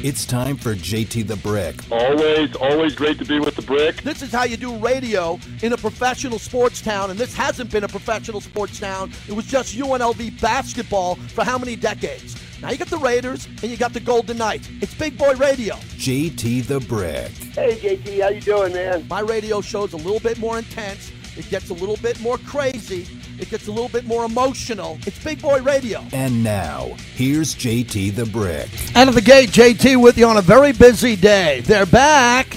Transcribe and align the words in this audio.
It's 0.00 0.24
time 0.24 0.56
for 0.56 0.76
JT 0.76 1.26
the 1.26 1.34
Brick. 1.34 1.74
Always, 1.90 2.54
always 2.54 2.94
great 2.94 3.18
to 3.18 3.24
be 3.24 3.40
with 3.40 3.56
the 3.56 3.62
Brick. 3.62 4.02
This 4.02 4.22
is 4.22 4.30
how 4.30 4.44
you 4.44 4.56
do 4.56 4.76
radio 4.76 5.40
in 5.60 5.72
a 5.72 5.76
professional 5.76 6.38
sports 6.38 6.80
town, 6.80 7.10
and 7.10 7.18
this 7.18 7.34
hasn't 7.34 7.72
been 7.72 7.82
a 7.82 7.88
professional 7.88 8.40
sports 8.40 8.78
town. 8.78 9.10
It 9.26 9.32
was 9.32 9.44
just 9.46 9.76
UNLV 9.76 10.40
basketball 10.40 11.16
for 11.16 11.42
how 11.42 11.58
many 11.58 11.74
decades? 11.74 12.36
Now 12.62 12.70
you 12.70 12.76
got 12.76 12.86
the 12.86 12.98
Raiders 12.98 13.46
and 13.46 13.64
you 13.64 13.76
got 13.76 13.92
the 13.92 13.98
Golden 13.98 14.38
Knights. 14.38 14.68
It's 14.80 14.94
Big 14.94 15.18
Boy 15.18 15.34
Radio. 15.34 15.74
JT 15.74 16.68
the 16.68 16.78
Brick. 16.78 17.32
Hey 17.56 17.76
JT, 17.76 18.22
how 18.22 18.28
you 18.28 18.40
doing, 18.40 18.74
man? 18.74 19.04
My 19.08 19.20
radio 19.20 19.60
show's 19.60 19.94
a 19.94 19.96
little 19.96 20.20
bit 20.20 20.38
more 20.38 20.58
intense. 20.58 21.10
It 21.36 21.50
gets 21.50 21.70
a 21.70 21.74
little 21.74 21.96
bit 21.96 22.20
more 22.20 22.38
crazy. 22.38 23.08
It 23.38 23.50
gets 23.50 23.68
a 23.68 23.70
little 23.70 23.88
bit 23.88 24.04
more 24.04 24.24
emotional. 24.24 24.98
It's 25.06 25.22
Big 25.22 25.40
Boy 25.40 25.62
Radio. 25.62 26.04
And 26.12 26.42
now, 26.42 26.96
here's 27.14 27.54
JT 27.54 28.16
the 28.16 28.26
Brick. 28.26 28.68
Out 28.96 29.06
of 29.06 29.14
the 29.14 29.20
gate, 29.20 29.50
JT 29.50 30.02
with 30.02 30.18
you 30.18 30.26
on 30.26 30.36
a 30.36 30.42
very 30.42 30.72
busy 30.72 31.14
day. 31.14 31.60
They're 31.60 31.86
back. 31.86 32.56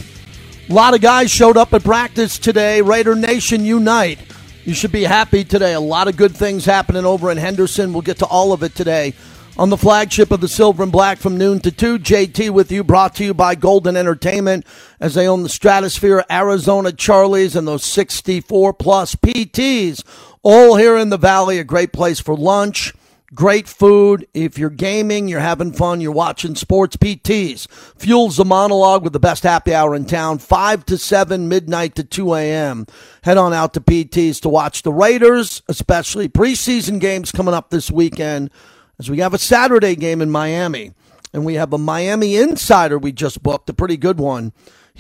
A 0.70 0.74
lot 0.74 0.96
of 0.96 1.02
guys 1.02 1.30
showed 1.30 1.56
up 1.56 1.74
at 1.74 1.84
practice 1.84 2.40
today. 2.40 2.82
Raider 2.82 3.14
Nation 3.14 3.64
unite. 3.64 4.18
You 4.64 4.74
should 4.74 4.92
be 4.92 5.04
happy 5.04 5.44
today. 5.44 5.74
A 5.74 5.80
lot 5.80 6.08
of 6.08 6.18
good 6.18 6.36
things 6.36 6.66
happening 6.66 7.06
over 7.06 7.30
in 7.30 7.38
Henderson. 7.38 7.94
We'll 7.94 8.02
get 8.02 8.18
to 8.18 8.26
all 8.26 8.52
of 8.52 8.64
it 8.64 8.74
today 8.74 9.14
on 9.58 9.70
the 9.70 9.78
flagship 9.78 10.32
of 10.32 10.42
the 10.42 10.48
Silver 10.48 10.82
and 10.84 10.92
Black 10.92 11.20
from 11.20 11.38
noon 11.38 11.60
to 11.60 11.72
2. 11.72 12.00
JT 12.00 12.50
with 12.52 12.72
you, 12.72 12.84
brought 12.84 13.16
to 13.16 13.24
you 13.24 13.34
by 13.34 13.54
Golden 13.54 13.96
Entertainment 13.96 14.66
as 15.00 15.14
they 15.14 15.28
own 15.28 15.44
the 15.44 15.50
Stratosphere, 15.50 16.26
Arizona 16.32 16.92
Charlies, 16.92 17.56
and 17.56 17.68
those 17.68 17.84
64 17.84 18.74
plus 18.74 19.16
PTs 19.16 20.04
all 20.44 20.76
here 20.76 20.98
in 20.98 21.10
the 21.10 21.18
Valley. 21.18 21.60
A 21.60 21.64
great 21.64 21.94
place 21.94 22.20
for 22.20 22.36
lunch. 22.36 22.94
Great 23.34 23.66
food. 23.68 24.28
If 24.34 24.58
you're 24.58 24.70
gaming, 24.70 25.30
you're 25.30 25.40
having 25.40 25.72
fun, 25.72 26.02
you're 26.02 26.12
watching 26.12 26.56
sports, 26.56 26.98
PTs 26.98 27.70
fuels 27.98 28.36
the 28.36 28.44
monologue 28.44 29.04
with 29.04 29.14
the 29.14 29.22
best 29.22 29.44
happy 29.44 29.74
hour 29.74 29.96
in 29.96 30.04
town, 30.04 30.38
5 30.38 30.86
to 30.88 30.98
7, 30.98 31.48
midnight 31.48 31.96
to 31.96 32.04
2 32.04 32.34
a.m. 32.34 32.86
Head 33.24 33.38
on 33.38 33.54
out 33.54 33.74
to 33.76 33.80
PTs 33.80 34.42
to 34.42 34.50
watch 34.50 34.82
the 34.82 34.92
Raiders, 34.92 35.62
especially 35.70 36.28
preseason 36.28 37.00
games 37.00 37.32
coming 37.32 37.54
up 37.54 37.70
this 37.70 37.90
weekend 37.90 38.52
as 39.00 39.10
we 39.10 39.20
have 39.20 39.34
a 39.34 39.38
Saturday 39.38 39.96
game 39.96 40.22
in 40.22 40.30
Miami. 40.30 40.92
And 41.34 41.46
we 41.46 41.54
have 41.54 41.72
a 41.72 41.78
Miami 41.78 42.36
insider 42.36 43.00
we 43.00 43.14
just 43.14 43.42
booked, 43.42 43.70
a 43.70 43.74
pretty 43.74 43.96
good 43.96 44.20
one 44.20 44.52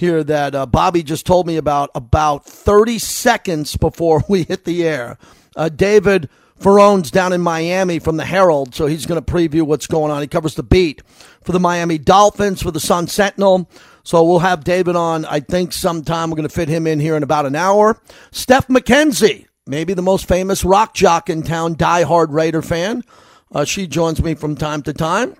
here 0.01 0.23
that 0.25 0.53
uh, 0.53 0.65
Bobby 0.65 1.03
just 1.03 1.25
told 1.25 1.47
me 1.47 1.55
about 1.55 1.91
about 1.95 2.45
30 2.45 2.99
seconds 2.99 3.77
before 3.77 4.21
we 4.29 4.43
hit 4.43 4.65
the 4.65 4.85
air. 4.85 5.17
Uh, 5.55 5.69
David 5.69 6.27
Furones 6.59 7.09
down 7.09 7.31
in 7.31 7.41
Miami 7.41 7.99
from 7.99 8.17
the 8.17 8.25
Herald, 8.25 8.75
so 8.75 8.85
he's 8.85 9.05
going 9.05 9.23
to 9.23 9.31
preview 9.31 9.61
what's 9.63 9.87
going 9.87 10.11
on. 10.11 10.21
He 10.21 10.27
covers 10.27 10.55
the 10.55 10.63
beat 10.63 11.01
for 11.43 11.53
the 11.53 11.59
Miami 11.59 11.97
Dolphins, 11.97 12.61
for 12.61 12.71
the 12.71 12.79
Sun 12.79 13.07
Sentinel. 13.07 13.69
So 14.03 14.23
we'll 14.23 14.39
have 14.39 14.63
David 14.63 14.95
on, 14.95 15.25
I 15.25 15.39
think, 15.39 15.73
sometime. 15.73 16.29
We're 16.29 16.35
going 16.35 16.49
to 16.49 16.53
fit 16.53 16.69
him 16.69 16.85
in 16.85 16.99
here 16.99 17.15
in 17.15 17.23
about 17.23 17.45
an 17.45 17.55
hour. 17.55 17.99
Steph 18.31 18.67
McKenzie, 18.67 19.47
maybe 19.65 19.93
the 19.93 20.01
most 20.01 20.27
famous 20.27 20.63
rock 20.63 20.93
jock 20.93 21.29
in 21.29 21.43
town, 21.43 21.75
diehard 21.75 22.31
Raider 22.31 22.61
fan. 22.61 23.03
Uh, 23.51 23.65
she 23.65 23.87
joins 23.87 24.21
me 24.21 24.35
from 24.35 24.55
time 24.55 24.81
to 24.83 24.93
time. 24.93 25.35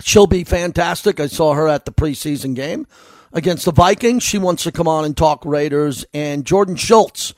She'll 0.00 0.26
be 0.26 0.44
fantastic. 0.44 1.20
I 1.20 1.26
saw 1.26 1.54
her 1.54 1.68
at 1.68 1.84
the 1.84 1.92
preseason 1.92 2.54
game 2.54 2.86
against 3.32 3.64
the 3.64 3.72
Vikings. 3.72 4.22
She 4.22 4.38
wants 4.38 4.64
to 4.64 4.72
come 4.72 4.88
on 4.88 5.04
and 5.04 5.16
talk 5.16 5.44
Raiders. 5.44 6.04
And 6.12 6.44
Jordan 6.44 6.76
Schultz 6.76 7.34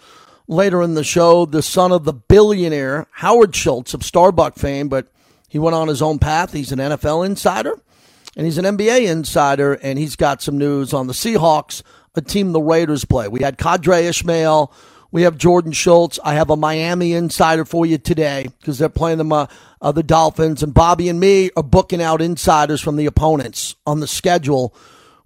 later 0.49 0.83
in 0.83 0.95
the 0.95 1.05
show, 1.05 1.47
the 1.47 1.63
son 1.63 1.93
of 1.93 2.05
the 2.05 2.13
billionaire 2.13 3.07
Howard 3.13 3.55
Schultz 3.55 3.95
of 3.95 4.05
Starbuck 4.05 4.57
fame, 4.57 4.89
but 4.89 5.09
he 5.49 5.59
went 5.59 5.75
on 5.75 5.89
his 5.89 6.03
own 6.03 6.19
path. 6.19 6.53
He's 6.53 6.73
an 6.73 6.79
NFL 6.79 7.27
insider 7.27 7.81
and 8.37 8.47
he's 8.47 8.59
an 8.59 8.65
NBA 8.65 9.11
insider, 9.11 9.75
and 9.75 9.99
he's 9.99 10.17
got 10.17 10.43
some 10.43 10.57
news 10.57 10.95
on 10.95 11.07
the 11.07 11.13
Seahawks, 11.13 11.83
a 12.15 12.23
team 12.23 12.53
the 12.53 12.63
Raiders 12.63 13.05
play. 13.05 13.29
We 13.29 13.43
had 13.43 13.59
Qadry 13.59 14.05
Ismail. 14.05 14.73
We 15.11 15.23
have 15.23 15.37
Jordan 15.37 15.73
Schultz. 15.73 16.19
I 16.25 16.35
have 16.35 16.49
a 16.49 16.57
Miami 16.57 17.13
insider 17.13 17.67
for 17.67 17.85
you 17.85 17.99
today 17.99 18.47
because 18.59 18.79
they're 18.79 18.89
playing 18.89 19.31
uh, 19.31 19.47
uh, 19.83 19.93
the 19.93 20.03
Dolphins. 20.03 20.63
And 20.63 20.73
Bobby 20.73 21.11
and 21.11 21.21
me 21.21 21.51
are 21.55 21.63
booking 21.63 22.01
out 22.01 22.23
insiders 22.23 22.81
from 22.81 22.97
the 22.97 23.05
opponents 23.05 23.77
on 23.87 24.01
the 24.01 24.07
schedule, 24.07 24.75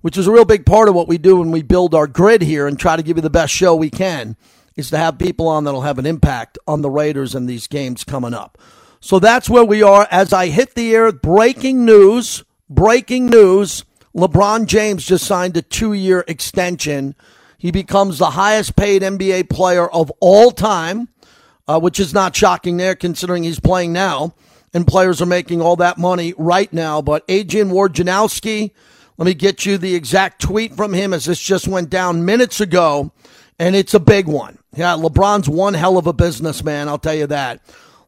which 0.01 0.17
is 0.17 0.27
a 0.27 0.33
real 0.33 0.45
big 0.45 0.67
part 0.67 0.89
of 0.89 0.95
what 0.95 1.09
we 1.09 1.19
do 1.19 1.37
when 1.37 1.51
we 1.51 1.63
build 1.63 1.95
our 1.95 2.07
grid 2.07 2.43
here 2.43 2.67
and 2.67 2.79
try 2.79 2.97
to 2.97 3.03
give 3.03 3.17
you 3.17 3.23
the 3.23 3.31
best 3.31 3.53
show 3.53 3.75
we 3.75 3.91
can, 3.91 4.37
is 4.77 4.91
to 4.91 4.99
have 4.99 5.19
people 5.19 5.49
on 5.49 5.65
that'll 5.65 5.83
have 5.83 5.99
an 5.99 6.07
impact 6.07 6.59
on 6.67 6.83
the 6.83 6.91
Raiders 6.91 7.35
and 7.35 7.49
these 7.49 7.67
games 7.67 8.05
coming 8.05 8.35
up. 8.35 8.59
So 9.01 9.19
that's 9.19 9.49
where 9.49 9.65
we 9.65 9.83
are. 9.83 10.07
As 10.11 10.33
I 10.33 10.49
hit 10.49 10.75
the 10.75 10.95
air, 10.95 11.13
breaking 11.13 11.85
news, 11.85 12.45
breaking 12.69 13.27
news. 13.27 13.85
LeBron 14.15 14.67
James 14.67 15.05
just 15.05 15.27
signed 15.27 15.57
a 15.57 15.63
two 15.63 15.93
year 15.93 16.25
extension 16.27 17.15
he 17.59 17.71
becomes 17.71 18.19
the 18.19 18.31
highest 18.31 18.77
paid 18.77 19.03
NBA 19.03 19.49
player 19.49 19.89
of 19.89 20.13
all 20.21 20.51
time, 20.51 21.09
uh, 21.67 21.81
which 21.81 21.99
is 21.99 22.13
not 22.13 22.37
shocking 22.37 22.77
there 22.77 22.95
considering 22.95 23.43
he's 23.43 23.61
playing 23.61 23.93
now 23.93 24.35
and 24.75 24.87
players 24.87 25.23
are 25.23 25.27
making 25.27 25.63
all 25.63 25.77
that 25.77 25.99
money 25.99 26.35
right 26.37 26.73
now. 26.73 27.01
But 27.01 27.25
Adrian 27.29 27.71
Wojnarowski, 27.71 28.73
let 29.19 29.27
me 29.27 29.35
get 29.35 29.67
you 29.67 29.79
the 29.79 29.95
exact 29.95 30.41
tweet 30.41 30.75
from 30.75 30.93
him 30.93 31.13
as 31.13 31.25
this 31.25 31.41
just 31.41 31.69
went 31.69 31.91
down 31.91 32.25
minutes 32.25 32.61
ago, 32.61 33.13
and 33.59 33.75
it's 33.75 33.95
a 33.95 34.01
big 34.01 34.27
one. 34.27 34.59
Yeah, 34.75 34.95
LeBron's 34.95 35.49
one 35.49 35.75
hell 35.75 35.99
of 35.99 36.07
a 36.07 36.13
businessman, 36.13 36.89
I'll 36.89 36.99
tell 36.99 37.15
you 37.15 37.27
that. 37.29 37.61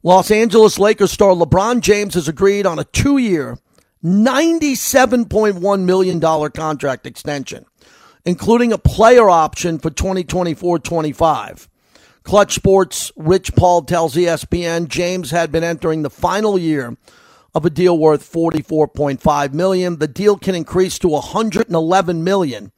Los 0.03 0.31
Angeles 0.31 0.79
Lakers 0.79 1.11
star 1.13 1.33
LeBron 1.33 1.81
James 1.81 2.15
has 2.15 2.29
agreed 2.29 2.67
on 2.67 2.79
a 2.79 2.85
two 2.85 3.19
year, 3.19 3.59
$97.1 4.05 5.85
million 5.85 6.51
contract 6.51 7.07
extension 7.07 7.65
including 8.29 8.75
a 8.75 8.79
player 8.79 9.31
option 9.31 9.79
for 9.79 9.89
2024 9.89 10.79
25. 10.81 11.69
Clutch 12.25 12.55
Sports' 12.55 13.11
Rich 13.17 13.55
Paul 13.55 13.83
tells 13.83 14.17
ESPN 14.17 14.89
James 14.89 15.31
had 15.31 15.51
been 15.51 15.65
entering 15.65 16.03
the 16.03 16.11
final 16.11 16.59
year 16.59 16.95
of 17.59 17.67
a 17.67 17.71
deal 17.71 17.99
worth 17.99 18.33
44.5 18.33 19.53
million. 19.53 19.99
The 19.99 20.07
deal 20.07 20.39
can 20.39 20.55
increase 20.55 20.97
to 21.01 21.09
111 21.09 22.25
million 22.25 22.71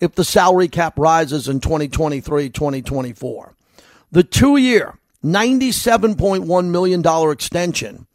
if 0.00 0.16
the 0.16 0.24
salary 0.24 0.66
cap 0.66 0.98
rises 0.98 1.48
in 1.48 1.60
2023-2024. 1.60 3.52
The 4.10 4.24
2-year, 4.24 4.98
97.1 5.24 6.66
million 6.66 7.00
dollar 7.00 7.30
extension, 7.30 8.08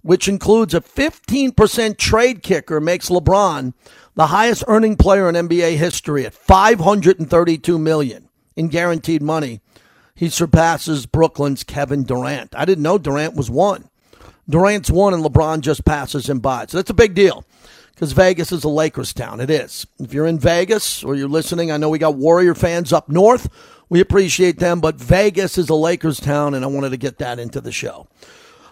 which 0.00 0.26
includes 0.26 0.72
a 0.72 0.80
15% 0.80 1.98
trade 1.98 2.42
kicker 2.42 2.80
makes 2.80 3.10
LeBron 3.10 3.74
the 4.14 4.28
highest 4.28 4.64
earning 4.68 4.96
player 4.96 5.28
in 5.28 5.34
NBA 5.34 5.76
history 5.76 6.24
at 6.24 6.32
532 6.32 7.78
million 7.78 8.30
in 8.56 8.68
guaranteed 8.68 9.22
money. 9.22 9.60
He 10.14 10.30
surpasses 10.30 11.04
Brooklyn's 11.04 11.62
Kevin 11.62 12.04
Durant. 12.04 12.54
I 12.56 12.64
didn't 12.64 12.82
know 12.82 12.96
Durant 12.96 13.36
was 13.36 13.50
one. 13.50 13.90
Durant's 14.48 14.90
one 14.90 15.14
and 15.14 15.24
LeBron 15.24 15.60
just 15.60 15.84
passes 15.84 16.28
him 16.28 16.38
by. 16.38 16.66
So 16.66 16.78
that's 16.78 16.90
a 16.90 16.94
big 16.94 17.14
deal 17.14 17.44
because 17.94 18.12
Vegas 18.12 18.52
is 18.52 18.64
a 18.64 18.68
Lakers 18.68 19.12
town. 19.12 19.40
It 19.40 19.50
is. 19.50 19.86
If 19.98 20.14
you're 20.14 20.26
in 20.26 20.38
Vegas 20.38 21.02
or 21.02 21.14
you're 21.14 21.28
listening, 21.28 21.70
I 21.70 21.76
know 21.76 21.88
we 21.88 21.98
got 21.98 22.14
Warrior 22.14 22.54
fans 22.54 22.92
up 22.92 23.08
north. 23.08 23.48
We 23.88 24.00
appreciate 24.00 24.58
them, 24.58 24.80
but 24.80 24.96
Vegas 24.96 25.58
is 25.58 25.68
a 25.68 25.74
Lakers 25.74 26.20
town, 26.20 26.54
and 26.54 26.64
I 26.64 26.68
wanted 26.68 26.90
to 26.90 26.96
get 26.96 27.18
that 27.18 27.38
into 27.38 27.60
the 27.60 27.72
show. 27.72 28.06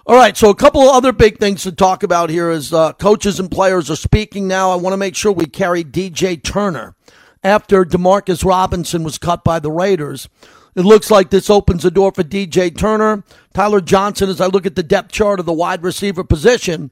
All 0.06 0.14
right, 0.14 0.36
so 0.36 0.50
a 0.50 0.54
couple 0.54 0.82
of 0.82 0.94
other 0.94 1.10
big 1.10 1.38
things 1.38 1.64
to 1.64 1.72
talk 1.72 2.04
about 2.04 2.30
here 2.30 2.50
is 2.50 2.72
uh, 2.72 2.92
coaches 2.92 3.40
and 3.40 3.50
players 3.50 3.90
are 3.90 3.96
speaking 3.96 4.46
now. 4.46 4.70
I 4.70 4.76
want 4.76 4.92
to 4.92 4.98
make 4.98 5.16
sure 5.16 5.32
we 5.32 5.46
carry 5.46 5.82
DJ 5.82 6.40
Turner 6.40 6.94
after 7.42 7.84
Demarcus 7.84 8.44
Robinson 8.44 9.02
was 9.02 9.18
cut 9.18 9.42
by 9.42 9.58
the 9.58 9.72
Raiders. 9.72 10.28
It 10.76 10.84
looks 10.84 11.10
like 11.10 11.30
this 11.30 11.48
opens 11.48 11.82
the 11.82 11.90
door 11.90 12.12
for 12.12 12.22
DJ 12.22 12.76
Turner. 12.76 13.24
Tyler 13.54 13.80
Johnson, 13.80 14.28
as 14.28 14.42
I 14.42 14.46
look 14.46 14.66
at 14.66 14.76
the 14.76 14.82
depth 14.82 15.10
chart 15.10 15.40
of 15.40 15.46
the 15.46 15.52
wide 15.52 15.82
receiver 15.82 16.22
position, 16.22 16.90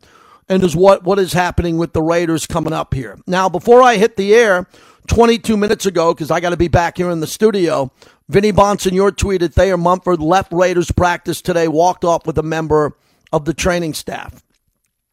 and 0.48 0.64
is 0.64 0.74
what, 0.74 1.04
what 1.04 1.18
is 1.18 1.34
happening 1.34 1.76
with 1.76 1.92
the 1.92 2.02
Raiders 2.02 2.46
coming 2.46 2.72
up 2.72 2.94
here. 2.94 3.18
Now, 3.26 3.50
before 3.50 3.82
I 3.82 3.96
hit 3.96 4.16
the 4.16 4.34
air 4.34 4.66
22 5.08 5.56
minutes 5.56 5.84
ago, 5.84 6.14
because 6.14 6.30
I 6.30 6.40
got 6.40 6.50
to 6.50 6.56
be 6.56 6.68
back 6.68 6.96
here 6.96 7.10
in 7.10 7.20
the 7.20 7.26
studio, 7.26 7.92
Vinny 8.28 8.52
Bonsignore 8.52 9.12
tweeted 9.12 9.52
Thayer 9.52 9.76
Munford 9.76 10.20
left 10.20 10.52
Raiders 10.52 10.90
practice 10.90 11.42
today, 11.42 11.68
walked 11.68 12.04
off 12.04 12.26
with 12.26 12.38
a 12.38 12.42
member 12.42 12.96
of 13.32 13.44
the 13.44 13.54
training 13.54 13.92
staff. 13.92 14.42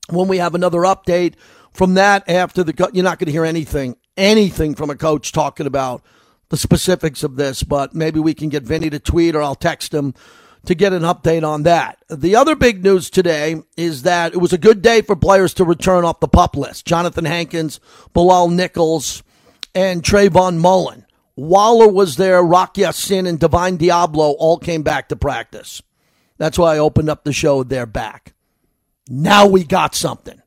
When 0.10 0.30
we 0.30 0.38
have 0.38 0.56
another 0.56 0.80
update 0.80 1.36
from 1.74 1.96
that 1.96 2.30
after 2.30 2.64
the, 2.64 2.90
you're 2.94 3.04
not 3.04 3.20
going 3.20 3.28
to 3.28 3.32
hear 3.34 3.46
anything, 3.46 3.98
anything 4.16 4.76
from 4.76 4.90
a 4.90 4.96
coach 4.96 5.34
talking 5.34 5.68
about 5.68 6.04
the 6.52 6.58
specifics 6.58 7.24
of 7.24 7.38
this, 7.38 7.64
but 7.64 7.96
maybe 7.96 8.20
we 8.20 8.34
can 8.34 8.50
get 8.50 8.64
Vinny 8.64 8.90
to 8.90 9.00
tweet 9.00 9.36
or 9.36 9.42
I'll 9.42 9.56
text 9.56 9.94
him 9.94 10.14
to 10.66 10.76
get 10.76 10.92
an 10.92 11.04
update 11.04 11.48
on 11.48 11.64
that. 11.64 12.04
The 12.10 12.36
other 12.36 12.56
big 12.56 12.84
news 12.84 13.10
today 13.10 13.64
is 13.78 14.04
that 14.04 14.34
it 14.34 14.38
was 14.38 14.52
a 14.52 14.58
good 14.58 14.82
day 14.82 15.02
for 15.02 15.16
players 15.16 15.54
to 15.56 15.64
return 15.64 16.04
off 16.04 16.20
the 16.20 16.28
pup 16.28 16.58
list. 16.58 16.86
Jonathan 16.86 17.24
Hankins, 17.24 17.80
Bilal 18.14 18.50
Nichols, 18.50 19.24
and 19.74 20.04
Trayvon 20.04 20.58
Mullen. 20.58 21.06
Waller 21.38 21.88
was 21.88 22.18
there, 22.18 22.44
Rock 22.44 22.78
Ya-Sin, 22.78 23.26
and 23.26 23.40
Divine 23.40 23.78
Deablo 23.78 24.36
all 24.38 24.58
came 24.58 24.84
back 24.84 25.08
to 25.08 25.16
practice. 25.16 25.82
That's 26.38 26.60
why 26.60 26.76
I 26.76 26.80
opened 26.80 27.10
up 27.10 27.24
the 27.24 27.32
show. 27.32 27.64
They're 27.64 27.86
back. 27.86 28.34
Now 29.08 29.48
we 29.48 29.64
got 29.64 29.96
something. 29.96 30.42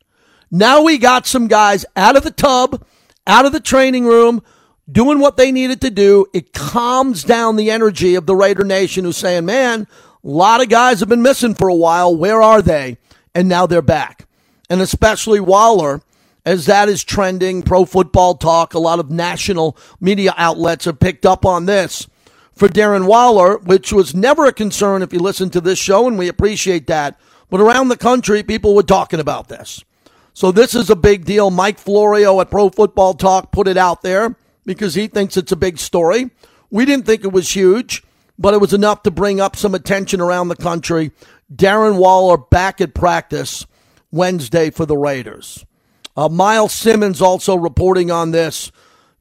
Now 0.50 0.82
we 0.82 0.98
got 0.98 1.26
some 1.26 1.48
guys 1.48 1.86
out 1.96 2.16
of 2.16 2.24
the 2.24 2.30
tub, 2.30 2.84
out 3.26 3.46
of 3.46 3.52
the 3.52 3.58
training 3.60 4.04
room, 4.04 4.42
doing 4.90 5.18
what 5.18 5.36
they 5.36 5.52
needed 5.52 5.80
to 5.82 5.90
do. 5.90 6.26
It 6.32 6.52
calms 6.52 7.24
down 7.24 7.56
the 7.56 7.70
energy 7.70 8.14
of 8.14 8.26
the 8.26 8.36
Raider 8.36 8.64
Nation 8.64 9.04
who's 9.04 9.16
saying, 9.16 9.44
man, 9.44 9.86
a 10.22 10.28
lot 10.28 10.62
of 10.62 10.68
guys 10.68 11.00
have 11.00 11.08
been 11.08 11.22
missing 11.22 11.54
for 11.54 11.68
a 11.68 11.74
while. 11.74 12.14
Where 12.14 12.42
are 12.42 12.62
they? 12.62 12.98
And 13.34 13.48
now 13.48 13.66
they're 13.66 13.82
back. 13.82 14.26
And 14.70 14.80
especially 14.80 15.40
Waller, 15.40 16.02
as 16.44 16.66
that 16.66 16.88
is 16.88 17.04
trending, 17.04 17.62
pro 17.62 17.84
football 17.84 18.34
talk, 18.34 18.74
a 18.74 18.78
lot 18.78 18.98
of 18.98 19.10
national 19.10 19.76
media 20.00 20.34
outlets 20.36 20.84
have 20.84 21.00
picked 21.00 21.26
up 21.26 21.44
on 21.44 21.66
this 21.66 22.06
for 22.54 22.68
Darren 22.68 23.06
Waller, 23.06 23.58
which 23.58 23.92
was 23.92 24.14
never 24.14 24.46
a 24.46 24.52
concern 24.52 25.02
if 25.02 25.12
you 25.12 25.18
listen 25.18 25.50
to 25.50 25.60
this 25.60 25.78
show, 25.78 26.06
and 26.06 26.16
we 26.16 26.28
appreciate 26.28 26.86
that. 26.86 27.18
But 27.50 27.60
around 27.60 27.88
the 27.88 27.96
country, 27.96 28.42
people 28.42 28.74
were 28.74 28.82
talking 28.82 29.20
about 29.20 29.48
this. 29.48 29.84
So 30.32 30.52
this 30.52 30.74
is 30.74 30.90
a 30.90 30.96
big 30.96 31.24
deal. 31.24 31.50
Mike 31.50 31.78
Florio 31.78 32.40
at 32.40 32.50
Pro 32.50 32.68
Football 32.68 33.14
Talk 33.14 33.52
put 33.52 33.68
it 33.68 33.76
out 33.76 34.02
there 34.02 34.36
because 34.64 34.94
he 34.94 35.06
thinks 35.06 35.36
it's 35.36 35.52
a 35.52 35.56
big 35.56 35.78
story. 35.78 36.30
We 36.70 36.84
didn't 36.84 37.06
think 37.06 37.24
it 37.24 37.32
was 37.32 37.54
huge, 37.54 38.02
but 38.38 38.54
it 38.54 38.60
was 38.60 38.72
enough 38.72 39.02
to 39.04 39.10
bring 39.10 39.40
up 39.40 39.56
some 39.56 39.74
attention 39.74 40.20
around 40.20 40.48
the 40.48 40.56
country. 40.56 41.12
Darren 41.54 41.98
Waller 41.98 42.36
back 42.36 42.80
at 42.80 42.94
practice 42.94 43.66
Wednesday 44.10 44.70
for 44.70 44.86
the 44.86 44.96
Raiders. 44.96 45.64
Uh, 46.16 46.28
Myles 46.28 46.72
Simmons 46.72 47.20
also 47.20 47.56
reporting 47.56 48.10
on 48.10 48.30
this 48.30 48.70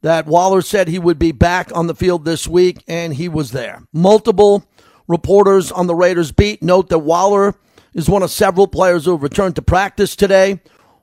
that 0.02 0.28
Waller 0.28 0.62
said 0.62 0.88
he 0.88 1.00
would 1.00 1.18
be 1.18 1.32
back 1.32 1.72
on 1.74 1.88
the 1.88 1.96
field 1.96 2.26
this 2.26 2.48
week, 2.48 2.84
and 2.88 3.14
he 3.14 3.30
was 3.30 3.52
there. 3.52 3.84
Multiple 3.94 4.66
reporters 5.08 5.72
on 5.72 5.88
the 5.88 5.96
Raiders 5.96 6.32
beat 6.32 6.62
note 6.62 6.90
that 6.90 7.00
Waller 7.00 7.56
is 7.94 8.10
one 8.10 8.22
of 8.22 8.30
several 8.30 8.68
players 8.68 9.06
who 9.06 9.12
have 9.12 9.24
returned 9.24 9.56
to 9.56 9.62
practice 9.62 10.16
today. 10.16 10.60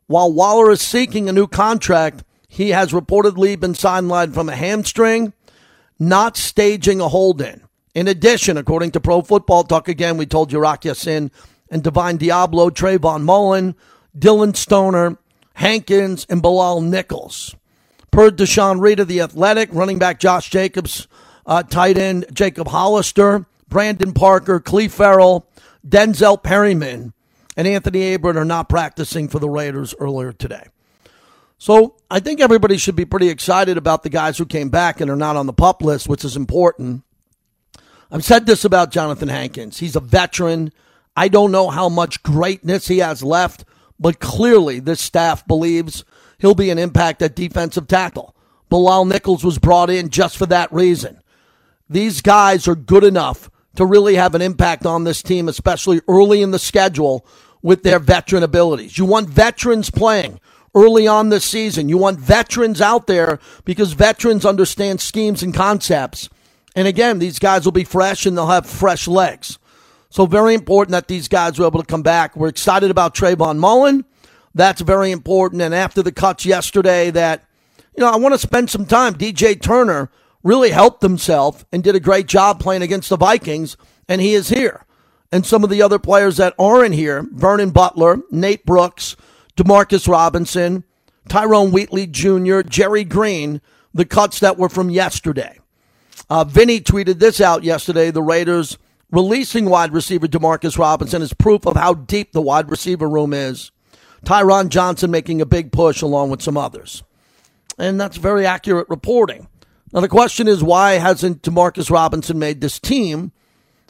While 0.06 0.32
Waller 0.32 0.70
is 0.70 0.82
seeking 0.82 1.28
a 1.28 1.32
new 1.32 1.46
contract, 1.46 2.24
he 2.52 2.70
has 2.70 2.90
reportedly 2.90 3.58
been 3.58 3.74
sidelined 3.74 4.34
from 4.34 4.48
a 4.48 4.56
hamstring, 4.56 5.32
not 6.00 6.36
staging 6.36 7.00
a 7.00 7.06
hold 7.06 7.40
in. 7.40 7.62
In 7.94 8.08
addition, 8.08 8.56
according 8.56 8.90
to 8.90 9.00
Pro 9.00 9.22
Football 9.22 9.62
Talk, 9.62 9.86
again, 9.86 10.16
we 10.16 10.26
told 10.26 10.50
you 10.50 10.58
Rock 10.58 10.84
Ya-Sin 10.84 11.30
and 11.70 11.84
Divine 11.84 12.18
Deablo, 12.18 12.72
Trayvon 12.72 13.22
Mullen, 13.22 13.76
Dillon 14.18 14.54
Stoner, 14.54 15.16
Hankins, 15.54 16.26
and 16.28 16.42
Bilal 16.42 16.80
Nichols. 16.80 17.54
Per 18.10 18.32
Tashan 18.32 18.80
Reed 18.80 18.98
of 18.98 19.06
The 19.06 19.20
Athletic, 19.20 19.68
running 19.72 20.00
back 20.00 20.18
Josh 20.18 20.50
Jacobs, 20.50 21.06
uh, 21.46 21.62
tight 21.62 21.96
end 21.96 22.26
Jacob 22.32 22.66
Hollister, 22.66 23.46
Brandon 23.68 24.12
Parker, 24.12 24.58
Clelin 24.58 24.90
Ferrell, 24.90 25.46
Denzel 25.86 26.42
Perryman, 26.42 27.12
and 27.56 27.68
Anthony 27.68 28.16
Averett 28.16 28.34
are 28.34 28.44
not 28.44 28.68
practicing 28.68 29.28
for 29.28 29.38
the 29.38 29.48
Raiders 29.48 29.94
earlier 30.00 30.32
today. 30.32 30.66
So 31.60 31.96
I 32.10 32.20
think 32.20 32.40
everybody 32.40 32.78
should 32.78 32.96
be 32.96 33.04
pretty 33.04 33.28
excited 33.28 33.76
about 33.76 34.02
the 34.02 34.08
guys 34.08 34.38
who 34.38 34.46
came 34.46 34.70
back 34.70 34.98
and 34.98 35.10
are 35.10 35.16
not 35.16 35.36
on 35.36 35.44
the 35.44 35.52
pup 35.52 35.82
list, 35.82 36.08
which 36.08 36.24
is 36.24 36.34
important. 36.34 37.04
I've 38.10 38.24
said 38.24 38.46
this 38.46 38.64
about 38.64 38.90
Jonathan 38.90 39.28
Hankins. 39.28 39.78
He's 39.78 39.94
a 39.94 40.00
veteran. 40.00 40.72
I 41.14 41.28
don't 41.28 41.52
know 41.52 41.68
how 41.68 41.90
much 41.90 42.22
greatness 42.22 42.88
he 42.88 42.98
has 43.00 43.22
left, 43.22 43.66
but 43.98 44.20
clearly 44.20 44.80
this 44.80 45.02
staff 45.02 45.46
believes 45.46 46.02
he'll 46.38 46.54
be 46.54 46.70
an 46.70 46.78
impact 46.78 47.20
at 47.20 47.36
defensive 47.36 47.86
tackle. 47.86 48.34
Bilal 48.70 49.04
Nichols 49.04 49.44
was 49.44 49.58
brought 49.58 49.90
in 49.90 50.08
just 50.08 50.38
for 50.38 50.46
that 50.46 50.72
reason. 50.72 51.20
These 51.90 52.22
guys 52.22 52.66
are 52.68 52.74
good 52.74 53.04
enough 53.04 53.50
to 53.76 53.84
really 53.84 54.14
have 54.14 54.34
an 54.34 54.40
impact 54.40 54.86
on 54.86 55.04
this 55.04 55.22
team, 55.22 55.46
especially 55.46 56.00
early 56.08 56.40
in 56.40 56.52
the 56.52 56.58
schedule 56.58 57.26
with 57.60 57.82
their 57.82 57.98
veteran 57.98 58.42
abilities. 58.42 58.96
You 58.96 59.04
want 59.04 59.28
veterans 59.28 59.90
playing 59.90 60.40
early 60.74 61.06
on 61.06 61.28
this 61.28 61.44
season. 61.44 61.88
You 61.88 61.98
want 61.98 62.18
veterans 62.18 62.80
out 62.80 63.06
there 63.06 63.38
because 63.64 63.92
veterans 63.92 64.44
understand 64.44 65.00
schemes 65.00 65.42
and 65.42 65.54
concepts. 65.54 66.28
And 66.76 66.86
again, 66.86 67.18
these 67.18 67.38
guys 67.38 67.64
will 67.64 67.72
be 67.72 67.84
fresh 67.84 68.26
and 68.26 68.36
they'll 68.36 68.46
have 68.46 68.66
fresh 68.66 69.08
legs. 69.08 69.58
So 70.10 70.26
very 70.26 70.54
important 70.54 70.92
that 70.92 71.08
these 71.08 71.28
guys 71.28 71.58
were 71.58 71.66
able 71.66 71.80
to 71.80 71.86
come 71.86 72.02
back. 72.02 72.36
We're 72.36 72.48
excited 72.48 72.90
about 72.90 73.14
Trayvon 73.14 73.58
Mullen. 73.58 74.04
That's 74.54 74.80
very 74.80 75.12
important. 75.12 75.62
And 75.62 75.74
after 75.74 76.02
the 76.02 76.12
cuts 76.12 76.44
yesterday, 76.44 77.10
that 77.10 77.44
you 77.96 78.04
know, 78.04 78.10
I 78.10 78.16
want 78.16 78.34
to 78.34 78.38
spend 78.38 78.70
some 78.70 78.86
time. 78.86 79.14
DJ 79.14 79.60
Turner 79.60 80.10
really 80.42 80.70
helped 80.70 81.02
himself 81.02 81.64
and 81.72 81.82
did 81.82 81.94
a 81.94 82.00
great 82.00 82.26
job 82.26 82.60
playing 82.60 82.82
against 82.82 83.08
the 83.08 83.16
Vikings, 83.16 83.76
and 84.08 84.20
he 84.20 84.34
is 84.34 84.48
here. 84.48 84.84
And 85.32 85.46
some 85.46 85.62
of 85.62 85.70
the 85.70 85.82
other 85.82 85.98
players 85.98 86.38
that 86.38 86.54
aren't 86.58 86.94
here, 86.94 87.26
Vernon 87.30 87.70
Butler, 87.70 88.18
Nate 88.30 88.66
Brooks, 88.66 89.16
Demarcus 89.56 90.08
Robinson, 90.08 90.84
Tyrone 91.28 91.70
Wheatley 91.70 92.06
Jr., 92.06 92.60
Jerry 92.62 93.04
Green, 93.04 93.60
the 93.92 94.04
cuts 94.04 94.40
that 94.40 94.58
were 94.58 94.68
from 94.68 94.90
yesterday. 94.90 95.58
Uh, 96.28 96.44
Vinny 96.44 96.80
tweeted 96.80 97.18
this 97.18 97.40
out 97.40 97.64
yesterday. 97.64 98.10
The 98.10 98.22
Raiders 98.22 98.78
releasing 99.10 99.66
wide 99.66 99.92
receiver 99.92 100.26
Demarcus 100.26 100.78
Robinson 100.78 101.22
is 101.22 101.34
proof 101.34 101.66
of 101.66 101.76
how 101.76 101.94
deep 101.94 102.32
the 102.32 102.42
wide 102.42 102.70
receiver 102.70 103.08
room 103.08 103.32
is. 103.32 103.72
Tyron 104.24 104.68
Johnson 104.68 105.10
making 105.10 105.40
a 105.40 105.46
big 105.46 105.72
push 105.72 106.02
along 106.02 106.30
with 106.30 106.42
some 106.42 106.56
others. 106.56 107.02
And 107.78 108.00
that's 108.00 108.16
very 108.16 108.46
accurate 108.46 108.88
reporting. 108.88 109.48
Now, 109.92 110.00
the 110.00 110.08
question 110.08 110.46
is 110.46 110.62
why 110.62 110.92
hasn't 110.94 111.42
Demarcus 111.42 111.90
Robinson 111.90 112.38
made 112.38 112.60
this 112.60 112.78
team? 112.78 113.32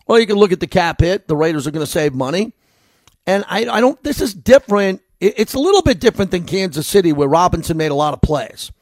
Well, 0.07 0.19
you 0.19 0.27
can 0.27 0.37
look 0.37 0.53
at 0.53 0.61
the 0.61 0.67
cap 0.67 1.01
hit. 1.01 1.29
The 1.29 1.37
Raiders 1.37 1.67
are 1.67 1.71
going 1.71 1.85
to 1.85 1.91
save 1.91 2.15
money. 2.15 2.55
And 3.27 3.45
I, 3.49 3.67
I 3.67 3.81
don't, 3.81 4.03
this 4.03 4.21
is 4.21 4.33
different. 4.33 5.03
It's 5.20 5.55
a 5.55 5.58
little 5.58 5.82
bit 5.82 6.00
different 6.00 6.31
than 6.31 6.44
Kansas 6.44 6.87
City, 6.87 7.12
where 7.12 7.28
Robinson 7.28 7.76
made 7.76 7.90
a 7.90 7.94
lot 7.94 8.14
of 8.14 8.22
plays 8.22 8.72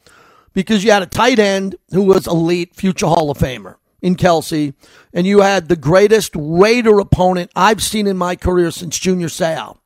because 0.53 0.83
you 0.83 0.91
had 0.91 1.03
a 1.03 1.07
tight 1.07 1.37
end 1.37 1.75
who 1.91 2.03
was 2.03 2.27
elite, 2.27 2.75
future 2.75 3.07
Hall 3.07 3.29
of 3.29 3.37
Famer 3.37 3.75
in 4.01 4.15
Kelce, 4.15 4.73
and 5.13 5.27
you 5.27 5.41
had 5.41 5.67
the 5.67 5.75
greatest 5.75 6.31
Raider 6.35 6.99
opponent 6.99 7.51
I've 7.55 7.83
seen 7.83 8.07
in 8.07 8.17
my 8.17 8.35
career 8.37 8.71
since 8.71 8.97
Junior 8.97 9.27
Seau, 9.27 9.77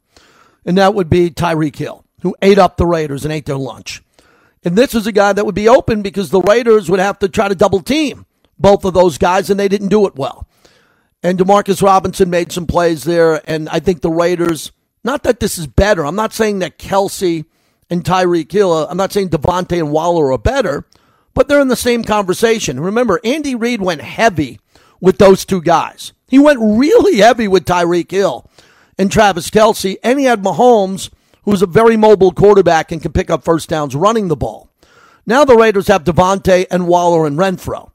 and 0.64 0.78
that 0.78 0.94
would 0.94 1.10
be 1.10 1.32
Tyreek 1.32 1.76
Hill, 1.76 2.06
who 2.22 2.36
ate 2.42 2.60
up 2.60 2.78
the 2.78 2.86
Raiders 2.86 3.26
and 3.26 3.34
ate 3.34 3.48
their 3.48 3.58
lunch. 3.58 4.04
And 4.64 4.78
this 4.78 4.94
was 4.94 5.08
a 5.08 5.12
guy 5.12 5.34
that 5.34 5.46
would 5.46 5.56
be 5.56 5.68
open 5.68 6.04
because 6.04 6.30
the 6.30 6.42
Raiders 6.42 6.90
would 6.90 7.00
have 7.00 7.20
to 7.20 7.30
try 7.30 7.48
to 7.48 7.56
double 7.56 7.82
team 7.82 8.26
both 8.60 8.86
of 8.86 8.94
those 8.94 9.18
guys, 9.18 9.50
and 9.50 9.60
they 9.60 9.68
didn't 9.68 9.90
do 9.90 10.06
it 10.06 10.16
well. 10.16 10.48
And 11.24 11.40
Demarcus 11.40 11.82
Robinson 11.82 12.30
made 12.30 12.52
some 12.52 12.68
plays 12.68 13.04
there, 13.04 13.42
and 13.50 13.68
I 13.70 13.80
think 13.80 14.02
the 14.02 14.12
Raiders, 14.12 14.72
not 15.04 15.24
that 15.24 15.40
this 15.40 15.58
is 15.58 15.68
better, 15.68 16.06
I'm 16.06 16.16
not 16.16 16.34
saying 16.34 16.60
that 16.60 16.78
Kelce 16.78 17.46
and 17.90 18.04
Tyreek 18.04 18.52
Hill, 18.52 18.72
uh, 18.72 18.88
I'm 18.90 18.98
not 18.98 19.12
saying 19.12 19.30
Davante 19.30 19.78
and 19.78 19.92
Waller 19.92 20.32
are 20.32 20.38
better, 20.38 20.86
but 21.34 21.48
they're 21.48 21.60
in 21.60 21.68
the 21.68 21.76
same 21.76 22.04
conversation. 22.04 22.80
Remember, 22.80 23.20
Andy 23.24 23.56
Reid 23.56 23.82
went 23.82 24.02
heavy 24.02 24.60
with 25.02 25.18
those 25.18 25.46
two 25.46 25.62
guys. 25.62 26.14
He 26.28 26.40
went 26.40 26.60
really 26.62 27.18
heavy 27.18 27.48
with 27.48 27.66
Tyreek 27.66 28.10
Hill 28.10 28.50
and 28.98 29.12
Travis 29.12 29.50
Kelce, 29.50 29.98
and 30.04 30.20
he 30.20 30.26
had 30.26 30.44
Mahomes– 30.44 31.10
who's 31.44 31.62
a 31.62 31.68
very 31.68 31.98
mobile 31.98 32.32
quarterback 32.32 32.92
and 32.92 33.02
can 33.02 33.12
pick 33.12 33.30
up 33.30 33.44
first 33.44 33.70
downs 33.70 33.96
running 33.96 34.28
the 34.28 34.36
ball. 34.36 34.70
Now 35.26 35.46
the 35.46 35.56
Raiders 35.56 35.88
have 35.88 36.04
Davante 36.04 36.66
and 36.70 36.88
Waller 36.88 37.26
and 37.26 37.38
Renfrow. 37.38 37.92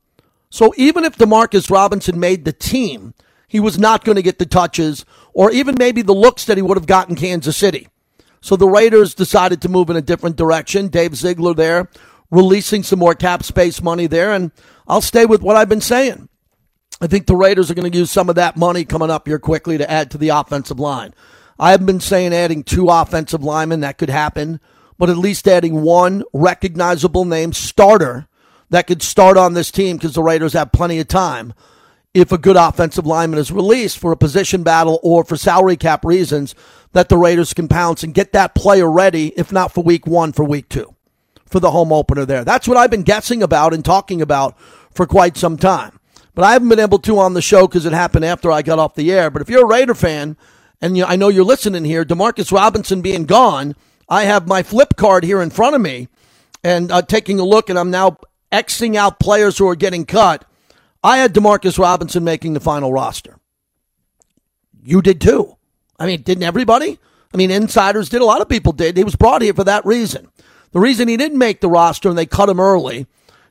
So 0.51 0.73
even 0.77 1.05
if 1.05 1.17
Demarcus 1.17 1.71
Robinson 1.71 2.19
made 2.19 2.45
the 2.45 2.53
team, 2.53 3.15
he 3.47 3.61
was 3.61 3.79
not 3.79 4.05
going 4.05 4.17
to 4.17 4.23
get 4.23 4.39
the 4.39 4.47
touches 4.47 5.05
or 5.39 5.53
even 5.53 5.77
maybe 5.79 6.03
the 6.03 6.13
looks 6.13 6.47
that 6.47 6.59
he 6.59 6.63
would 6.63 6.77
have 6.77 6.89
gotten 6.89 7.15
Kansas 7.15 7.57
City. 7.57 7.87
So 8.41 8.57
the 8.57 8.67
Raiders 8.67 9.15
decided 9.15 9.63
to 9.63 9.69
move 9.69 9.89
in 9.89 9.95
a 9.95 10.03
different 10.03 10.35
direction. 10.35 10.89
Dave 10.89 11.15
Ziegler 11.15 11.55
there, 11.55 11.89
releasing 12.29 12.83
some 12.83 12.99
more 12.99 13.15
cap 13.15 13.45
space 13.45 13.81
money 13.81 14.09
there. 14.09 14.33
And 14.33 14.51
I'll 14.89 15.01
stay 15.01 15.27
with 15.27 15.41
what 15.41 15.55
I've 15.55 15.69
been 15.69 15.81
saying. 15.81 16.29
I 17.01 17.07
think 17.07 17.27
the 17.27 17.37
Raiders 17.37 17.71
are 17.71 17.75
going 17.75 17.89
to 17.89 17.97
use 17.97 18.11
some 18.11 18.29
of 18.29 18.35
that 18.35 18.57
money 18.57 18.85
coming 18.85 19.11
up 19.11 19.29
here 19.29 19.39
quickly 19.39 19.79
to 19.79 19.89
add 19.89 20.11
to 20.11 20.19
the 20.19 20.31
offensive 20.31 20.81
line. 20.81 21.15
I've 21.57 21.87
been 21.87 22.01
saying 22.01 22.35
adding 22.35 22.65
two 22.65 22.89
offensive 22.89 23.45
linemen, 23.45 23.79
that 23.81 23.97
could 23.97 24.11
happen, 24.11 24.59
but 24.99 25.09
at 25.09 25.19
least 25.19 25.47
adding 25.47 25.83
one 25.83 26.25
recognizable 26.33 27.25
name 27.25 27.53
starter 27.53 28.27
that 28.71 28.89
could 28.89 29.03
start 29.03 29.37
on 29.37 29.55
this 29.55 29.71
team 29.71 29.99
because 29.99 30.15
the 30.15 30.23
Raiders 30.23 30.55
have 30.55 30.73
plenty 30.73 30.99
of 30.99 31.07
time 31.07 31.55
if 32.15 32.33
a 32.33 32.39
good 32.39 32.57
offensive 32.57 33.07
lineman 33.07 33.39
is 33.39 33.53
released 33.53 33.99
for 33.99 34.13
a 34.13 34.17
position 34.17 34.63
battle 34.63 34.99
or 35.03 35.25
for 35.25 35.37
salary 35.37 35.77
cap 35.77 36.05
reasons 36.05 36.55
that 36.93 37.09
the 37.09 37.17
Raiders 37.17 37.55
can 37.55 37.69
pounce 37.69 38.03
and 38.03 38.15
get 38.15 38.33
that 38.33 38.55
player 38.55 38.91
ready, 38.91 39.29
if 39.37 39.53
not 39.53 39.73
for 39.73 39.85
week 39.85 40.07
one, 40.07 40.33
for 40.33 40.45
week 40.45 40.69
two, 40.69 40.95
for 41.47 41.61
the 41.61 41.71
home 41.71 41.93
opener 41.93 42.25
there. 42.25 42.45
That's 42.45 42.67
what 42.67 42.77
I've 42.77 42.91
been 42.91 43.03
guessing 43.03 43.43
about 43.43 43.75
and 43.75 43.85
talking 43.85 44.23
about 44.23 44.59
for 44.93 45.07
quite 45.07 45.37
some 45.37 45.57
time. 45.57 46.01
But 46.35 46.45
I 46.45 46.53
haven't 46.53 46.69
been 46.69 46.79
able 46.79 47.01
to 47.01 47.19
on 47.19 47.35
the 47.35 47.43
show 47.43 47.67
because 47.67 47.85
it 47.85 47.93
happened 47.93 48.25
after 48.25 48.51
I 48.51 48.63
got 48.63 48.79
off 48.79 48.95
the 48.95 49.13
air. 49.13 49.31
But 49.31 49.43
if 49.43 49.51
you're 49.51 49.65
a 49.65 49.67
Raider 49.67 49.95
fan, 49.95 50.37
and 50.81 50.97
you 50.97 51.05
I 51.05 51.17
know 51.17 51.29
you're 51.29 51.45
listening 51.45 51.85
here, 51.85 52.05
Demarcus 52.05 52.53
Robinson 52.53 53.03
being 53.03 53.27
gone, 53.27 53.75
I 54.09 54.25
have 54.25 54.47
my 54.47 54.63
flip 54.63 54.97
card 54.97 55.25
here 55.25 55.43
in 55.43 55.51
front 55.51 55.75
of 55.75 55.81
me 55.81 56.09
and 56.65 56.91
uh, 56.91 57.03
taking 57.03 57.39
a 57.39 57.45
look, 57.45 57.69
and 57.69 57.79
I'm 57.79 57.91
now 57.91 58.19
Xing 58.51 58.95
out 58.95 59.21
players 59.21 59.59
who 59.59 59.69
are 59.69 59.77
getting 59.77 60.07
cut. 60.07 60.45
I 61.03 61.19
had 61.19 61.35
Demarcus 61.35 61.79
Robinson 61.79 62.25
making 62.25 62.55
the 62.55 62.61
final 62.61 62.93
roster. 62.93 63.39
You 64.83 65.03
did 65.03 65.21
too. 65.21 65.57
I 65.99 66.07
mean, 66.07 66.23
didn't 66.23 66.45
everybody? 66.45 66.99
I 67.33 67.37
mean, 67.37 67.51
insiders 67.51 68.09
did. 68.09 68.21
A 68.21 68.27
lot 68.27 68.41
of 68.41 68.49
people 68.49 68.73
did. 68.73 68.97
He 68.97 69.05
was 69.05 69.17
brought 69.17 69.43
here 69.43 69.55
for 69.55 69.65
that 69.65 69.85
reason. 69.85 70.29
The 70.73 70.81
reason 70.81 71.09
he 71.09 71.17
didn't 71.17 71.39
make 71.39 71.61
the 71.61 71.69
roster 71.69 72.09
and 72.09 72.17
they 72.17 72.27
cut 72.27 72.49
him 72.49 72.61
early 72.61 73.07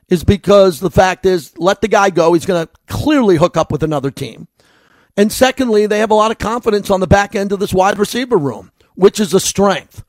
is 0.08 0.24
because 0.24 0.80
the 0.80 0.90
fact 0.90 1.26
is, 1.26 1.56
let 1.58 1.80
the 1.80 1.88
guy 1.88 2.10
go. 2.10 2.32
He's 2.32 2.46
going 2.46 2.66
to 2.66 2.72
clearly 2.86 3.36
hook 3.36 3.56
up 3.56 3.70
with 3.70 3.82
another 3.82 4.10
team. 4.10 4.48
And 5.16 5.32
secondly, 5.32 5.86
they 5.86 5.98
have 5.98 6.10
a 6.10 6.14
lot 6.14 6.30
of 6.30 6.38
confidence 6.38 6.90
on 6.90 7.00
the 7.00 7.06
back 7.06 7.34
end 7.34 7.52
of 7.52 7.60
this 7.60 7.74
wide 7.74 7.98
receiver 7.98 8.36
room, 8.36 8.72
which 8.94 9.20
is 9.20 9.34
a 9.34 9.40
strength. 9.40 10.04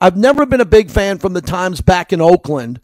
I've 0.00 0.16
never 0.16 0.46
been 0.46 0.60
a 0.60 0.66
big 0.66 0.90
fan 0.90 1.18
from 1.18 1.32
the 1.32 1.40
times 1.40 1.80
back 1.80 2.12
in 2.12 2.20
Oakland 2.20 2.80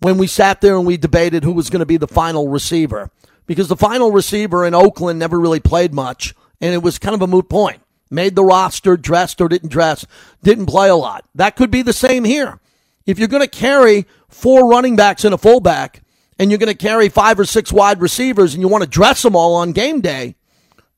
when 0.00 0.18
we 0.18 0.26
sat 0.26 0.60
there 0.60 0.76
and 0.76 0.86
we 0.86 0.96
debated 0.96 1.44
who 1.44 1.52
was 1.52 1.70
going 1.70 1.80
to 1.80 1.86
be 1.86 1.96
the 1.96 2.06
final 2.06 2.48
receiver 2.48 3.10
because 3.46 3.68
the 3.68 3.76
final 3.76 4.10
receiver 4.10 4.64
in 4.64 4.74
Oakland 4.74 5.18
never 5.18 5.38
really 5.38 5.60
played 5.60 5.92
much 5.94 6.34
and 6.60 6.72
it 6.72 6.82
was 6.82 6.98
kind 6.98 7.14
of 7.14 7.22
a 7.22 7.26
moot 7.26 7.48
point. 7.48 7.80
Made 8.10 8.36
the 8.36 8.44
roster, 8.44 8.96
dressed 8.96 9.40
or 9.40 9.48
didn't 9.48 9.70
dress, 9.70 10.06
didn't 10.42 10.66
play 10.66 10.88
a 10.88 10.96
lot. 10.96 11.24
That 11.34 11.56
could 11.56 11.70
be 11.70 11.82
the 11.82 11.92
same 11.92 12.24
here. 12.24 12.60
If 13.06 13.18
you're 13.18 13.28
going 13.28 13.42
to 13.42 13.48
carry 13.48 14.06
four 14.28 14.68
running 14.68 14.96
backs 14.96 15.24
and 15.24 15.34
a 15.34 15.38
fullback 15.38 16.02
and 16.38 16.50
you're 16.50 16.58
going 16.58 16.72
to 16.72 16.78
carry 16.78 17.08
five 17.08 17.38
or 17.38 17.44
six 17.44 17.72
wide 17.72 18.00
receivers 18.00 18.54
and 18.54 18.62
you 18.62 18.68
want 18.68 18.82
to 18.82 18.88
dress 18.88 19.22
them 19.22 19.36
all 19.36 19.54
on 19.56 19.72
game 19.72 20.00
day, 20.00 20.36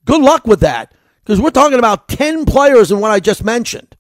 good 0.05 0.21
luck 0.21 0.47
with 0.47 0.61
that 0.61 0.93
because 1.25 1.41
we're 1.41 1.50
talking 1.50 1.79
about 1.79 2.09
10 2.09 2.45
players 2.45 2.93
in 2.93 3.00
what 3.00 3.11
I 3.11 3.19
just 3.19 3.43
mentioned. 3.43 3.97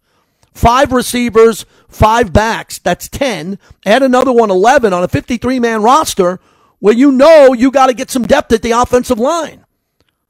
Five 0.54 0.92
receivers, 0.92 1.66
five 1.88 2.32
backs, 2.32 2.78
that's 2.78 3.08
10. 3.08 3.58
Add 3.84 4.02
another 4.02 4.32
one, 4.32 4.50
11 4.50 4.92
on 4.92 5.02
a 5.02 5.08
53 5.08 5.60
man 5.60 5.82
roster 5.82 6.40
where 6.78 6.94
you 6.94 7.12
know 7.12 7.52
you 7.52 7.70
got 7.70 7.86
to 7.86 7.94
get 7.94 8.10
some 8.10 8.24
depth 8.24 8.52
at 8.52 8.62
the 8.62 8.72
offensive 8.72 9.18
line. 9.18 9.64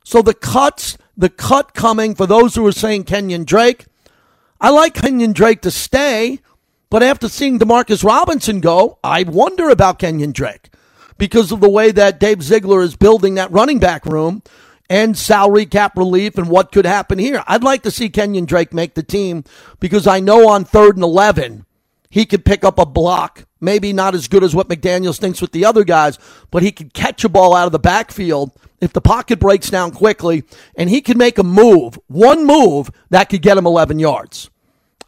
So 0.04 0.22
the 0.22 0.34
cuts, 0.34 0.96
the 1.16 1.28
cut 1.28 1.74
coming 1.74 2.14
for 2.14 2.26
those 2.26 2.54
who 2.54 2.66
are 2.66 2.72
saying 2.72 3.04
Kenyon 3.04 3.44
Drake. 3.44 3.86
I 4.60 4.70
like 4.70 4.94
Kenyon 4.94 5.32
Drake 5.32 5.62
to 5.62 5.70
stay, 5.70 6.40
but 6.90 7.02
after 7.02 7.28
seeing 7.28 7.58
Demarcus 7.58 8.04
Robinson 8.04 8.60
go, 8.60 8.98
I 9.02 9.24
wonder 9.24 9.68
about 9.68 9.98
Kenyon 9.98 10.32
Drake 10.32 10.70
because 11.18 11.52
of 11.52 11.60
the 11.60 11.68
way 11.68 11.90
that 11.90 12.20
Dave 12.20 12.42
Ziegler 12.42 12.82
is 12.82 12.96
building 12.96 13.34
that 13.34 13.50
running 13.50 13.78
back 13.78 14.06
room 14.06 14.42
and 14.88 15.16
salary 15.16 15.66
cap 15.66 15.96
relief 15.96 16.38
and 16.38 16.48
what 16.48 16.72
could 16.72 16.86
happen 16.86 17.18
here. 17.18 17.42
I'd 17.46 17.64
like 17.64 17.82
to 17.82 17.90
see 17.90 18.08
Kenyon 18.08 18.44
Drake 18.44 18.72
make 18.72 18.94
the 18.94 19.02
team 19.02 19.44
because 19.80 20.06
I 20.06 20.20
know 20.20 20.48
on 20.48 20.64
third 20.64 20.96
and 20.96 21.04
11, 21.04 21.66
he 22.10 22.24
could 22.24 22.44
pick 22.44 22.64
up 22.64 22.78
a 22.78 22.86
block. 22.86 23.45
Maybe 23.60 23.92
not 23.92 24.14
as 24.14 24.28
good 24.28 24.44
as 24.44 24.54
what 24.54 24.68
McDaniels 24.68 25.18
thinks 25.18 25.40
with 25.40 25.52
the 25.52 25.64
other 25.64 25.84
guys, 25.84 26.18
but 26.50 26.62
he 26.62 26.72
can 26.72 26.90
catch 26.90 27.24
a 27.24 27.28
ball 27.28 27.54
out 27.54 27.66
of 27.66 27.72
the 27.72 27.78
backfield 27.78 28.52
if 28.80 28.92
the 28.92 29.00
pocket 29.00 29.38
breaks 29.38 29.70
down 29.70 29.92
quickly 29.92 30.44
and 30.76 30.90
he 30.90 31.00
can 31.00 31.16
make 31.16 31.38
a 31.38 31.42
move, 31.42 31.98
one 32.08 32.46
move 32.46 32.90
that 33.10 33.30
could 33.30 33.42
get 33.42 33.56
him 33.56 33.66
11 33.66 33.98
yards. 33.98 34.50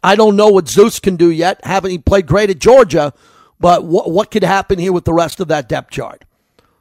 I 0.03 0.15
don't 0.15 0.35
know 0.35 0.47
what 0.47 0.67
Zeus 0.67 0.99
can 0.99 1.15
do 1.15 1.29
yet. 1.29 1.63
Haven't 1.63 1.91
he 1.91 1.97
played 1.97 2.25
great 2.25 2.49
at 2.49 2.59
Georgia? 2.59 3.13
But 3.59 3.83
what, 3.83 4.09
what 4.09 4.31
could 4.31 4.43
happen 4.43 4.79
here 4.79 4.93
with 4.93 5.05
the 5.05 5.13
rest 5.13 5.39
of 5.39 5.49
that 5.49 5.67
depth 5.69 5.91
chart? 5.91 6.23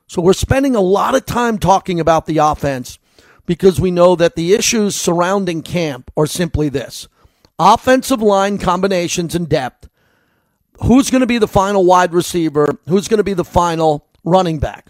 So 0.06 0.22
we're 0.22 0.32
spending 0.32 0.75
a 0.75 0.80
lot 0.80 1.14
of 1.14 1.26
time 1.26 1.58
talking 1.58 2.00
about 2.00 2.26
the 2.26 2.38
offense 2.38 2.98
because 3.44 3.80
we 3.80 3.90
know 3.90 4.14
that 4.16 4.37
the 4.37 4.54
issues 4.54 4.94
surrounding 4.94 5.62
camp 5.62 6.10
are 6.16 6.26
simply 6.26 6.68
this 6.68 7.08
offensive 7.58 8.22
line 8.22 8.58
combinations 8.58 9.34
and 9.34 9.48
depth. 9.48 9.88
Who's 10.82 11.11
going 11.11 11.20
to 11.20 11.26
be 11.26 11.38
the 11.38 11.49
final 11.49 11.85
wide 11.85 12.12
receiver? 12.12 12.78
Who's 12.87 13.08
going 13.08 13.18
to 13.18 13.25
be 13.25 13.35
the 13.35 13.44
final 13.44 14.06
running 14.25 14.58
back? 14.58 14.88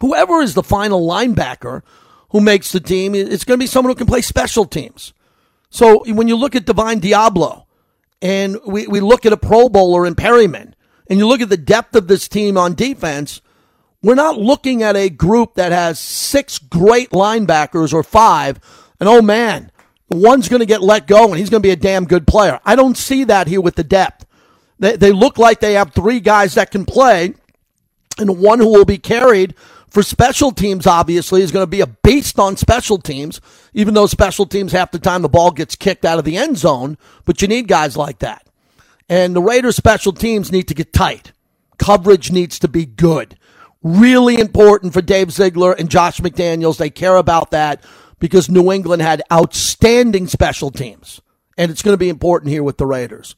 Whoever 0.00 0.40
is 0.40 0.54
the 0.54 0.62
final 0.62 1.06
linebacker 1.06 1.82
who 2.30 2.40
makes 2.40 2.72
the 2.72 2.80
team, 2.80 3.14
it's 3.14 3.44
going 3.44 3.58
to 3.58 3.62
be 3.62 3.68
someone 3.68 3.90
who 3.90 3.96
can 3.96 4.06
play 4.06 4.20
special 4.20 4.64
teams. 4.64 5.14
So 5.70 6.04
when 6.12 6.28
you 6.28 6.36
look 6.36 6.54
at 6.54 6.66
Divine 6.66 7.00
Deablo 7.00 7.64
and 8.20 8.58
we, 8.66 8.86
we 8.86 9.00
look 9.00 9.24
at 9.24 9.32
a 9.32 9.36
Pro 9.36 9.68
Bowler 9.68 10.06
in 10.06 10.14
Perryman 10.14 10.74
and 11.08 11.18
you 11.18 11.26
look 11.26 11.40
at 11.40 11.48
the 11.48 11.56
depth 11.56 11.94
of 11.94 12.08
this 12.08 12.28
team 12.28 12.58
on 12.58 12.74
defense, 12.74 13.40
we're 14.02 14.14
not 14.14 14.38
looking 14.38 14.82
at 14.82 14.96
a 14.96 15.08
group 15.08 15.54
that 15.54 15.72
has 15.72 15.98
six 15.98 16.58
great 16.58 17.10
linebackers 17.10 17.94
or 17.94 18.02
five, 18.02 18.60
and 19.00 19.08
oh 19.08 19.22
man, 19.22 19.70
one's 20.10 20.48
going 20.48 20.60
to 20.60 20.66
get 20.66 20.82
let 20.82 21.06
go 21.06 21.28
and 21.28 21.38
he's 21.38 21.50
going 21.50 21.62
to 21.62 21.66
be 21.66 21.72
a 21.72 21.76
damn 21.76 22.04
good 22.04 22.26
player. 22.26 22.60
I 22.64 22.76
don't 22.76 22.96
see 22.96 23.24
that 23.24 23.48
here 23.48 23.60
with 23.60 23.76
the 23.76 23.84
depth. 23.84 24.25
They, 24.78 24.96
they 24.96 25.12
look 25.12 25.38
like 25.38 25.60
they 25.60 25.74
have 25.74 25.92
three 25.92 26.20
guys 26.20 26.54
that 26.54 26.70
can 26.70 26.84
play, 26.84 27.34
and 28.18 28.38
one 28.38 28.58
who 28.58 28.68
will 28.68 28.84
be 28.84 28.98
carried 28.98 29.54
for 29.88 30.02
special 30.02 30.52
teams, 30.52 30.86
obviously, 30.86 31.40
is 31.40 31.52
going 31.52 31.62
to 31.62 31.70
be 31.70 31.80
a 31.80 31.86
beast 31.86 32.38
on 32.38 32.56
special 32.56 32.98
teams, 32.98 33.40
even 33.72 33.94
though 33.94 34.06
special 34.06 34.44
teams 34.44 34.72
half 34.72 34.90
the 34.90 34.98
time 34.98 35.22
the 35.22 35.28
ball 35.28 35.50
gets 35.50 35.76
kicked 35.76 36.04
out 36.04 36.18
of 36.18 36.24
the 36.24 36.36
end 36.36 36.58
zone, 36.58 36.98
but 37.24 37.40
you 37.40 37.48
need 37.48 37.66
guys 37.66 37.96
like 37.96 38.18
that. 38.18 38.46
And 39.08 39.34
the 39.34 39.40
Raiders 39.40 39.76
special 39.76 40.12
teams 40.12 40.52
need 40.52 40.68
to 40.68 40.74
get 40.74 40.92
tight. 40.92 41.32
Coverage 41.78 42.30
needs 42.30 42.58
to 42.58 42.68
be 42.68 42.84
good. 42.84 43.38
Really 43.82 44.38
important 44.38 44.92
for 44.92 45.00
Dave 45.00 45.30
Ziegler 45.30 45.72
and 45.72 45.90
Josh 45.90 46.20
McDaniels. 46.20 46.76
They 46.76 46.90
care 46.90 47.16
about 47.16 47.52
that 47.52 47.82
because 48.18 48.50
New 48.50 48.72
England 48.72 49.02
had 49.02 49.22
outstanding 49.32 50.26
special 50.26 50.70
teams. 50.70 51.20
And 51.56 51.70
it's 51.70 51.82
going 51.82 51.94
to 51.94 51.98
be 51.98 52.08
important 52.08 52.50
here 52.50 52.62
with 52.62 52.78
the 52.78 52.86
Raiders. 52.86 53.36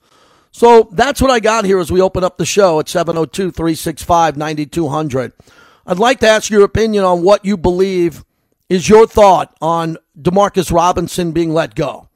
So 0.59 0.89
that's 0.91 1.23
what 1.23 1.31
I 1.31 1.39
got 1.39 1.65
here 1.65 1.79
as 1.79 1.93
we 1.93 2.01
open 2.01 2.25
up 2.25 2.37
the 2.37 2.45
show 2.45 2.81
at 2.81 2.89
702 2.89 3.53
365 3.53 4.37
9200. 4.37 5.33
I'd 5.87 6.01
like 6.01 6.19
to 6.19 6.27
ask 6.27 6.51
your 6.51 6.65
opinion 6.65 7.05
on 7.05 7.23
what 7.23 7.45
you 7.45 7.57
believe 7.57 8.25
is 8.69 8.89
your 8.89 9.07
thought 9.07 9.57
on 9.61 9.99
Demarcus 10.21 10.73
Robinson 10.73 11.31
being 11.31 11.55
let 11.55 11.77
go. 11.77 12.09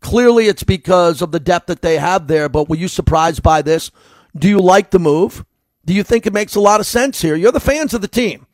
Clearly, 0.00 0.46
it's 0.46 0.62
because 0.62 1.20
of 1.20 1.32
the 1.32 1.40
depth 1.40 1.66
that 1.66 1.82
they 1.82 1.98
have 1.98 2.28
there, 2.28 2.48
but 2.48 2.68
were 2.68 2.76
you 2.76 2.86
surprised 2.86 3.42
by 3.42 3.60
this? 3.60 3.90
Do 4.36 4.48
you 4.48 4.60
like 4.60 4.92
the 4.92 5.00
move? 5.00 5.44
Do 5.84 5.92
you 5.92 6.04
think 6.04 6.28
it 6.28 6.32
makes 6.32 6.54
a 6.54 6.60
lot 6.60 6.78
of 6.78 6.86
sense 6.86 7.20
here? 7.20 7.34
You're 7.34 7.50
the 7.50 7.58
fans 7.58 7.92
of 7.92 8.02
the 8.02 8.06
team. 8.06 8.46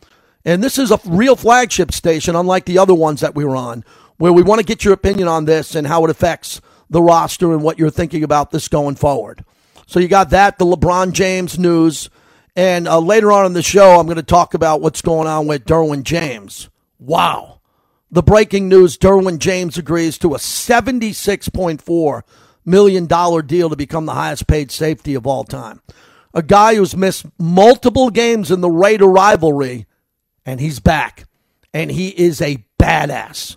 And 0.47 0.64
this 0.64 0.78
is 0.78 0.90
a 0.90 1.00
real 1.05 1.37
flagship 1.37 1.93
station, 1.93 2.37
unlike 2.37 2.64
the 2.64 2.78
other 2.78 2.95
ones 2.95 3.21
that 3.21 3.35
we 3.35 3.45
were 3.45 3.57
on, 3.57 3.85
where 4.16 4.33
we 4.33 4.40
want 4.40 4.61
to 4.61 4.66
get 4.66 4.83
your 4.83 4.95
opinion 4.95 5.28
on 5.28 5.45
this 5.45 5.75
and 5.75 5.87
how 5.87 6.05
it 6.05 6.11
affects 6.11 6.62
the 6.90 7.02
roster 7.02 7.52
and 7.52 7.62
what 7.62 7.78
you're 7.78 7.90
thinking 7.90 8.23
about 8.23 8.50
this 8.50 8.69
going 8.69 8.95
forward. 8.95 9.45
So 9.87 10.00
you 10.00 10.09
got 10.09 10.31
that, 10.31 10.59
the 10.59 10.64
LeBron 10.64 11.12
James 11.12 11.59
news. 11.59 12.11
And 12.55 12.88
uh, 12.88 12.99
later 12.99 13.31
on 13.31 13.47
in 13.47 13.52
the 13.52 13.62
show, 13.62 13.99
I'm 14.00 14.07
going 14.07 14.16
to 14.16 14.23
talk 14.23 14.55
about 14.55 14.81
what's 14.81 15.02
going 15.02 15.28
on 15.28 15.47
with 15.47 15.64
Derwin 15.64 16.02
James. 16.02 16.69
Wow. 16.99 17.61
The 18.11 18.23
breaking 18.23 18.69
news 18.69 18.97
Derwin 18.97 19.38
James 19.38 19.76
agrees 19.76 20.16
to 20.19 20.35
a 20.35 20.38
$76.4 20.38 22.23
million 22.64 23.07
deal 23.07 23.71
to 23.71 23.76
become 23.76 24.07
the 24.07 24.14
highest 24.14 24.47
paid 24.47 24.71
safety 24.71 25.14
of 25.14 25.26
all 25.26 25.45
time. 25.45 25.83
A 26.33 26.43
guy 26.43 26.75
who's 26.75 26.97
missed 26.97 27.26
multiple 27.38 28.11
games 28.11 28.50
in 28.50 28.61
the 28.61 28.71
Raider 28.71 29.07
rivalry, 29.07 29.87
and 30.45 30.61
he's 30.61 30.81
back. 30.81 31.25
And 31.73 31.90
he 31.90 32.09
is 32.09 32.40
a 32.40 32.64
badass. 32.81 33.57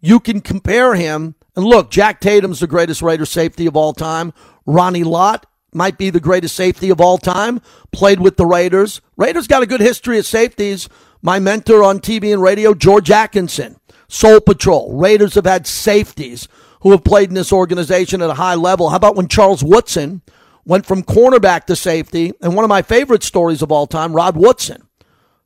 You 0.00 0.20
can 0.20 0.40
compare 0.40 0.94
him. 0.94 1.36
And 1.54 1.64
look, 1.64 1.90
Jack 1.90 2.20
Tatum's 2.20 2.60
the 2.60 2.66
greatest 2.66 3.02
Raider 3.02 3.26
safety 3.26 3.66
of 3.66 3.76
all 3.76 3.92
time. 3.92 4.32
Ronnie 4.64 5.04
Lott 5.04 5.46
might 5.74 5.98
be 5.98 6.10
the 6.10 6.20
greatest 6.20 6.54
safety 6.56 6.90
of 6.90 7.00
all 7.00 7.18
time. 7.18 7.60
Played 7.92 8.20
with 8.20 8.36
the 8.36 8.46
Raiders. 8.46 9.00
Raiders 9.16 9.46
got 9.46 9.62
a 9.62 9.66
good 9.66 9.80
history 9.80 10.18
of 10.18 10.26
safeties. 10.26 10.88
My 11.20 11.38
mentor 11.38 11.82
on 11.84 12.00
TV 12.00 12.32
and 12.32 12.42
radio, 12.42 12.74
George 12.74 13.10
Atkinson, 13.10 13.76
Soul 14.08 14.40
Patrol. 14.40 14.92
Raiders 14.96 15.34
have 15.34 15.46
had 15.46 15.66
safeties 15.66 16.48
who 16.80 16.90
have 16.90 17.04
played 17.04 17.28
in 17.28 17.34
this 17.34 17.52
organization 17.52 18.22
at 18.22 18.30
a 18.30 18.34
high 18.34 18.56
level. 18.56 18.90
How 18.90 18.96
about 18.96 19.14
when 19.14 19.28
Charles 19.28 19.62
Woodson 19.62 20.22
went 20.64 20.84
from 20.84 21.04
cornerback 21.04 21.66
to 21.66 21.76
safety? 21.76 22.32
And 22.40 22.56
one 22.56 22.64
of 22.64 22.68
my 22.68 22.82
favorite 22.82 23.22
stories 23.22 23.62
of 23.62 23.70
all 23.70 23.86
time, 23.86 24.14
Rod 24.14 24.36
Woodson, 24.36 24.88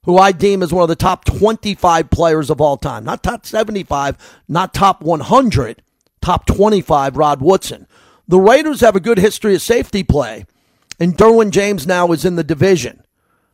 who 0.04 0.16
I 0.16 0.32
deem 0.32 0.62
as 0.62 0.72
one 0.72 0.82
of 0.82 0.88
the 0.88 0.96
top 0.96 1.26
25 1.26 2.08
players 2.08 2.48
of 2.48 2.60
all 2.60 2.78
time. 2.78 3.04
Not 3.04 3.22
top 3.22 3.44
75, 3.44 4.16
not 4.48 4.72
top 4.72 5.02
100, 5.02 5.82
top 6.26 6.44
25, 6.46 7.16
Rod 7.16 7.40
Woodson. 7.40 7.86
The 8.26 8.40
Raiders 8.40 8.80
have 8.80 8.96
a 8.96 9.00
good 9.00 9.18
history 9.18 9.54
of 9.54 9.62
safety 9.62 10.02
play, 10.02 10.44
and 10.98 11.16
Derwin 11.16 11.52
James 11.52 11.86
now 11.86 12.10
is 12.10 12.24
in 12.24 12.34
the 12.34 12.42
division. 12.42 13.04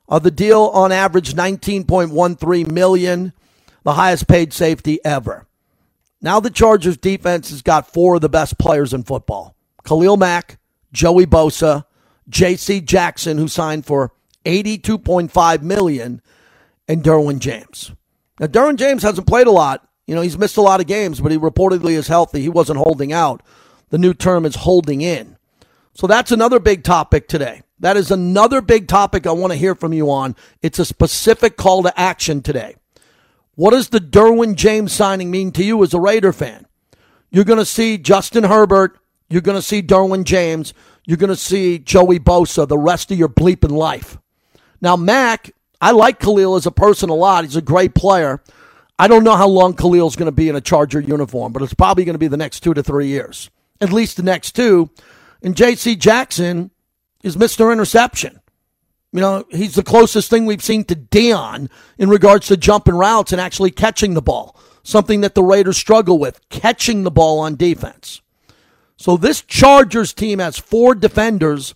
Uh, 0.08 0.18
the 0.18 0.30
deal 0.30 0.70
on 0.72 0.90
average 0.90 1.34
19.13 1.34 2.72
million, 2.72 3.34
the 3.82 3.92
highest 3.92 4.26
paid 4.26 4.54
safety 4.54 4.98
ever. 5.04 5.46
Now 6.22 6.40
the 6.40 6.48
Chargers 6.48 6.96
defense 6.96 7.50
has 7.50 7.60
got 7.60 7.92
four 7.92 8.14
of 8.14 8.22
the 8.22 8.30
best 8.30 8.58
players 8.58 8.94
in 8.94 9.02
football. 9.02 9.54
Khalil 9.84 10.16
Mack, 10.16 10.58
Joey 10.94 11.26
Bosa, 11.26 11.84
J.C. 12.30 12.80
Jackson, 12.80 13.36
who 13.36 13.48
signed 13.48 13.84
for 13.84 14.12
82.5 14.46 15.60
million, 15.60 16.22
and 16.88 17.02
Derwin 17.02 17.38
James. 17.38 17.92
Now 18.40 18.46
Derwin 18.46 18.76
James 18.76 19.02
hasn't 19.02 19.26
played 19.26 19.46
a 19.46 19.52
lot. 19.52 19.86
You 20.06 20.14
know, 20.14 20.20
he's 20.20 20.38
missed 20.38 20.56
a 20.56 20.62
lot 20.62 20.80
of 20.80 20.86
games, 20.86 21.20
but 21.20 21.32
he 21.32 21.38
reportedly 21.38 21.92
is 21.92 22.08
healthy. 22.08 22.40
He 22.40 22.48
wasn't 22.48 22.78
holding 22.78 23.12
out. 23.12 23.42
The 23.90 23.98
new 23.98 24.14
term 24.14 24.44
is 24.44 24.56
holding 24.56 25.00
in. 25.00 25.36
So 25.94 26.06
that's 26.06 26.32
another 26.32 26.58
big 26.58 26.82
topic 26.82 27.28
today. 27.28 27.62
That 27.80 27.96
is 27.96 28.10
another 28.10 28.60
big 28.60 28.88
topic 28.88 29.26
I 29.26 29.32
want 29.32 29.52
to 29.52 29.58
hear 29.58 29.74
from 29.74 29.92
you 29.92 30.10
on. 30.10 30.36
It's 30.62 30.78
a 30.78 30.84
specific 30.84 31.56
call 31.56 31.82
to 31.82 32.00
action 32.00 32.42
today. 32.42 32.76
What 33.54 33.72
does 33.72 33.90
the 33.90 34.00
Derwin 34.00 34.54
James 34.54 34.92
signing 34.92 35.30
mean 35.30 35.52
to 35.52 35.64
you 35.64 35.82
as 35.82 35.92
a 35.92 36.00
Raider 36.00 36.32
fan? 36.32 36.66
You're 37.30 37.44
going 37.44 37.58
to 37.58 37.64
see 37.64 37.98
Justin 37.98 38.44
Herbert 38.44 38.98
you're 39.32 39.40
going 39.40 39.56
to 39.56 39.62
see 39.62 39.82
Derwin 39.82 40.24
James, 40.24 40.74
you're 41.06 41.16
going 41.16 41.30
to 41.30 41.36
see 41.36 41.78
Joey 41.78 42.20
Bosa 42.20 42.68
the 42.68 42.76
rest 42.76 43.10
of 43.10 43.18
your 43.18 43.30
bleeping 43.30 43.70
life. 43.70 44.18
Now, 44.82 44.94
Mack, 44.94 45.52
I 45.80 45.92
like 45.92 46.20
Khalil 46.20 46.54
as 46.54 46.66
a 46.66 46.70
person 46.70 47.08
a 47.08 47.14
lot. 47.14 47.44
He's 47.44 47.56
a 47.56 47.62
great 47.62 47.94
player. 47.94 48.42
I 49.02 49.08
don't 49.08 49.24
know 49.24 49.34
how 49.34 49.48
long 49.48 49.74
Khalil's 49.74 50.14
going 50.14 50.26
to 50.26 50.30
be 50.30 50.48
in 50.48 50.54
a 50.54 50.60
Charger 50.60 51.00
uniform, 51.00 51.52
but 51.52 51.60
it's 51.60 51.74
probably 51.74 52.04
going 52.04 52.14
to 52.14 52.20
be 52.20 52.28
the 52.28 52.36
next 52.36 52.60
two 52.60 52.72
to 52.72 52.84
three 52.84 53.08
years, 53.08 53.50
at 53.80 53.90
least 53.90 54.16
the 54.16 54.22
next 54.22 54.52
two. 54.52 54.90
And 55.42 55.56
J.C. 55.56 55.96
Jackson 55.96 56.70
is 57.24 57.36
Mr. 57.36 57.72
Interception. 57.72 58.38
You 59.12 59.20
know, 59.20 59.44
he's 59.50 59.74
the 59.74 59.82
closest 59.82 60.30
thing 60.30 60.46
we've 60.46 60.62
seen 60.62 60.84
to 60.84 60.94
Deion 60.94 61.68
in 61.98 62.10
regards 62.10 62.46
to 62.46 62.56
jumping 62.56 62.94
routes 62.94 63.32
and 63.32 63.40
actually 63.40 63.72
catching 63.72 64.14
the 64.14 64.22
ball, 64.22 64.56
something 64.84 65.22
that 65.22 65.34
the 65.34 65.42
Raiders 65.42 65.76
struggle 65.76 66.20
with, 66.20 66.48
catching 66.48 67.02
the 67.02 67.10
ball 67.10 67.40
on 67.40 67.56
defense. 67.56 68.22
So 68.96 69.16
this 69.16 69.42
Chargers 69.42 70.12
team 70.12 70.38
has 70.38 70.60
four 70.60 70.94
defenders, 70.94 71.74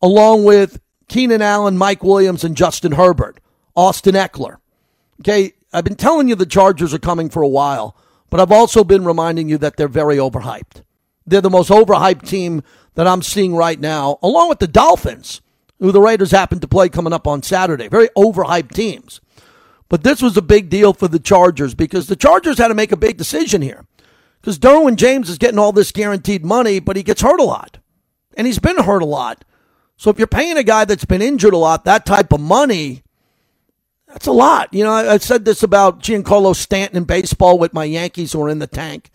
along 0.00 0.44
with 0.44 0.80
Keenan 1.10 1.42
Allen, 1.42 1.76
Mike 1.76 2.02
Williams, 2.02 2.44
and 2.44 2.56
Justin 2.56 2.92
Herbert, 2.92 3.40
Austin 3.76 4.14
Ekeler. 4.14 4.56
Okay, 5.20 5.52
I've 5.72 5.84
been 5.84 5.96
telling 5.96 6.28
you 6.28 6.34
the 6.34 6.46
Chargers 6.46 6.92
are 6.92 6.98
coming 6.98 7.30
for 7.30 7.42
a 7.42 7.48
while, 7.48 7.96
but 8.30 8.40
I've 8.40 8.52
also 8.52 8.84
been 8.84 9.04
reminding 9.04 9.48
you 9.48 9.58
that 9.58 9.76
they're 9.76 9.88
very 9.88 10.16
overhyped. 10.16 10.82
They're 11.26 11.40
the 11.40 11.50
most 11.50 11.70
overhyped 11.70 12.28
team 12.28 12.62
that 12.94 13.06
I'm 13.06 13.22
seeing 13.22 13.54
right 13.54 13.80
now, 13.80 14.18
along 14.22 14.48
with 14.48 14.58
the 14.58 14.66
Dolphins, 14.66 15.40
who 15.78 15.92
the 15.92 16.00
Raiders 16.00 16.30
happen 16.30 16.60
to 16.60 16.68
play 16.68 16.88
coming 16.88 17.12
up 17.12 17.26
on 17.26 17.42
Saturday. 17.42 17.88
Very 17.88 18.08
overhyped 18.16 18.72
teams. 18.72 19.20
But 19.88 20.04
this 20.04 20.22
was 20.22 20.36
a 20.36 20.42
big 20.42 20.68
deal 20.68 20.92
for 20.92 21.08
the 21.08 21.18
Chargers 21.18 21.74
because 21.74 22.06
the 22.06 22.16
Chargers 22.16 22.58
had 22.58 22.68
to 22.68 22.74
make 22.74 22.92
a 22.92 22.96
big 22.96 23.16
decision 23.16 23.62
here. 23.62 23.84
Because 24.40 24.58
Derwin 24.58 24.96
James 24.96 25.28
is 25.28 25.38
getting 25.38 25.58
all 25.58 25.72
this 25.72 25.92
guaranteed 25.92 26.44
money, 26.44 26.80
but 26.80 26.96
he 26.96 27.02
gets 27.02 27.22
hurt 27.22 27.40
a 27.40 27.44
lot. 27.44 27.78
And 28.36 28.46
he's 28.46 28.58
been 28.58 28.78
hurt 28.78 29.02
a 29.02 29.06
lot. 29.06 29.44
So 29.96 30.10
if 30.10 30.18
you're 30.18 30.26
paying 30.26 30.56
a 30.56 30.64
guy 30.64 30.84
that's 30.84 31.04
been 31.04 31.22
injured 31.22 31.52
a 31.52 31.58
lot 31.58 31.84
that 31.84 32.06
type 32.06 32.32
of 32.32 32.40
money, 32.40 33.01
that's 34.12 34.26
a 34.26 34.32
lot. 34.32 34.72
You 34.72 34.84
know, 34.84 34.92
I, 34.92 35.14
I 35.14 35.18
said 35.18 35.44
this 35.44 35.62
about 35.62 36.00
Giancarlo 36.00 36.54
Stanton 36.54 36.98
in 36.98 37.04
baseball 37.04 37.58
with 37.58 37.72
my 37.72 37.84
Yankees 37.84 38.32
who 38.32 38.42
are 38.42 38.48
in 38.48 38.58
the 38.58 38.66
tank. 38.66 39.10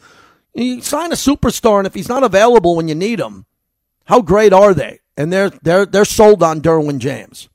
You 0.54 0.82
sign 0.82 1.12
a 1.12 1.16
superstar, 1.16 1.78
and 1.78 1.88
if 1.88 1.94
he's 1.94 2.10
not 2.10 2.24
available 2.24 2.76
when 2.76 2.88
you 2.88 2.96
need 2.96 3.20
him, 3.20 3.46
how 4.06 4.22
great 4.22 4.54
are 4.54 4.74
they? 4.74 5.00
And 5.16 5.32
they're 5.32 5.50
they're 5.50 5.86
they're 5.86 6.06
sold 6.06 6.42
on 6.42 6.62
Derwin 6.62 6.98
James. 6.98 7.50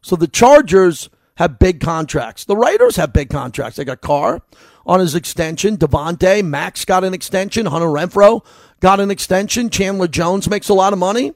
So 0.00 0.16
the 0.16 0.26
Chargers 0.26 1.10
have 1.36 1.58
big 1.58 1.80
contracts. 1.80 2.44
The 2.44 2.56
Raiders 2.56 2.96
have 2.96 3.12
big 3.12 3.28
contracts. 3.28 3.76
They 3.76 3.84
got 3.84 4.00
Carr 4.00 4.40
on 4.86 5.00
his 5.00 5.14
extension. 5.14 5.76
Davante, 5.76 6.44
Max 6.44 6.84
got 6.84 7.04
an 7.04 7.12
extension. 7.12 7.66
Hunter 7.66 7.88
Renfrow 7.88 8.44
got 8.80 9.00
an 9.00 9.10
extension. 9.10 9.68
Chandler 9.68 10.08
Jones 10.08 10.48
makes 10.48 10.68
a 10.68 10.74
lot 10.74 10.92
of 10.92 10.98
money. 10.98 11.34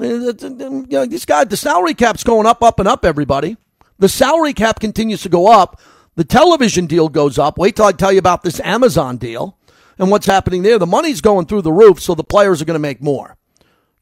Eh, 0.00 0.06
you 0.06 0.86
know, 0.90 1.06
these 1.06 1.24
guys, 1.24 1.46
the 1.46 1.56
salary 1.56 1.94
cap's 1.94 2.24
going 2.24 2.46
up, 2.46 2.62
up, 2.62 2.78
and 2.78 2.88
up. 2.88 3.04
Everybody, 3.04 3.56
the 4.02 4.08
salary 4.08 4.52
cap 4.52 4.80
continues 4.80 5.22
to 5.22 5.28
go 5.28 5.46
up. 5.46 5.80
The 6.16 6.24
television 6.24 6.86
deal 6.86 7.08
goes 7.08 7.38
up. 7.38 7.56
Wait 7.56 7.76
till 7.76 7.84
I 7.84 7.92
tell 7.92 8.12
you 8.12 8.18
about 8.18 8.42
this 8.42 8.58
Amazon 8.58 9.16
deal 9.16 9.56
and 9.96 10.10
what's 10.10 10.26
happening 10.26 10.62
there. 10.62 10.80
The 10.80 10.86
money's 10.86 11.20
going 11.20 11.46
through 11.46 11.62
the 11.62 11.70
roof, 11.70 12.00
so 12.00 12.16
the 12.16 12.24
players 12.24 12.60
are 12.60 12.64
going 12.64 12.74
to 12.74 12.80
make 12.80 13.00
more. 13.00 13.36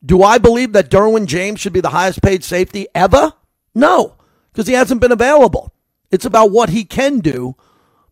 Do 0.02 0.22
I 0.22 0.38
believe 0.38 0.72
that 0.72 0.90
Derwin 0.90 1.26
James 1.26 1.60
should 1.60 1.74
be 1.74 1.82
the 1.82 1.90
highest 1.90 2.22
paid 2.22 2.42
safety 2.42 2.86
ever? 2.94 3.34
No, 3.74 4.14
because 4.50 4.66
he 4.66 4.72
hasn't 4.72 5.02
been 5.02 5.12
available. 5.12 5.70
It's 6.10 6.24
about 6.24 6.50
what 6.50 6.70
he 6.70 6.84
can 6.84 7.18
do. 7.18 7.54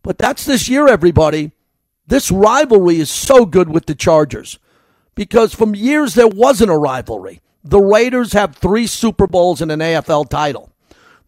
But 0.03 0.19
that's 0.19 0.45
this 0.45 0.69
year, 0.69 0.87
everybody. 0.87 1.53
This 2.05 2.29
rivalry 2.29 2.99
is 2.99 3.09
so 3.09 3.47
good 3.47 3.67
with 3.67 3.87
the 3.87 3.95
Chargers 3.95 4.59
because 5.15 5.55
from 5.55 5.73
years 5.73 6.13
there 6.13 6.27
wasn't 6.27 6.69
a 6.69 6.77
rivalry. 6.77 7.41
The 7.63 7.81
Raiders 7.81 8.33
have 8.33 8.55
three 8.55 8.85
Super 8.85 9.25
Bowls 9.25 9.59
and 9.59 9.71
an 9.71 9.79
AFL 9.79 10.29
title. 10.29 10.71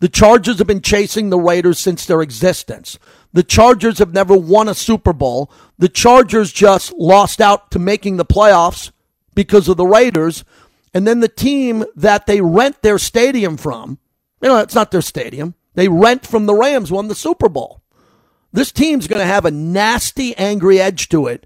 The 0.01 0.09
Chargers 0.09 0.57
have 0.57 0.65
been 0.65 0.81
chasing 0.81 1.29
the 1.29 1.39
Raiders 1.39 1.77
since 1.77 2.07
their 2.07 2.23
existence. 2.23 2.97
The 3.33 3.43
Chargers 3.43 3.99
have 3.99 4.13
never 4.13 4.35
won 4.35 4.67
a 4.67 4.73
Super 4.73 5.13
Bowl. 5.13 5.51
The 5.77 5.89
Chargers 5.89 6.51
just 6.51 6.91
lost 6.93 7.39
out 7.39 7.69
to 7.69 7.79
making 7.79 8.17
the 8.17 8.25
playoffs 8.25 8.91
because 9.35 9.67
of 9.67 9.77
the 9.77 9.85
Raiders. 9.85 10.43
And 10.91 11.05
then 11.05 11.19
the 11.19 11.27
team 11.27 11.85
that 11.95 12.25
they 12.25 12.41
rent 12.41 12.81
their 12.81 12.97
stadium 12.97 13.57
from, 13.57 13.99
you 14.41 14.49
know, 14.49 14.57
it's 14.57 14.73
not 14.73 14.89
their 14.89 15.03
stadium. 15.03 15.53
They 15.75 15.87
rent 15.87 16.25
from 16.25 16.47
the 16.47 16.55
Rams, 16.55 16.91
won 16.91 17.07
the 17.07 17.13
Super 17.13 17.47
Bowl. 17.47 17.83
This 18.51 18.71
team's 18.71 19.07
going 19.07 19.21
to 19.21 19.25
have 19.25 19.45
a 19.45 19.51
nasty, 19.51 20.35
angry 20.35 20.81
edge 20.81 21.09
to 21.09 21.27
it, 21.27 21.45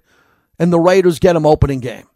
and 0.58 0.72
the 0.72 0.80
Raiders 0.80 1.18
get 1.18 1.34
them 1.34 1.44
opening 1.44 1.80
game. 1.80 2.06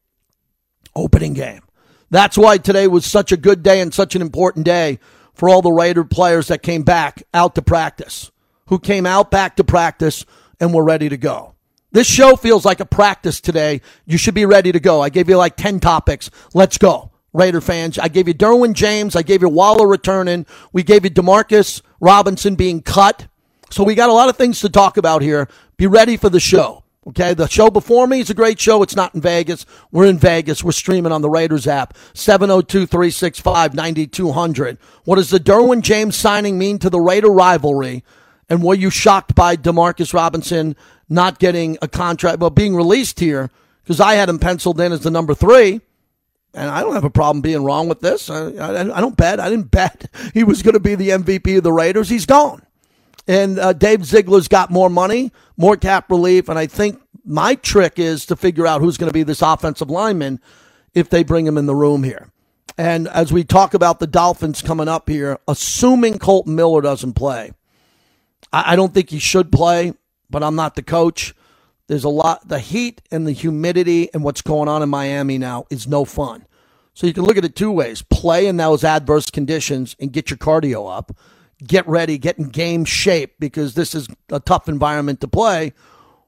Opening 0.96 1.34
game. 1.34 1.60
That's 2.08 2.38
why 2.38 2.56
today 2.56 2.88
was 2.88 3.04
such 3.04 3.30
a 3.30 3.36
good 3.36 3.62
day 3.62 3.82
and 3.82 3.92
such 3.92 4.16
an 4.16 4.22
important 4.22 4.64
day 4.64 4.98
for 5.40 5.48
all 5.48 5.62
the 5.62 5.72
Raider 5.72 6.04
players 6.04 6.48
that 6.48 6.62
came 6.62 6.82
back 6.82 7.22
out 7.32 7.54
to 7.54 7.62
practice, 7.62 8.30
who 8.66 8.78
came 8.78 9.06
out 9.06 9.30
back 9.30 9.56
to 9.56 9.64
practice 9.64 10.26
and 10.60 10.74
were 10.74 10.84
ready 10.84 11.08
to 11.08 11.16
go. 11.16 11.54
This 11.92 12.06
show 12.06 12.36
feels 12.36 12.66
like 12.66 12.80
a 12.80 12.84
practice 12.84 13.40
today. 13.40 13.80
You 14.04 14.18
should 14.18 14.34
be 14.34 14.44
ready 14.44 14.70
to 14.70 14.78
go. 14.78 15.00
I 15.00 15.08
gave 15.08 15.30
you 15.30 15.38
like 15.38 15.56
10 15.56 15.80
topics. 15.80 16.30
Let's 16.52 16.76
go. 16.76 17.10
Raider 17.32 17.62
fans. 17.62 17.98
I 17.98 18.08
gave 18.08 18.28
you 18.28 18.34
Derwin 18.34 18.74
James. 18.74 19.16
I 19.16 19.22
gave 19.22 19.40
you 19.40 19.48
Waller 19.48 19.88
returning. 19.88 20.44
We 20.74 20.82
gave 20.82 21.04
you 21.04 21.10
Demarcus 21.10 21.80
Robinson 22.00 22.54
being 22.54 22.82
cut. 22.82 23.26
So 23.70 23.82
we 23.82 23.94
got 23.94 24.10
a 24.10 24.12
lot 24.12 24.28
of 24.28 24.36
things 24.36 24.60
to 24.60 24.68
talk 24.68 24.98
about 24.98 25.22
here. 25.22 25.48
Be 25.78 25.86
ready 25.86 26.18
for 26.18 26.28
the 26.28 26.38
show. 26.38 26.84
Okay, 27.06 27.32
the 27.32 27.48
show 27.48 27.70
before 27.70 28.06
me 28.06 28.20
is 28.20 28.28
a 28.28 28.34
great 28.34 28.60
show. 28.60 28.82
It's 28.82 28.94
not 28.94 29.14
in 29.14 29.22
Vegas. 29.22 29.64
We're 29.90 30.04
in 30.04 30.18
Vegas. 30.18 30.62
We're 30.62 30.72
streaming 30.72 31.12
on 31.12 31.22
the 31.22 31.30
Raiders 31.30 31.66
app. 31.66 31.96
702 32.12 32.86
365 32.86 33.74
9200. 33.74 34.78
What 35.04 35.16
does 35.16 35.30
the 35.30 35.38
Derwin 35.40 35.80
James 35.80 36.14
signing 36.14 36.58
mean 36.58 36.78
to 36.80 36.90
the 36.90 37.00
Raider 37.00 37.30
rivalry? 37.30 38.04
And 38.50 38.62
were 38.62 38.74
you 38.74 38.90
shocked 38.90 39.34
by 39.34 39.56
Demarcus 39.56 40.12
Robinson 40.12 40.76
not 41.08 41.38
getting 41.38 41.78
a 41.80 41.88
contract, 41.88 42.38
well, 42.38 42.50
being 42.50 42.76
released 42.76 43.18
here? 43.18 43.50
Because 43.82 44.00
I 44.00 44.14
had 44.14 44.28
him 44.28 44.38
penciled 44.38 44.78
in 44.78 44.92
as 44.92 45.00
the 45.00 45.10
number 45.10 45.34
three. 45.34 45.80
And 46.52 46.68
I 46.68 46.80
don't 46.80 46.94
have 46.94 47.04
a 47.04 47.10
problem 47.10 47.40
being 47.40 47.64
wrong 47.64 47.88
with 47.88 48.00
this. 48.00 48.28
I, 48.28 48.50
I, 48.56 48.98
I 48.98 49.00
don't 49.00 49.16
bet. 49.16 49.40
I 49.40 49.48
didn't 49.48 49.70
bet 49.70 50.10
he 50.34 50.44
was 50.44 50.62
going 50.62 50.74
to 50.74 50.80
be 50.80 50.96
the 50.96 51.10
MVP 51.10 51.56
of 51.56 51.62
the 51.62 51.72
Raiders. 51.72 52.10
He's 52.10 52.26
gone. 52.26 52.62
And 53.30 53.60
uh, 53.60 53.72
Dave 53.72 54.04
Ziegler's 54.04 54.48
got 54.48 54.72
more 54.72 54.90
money, 54.90 55.30
more 55.56 55.76
cap 55.76 56.10
relief. 56.10 56.48
And 56.48 56.58
I 56.58 56.66
think 56.66 57.00
my 57.24 57.54
trick 57.54 57.96
is 57.96 58.26
to 58.26 58.34
figure 58.34 58.66
out 58.66 58.80
who's 58.80 58.96
going 58.96 59.08
to 59.08 59.14
be 59.14 59.22
this 59.22 59.40
offensive 59.40 59.88
lineman 59.88 60.40
if 60.94 61.10
they 61.10 61.22
bring 61.22 61.46
him 61.46 61.56
in 61.56 61.66
the 61.66 61.74
room 61.76 62.02
here. 62.02 62.32
And 62.76 63.06
as 63.06 63.32
we 63.32 63.44
talk 63.44 63.72
about 63.72 64.00
the 64.00 64.08
Dolphins 64.08 64.62
coming 64.62 64.88
up 64.88 65.08
here, 65.08 65.38
assuming 65.46 66.18
Kolton 66.18 66.56
Miller 66.56 66.80
doesn't 66.80 67.12
play, 67.12 67.52
I, 68.52 68.72
I 68.72 68.76
don't 68.76 68.92
think 68.92 69.10
he 69.10 69.20
should 69.20 69.52
play, 69.52 69.94
but 70.28 70.42
I'm 70.42 70.56
not 70.56 70.74
the 70.74 70.82
coach. 70.82 71.32
There's 71.86 72.02
a 72.02 72.08
lot, 72.08 72.48
the 72.48 72.58
heat 72.58 73.00
and 73.12 73.28
the 73.28 73.32
humidity 73.32 74.12
and 74.12 74.24
what's 74.24 74.42
going 74.42 74.68
on 74.68 74.82
in 74.82 74.88
Miami 74.88 75.38
now 75.38 75.66
is 75.70 75.86
no 75.86 76.04
fun. 76.04 76.46
So 76.94 77.06
you 77.06 77.14
can 77.14 77.22
look 77.22 77.36
at 77.36 77.44
it 77.44 77.54
two 77.54 77.70
ways 77.70 78.02
play 78.02 78.48
in 78.48 78.56
those 78.56 78.82
adverse 78.82 79.30
conditions 79.30 79.94
and 80.00 80.12
get 80.12 80.30
your 80.30 80.36
cardio 80.36 80.92
up 80.92 81.16
get 81.66 81.86
ready, 81.88 82.18
get 82.18 82.38
in 82.38 82.48
game 82.48 82.84
shape 82.84 83.34
because 83.38 83.74
this 83.74 83.94
is 83.94 84.08
a 84.30 84.40
tough 84.40 84.68
environment 84.68 85.20
to 85.20 85.28
play, 85.28 85.72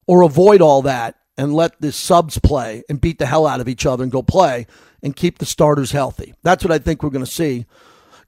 or 0.07 0.23
avoid 0.23 0.61
all 0.61 0.83
that 0.83 1.17
and 1.37 1.55
let 1.55 1.81
the 1.81 1.93
subs 1.93 2.39
play 2.39 2.83
and 2.89 3.01
beat 3.01 3.19
the 3.19 3.27
hell 3.27 3.47
out 3.47 3.61
of 3.61 3.69
each 3.69 3.87
other 3.87 4.03
and 4.03 4.13
go 4.13 4.23
play 4.23 4.67
and 5.03 5.17
keep 5.17 5.39
the 5.39 5.47
starters 5.47 5.93
healthy. 5.93 6.35
That's 6.43 6.65
what 6.65 6.73
I 6.73 6.79
think 6.79 7.03
we're 7.03 7.11
going 7.11 7.25
to 7.25 7.31
see 7.31 7.67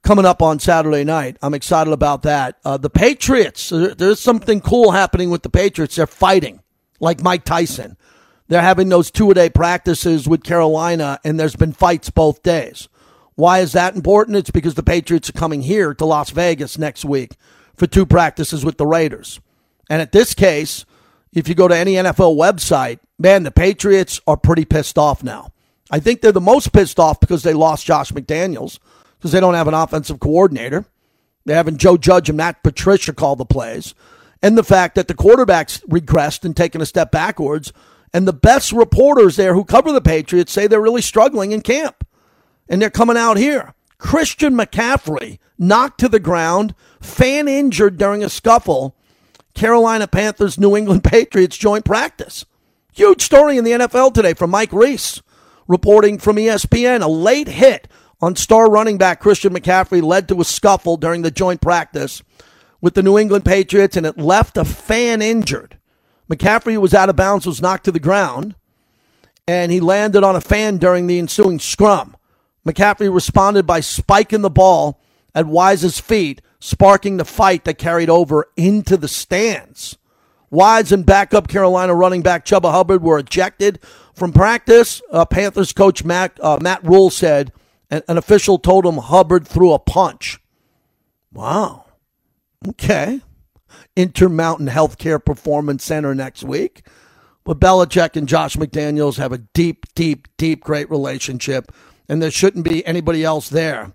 coming 0.01 0.25
up 0.25 0.41
on 0.41 0.59
Saturday 0.59 1.03
night. 1.03 1.37
I'm 1.41 1.53
excited 1.53 1.91
about 1.91 2.23
that. 2.23 2.57
Uh, 2.63 2.77
the 2.77 2.89
Patriots, 2.89 3.69
there's 3.69 4.19
something 4.19 4.61
cool 4.61 4.91
happening 4.91 5.29
with 5.29 5.43
the 5.43 5.49
Patriots. 5.49 5.95
They're 5.95 6.07
fighting 6.07 6.61
like 6.99 7.21
Mike 7.21 7.43
Tyson. 7.43 7.97
They're 8.47 8.61
having 8.61 8.89
those 8.89 9.09
two 9.09 9.31
a 9.31 9.33
day 9.33 9.49
practices 9.49 10.27
with 10.27 10.43
Carolina, 10.43 11.19
and 11.25 11.39
there's 11.39 11.55
been 11.55 11.73
fights 11.73 12.11
both 12.11 12.43
days. 12.43 12.87
Why 13.35 13.59
is 13.59 13.73
that 13.73 13.95
important? 13.95 14.37
It's 14.37 14.51
because 14.51 14.75
the 14.75 14.83
Patriots 14.83 15.29
are 15.29 15.33
coming 15.33 15.61
here 15.61 15.93
to 15.93 16.05
Las 16.05 16.29
Vegas 16.29 16.77
next 16.77 17.03
week 17.03 17.35
for 17.75 17.85
two 17.85 18.05
practices 18.05 18.63
with 18.63 18.77
the 18.77 18.87
Raiders. 18.87 19.41
And 19.89 20.01
at 20.01 20.13
this 20.13 20.33
case, 20.33 20.85
if 21.33 21.49
you 21.49 21.55
go 21.55 21.67
to 21.67 21.77
any 21.77 21.93
NFL 21.93 22.37
website, 22.37 22.99
man, 23.19 23.43
the 23.43 23.51
Patriots 23.51 24.21
are 24.25 24.37
pretty 24.37 24.63
pissed 24.63 24.97
off 24.97 25.21
now. 25.21 25.51
I 25.91 25.99
think 25.99 26.21
they're 26.21 26.31
the 26.31 26.41
most 26.41 26.71
pissed 26.71 26.97
off 26.97 27.19
because 27.19 27.43
they 27.43 27.53
lost 27.53 27.85
Josh 27.85 28.11
McDaniels 28.11 28.79
because 29.17 29.31
they 29.31 29.39
don't 29.39 29.53
have 29.53 29.67
an 29.67 29.73
offensive 29.73 30.19
coordinator. 30.19 30.85
They're 31.45 31.57
having 31.57 31.77
Joe 31.77 31.97
Judge 31.97 32.29
and 32.29 32.37
Matt 32.37 32.63
Patricia 32.63 33.13
call 33.13 33.35
the 33.35 33.45
plays. 33.45 33.93
And 34.41 34.57
the 34.57 34.63
fact 34.63 34.95
that 34.95 35.07
the 35.07 35.13
quarterback's 35.13 35.79
regressed 35.81 36.43
and 36.45 36.55
taken 36.55 36.81
a 36.81 36.85
step 36.85 37.11
backwards. 37.11 37.71
And 38.13 38.27
the 38.27 38.33
best 38.33 38.71
reporters 38.71 39.35
there 39.35 39.53
who 39.53 39.65
cover 39.65 39.91
the 39.91 40.01
Patriots 40.01 40.53
say 40.53 40.67
they're 40.67 40.81
really 40.81 41.01
struggling 41.01 41.51
in 41.51 41.61
camp 41.61 42.05
and 42.69 42.81
they're 42.81 42.89
coming 42.89 43.17
out 43.17 43.37
here. 43.37 43.73
Christian 43.97 44.55
McCaffrey 44.55 45.39
knocked 45.57 45.99
to 45.99 46.09
the 46.09 46.19
ground, 46.19 46.75
fan 47.01 47.47
injured 47.47 47.97
during 47.97 48.23
a 48.23 48.29
scuffle. 48.29 48.95
Carolina 49.53 50.07
Panthers, 50.07 50.57
New 50.57 50.75
England 50.75 51.03
Patriots 51.05 51.57
joint 51.57 51.85
practice. 51.85 52.45
Huge 52.93 53.21
story 53.21 53.57
in 53.57 53.63
the 53.63 53.71
NFL 53.71 54.13
today 54.13 54.33
from 54.33 54.51
Mike 54.51 54.71
Reiss, 54.71 55.21
reporting 55.67 56.17
from 56.17 56.37
ESPN. 56.37 57.01
A 57.01 57.07
late 57.07 57.47
hit 57.47 57.87
on 58.21 58.35
star 58.35 58.69
running 58.69 58.97
back 58.97 59.19
Christian 59.19 59.53
McCaffrey 59.53 60.01
led 60.01 60.27
to 60.27 60.39
a 60.41 60.45
scuffle 60.45 60.97
during 60.97 61.21
the 61.21 61.31
joint 61.31 61.61
practice 61.61 62.21
with 62.81 62.93
the 62.93 63.03
New 63.03 63.17
England 63.17 63.45
Patriots, 63.45 63.97
and 63.97 64.05
it 64.05 64.17
left 64.17 64.57
a 64.57 64.65
fan 64.65 65.21
injured. 65.21 65.77
McCaffrey 66.29 66.77
was 66.77 66.93
out 66.93 67.09
of 67.09 67.15
bounds, 67.15 67.45
was 67.45 67.61
knocked 67.61 67.85
to 67.85 67.91
the 67.91 67.99
ground, 67.99 68.55
and 69.47 69.71
he 69.71 69.79
landed 69.79 70.23
on 70.23 70.35
a 70.35 70.41
fan 70.41 70.77
during 70.77 71.07
the 71.07 71.19
ensuing 71.19 71.59
scrum. 71.59 72.15
McCaffrey 72.65 73.13
responded 73.13 73.65
by 73.65 73.79
spiking 73.79 74.41
the 74.41 74.49
ball 74.49 74.99
at 75.33 75.45
Wise's 75.45 75.99
feet, 75.99 76.41
sparking 76.59 77.17
the 77.17 77.25
fight 77.25 77.65
that 77.65 77.77
carried 77.77 78.09
over 78.09 78.47
into 78.57 78.97
the 78.97 79.07
stands. 79.07 79.97
Wise 80.49 80.91
and 80.91 81.05
backup 81.05 81.47
Carolina 81.47 81.93
running 81.93 82.21
back 82.21 82.45
Chuba 82.45 82.71
Hubbard 82.71 83.03
were 83.03 83.19
ejected 83.19 83.79
from 84.13 84.31
practice. 84.31 85.01
Uh, 85.11 85.25
Panthers 85.25 85.73
coach 85.73 86.03
Matt, 86.03 86.39
uh, 86.41 86.57
Matt 86.61 86.83
Rhule 86.83 87.09
said 87.09 87.51
an, 87.89 88.01
an 88.07 88.17
official 88.17 88.57
told 88.57 88.85
him 88.85 88.97
Hubbard 88.97 89.47
threw 89.47 89.73
a 89.73 89.79
punch. 89.79 90.39
Wow. 91.33 91.85
Okay. 92.67 93.21
Intermountain 93.95 94.67
Healthcare 94.67 95.23
Performance 95.23 95.83
Center 95.83 96.15
next 96.15 96.43
week. 96.43 96.85
But 97.43 97.59
Belichick 97.59 98.15
and 98.15 98.27
Josh 98.27 98.55
McDaniels 98.55 99.17
have 99.17 99.31
a 99.31 99.37
deep, 99.37 99.85
deep, 99.93 100.27
deep, 100.37 100.63
great 100.63 100.89
relationship, 100.89 101.71
and 102.07 102.21
there 102.21 102.31
shouldn't 102.31 102.65
be 102.65 102.85
anybody 102.85 103.23
else 103.23 103.49
there. 103.49 103.93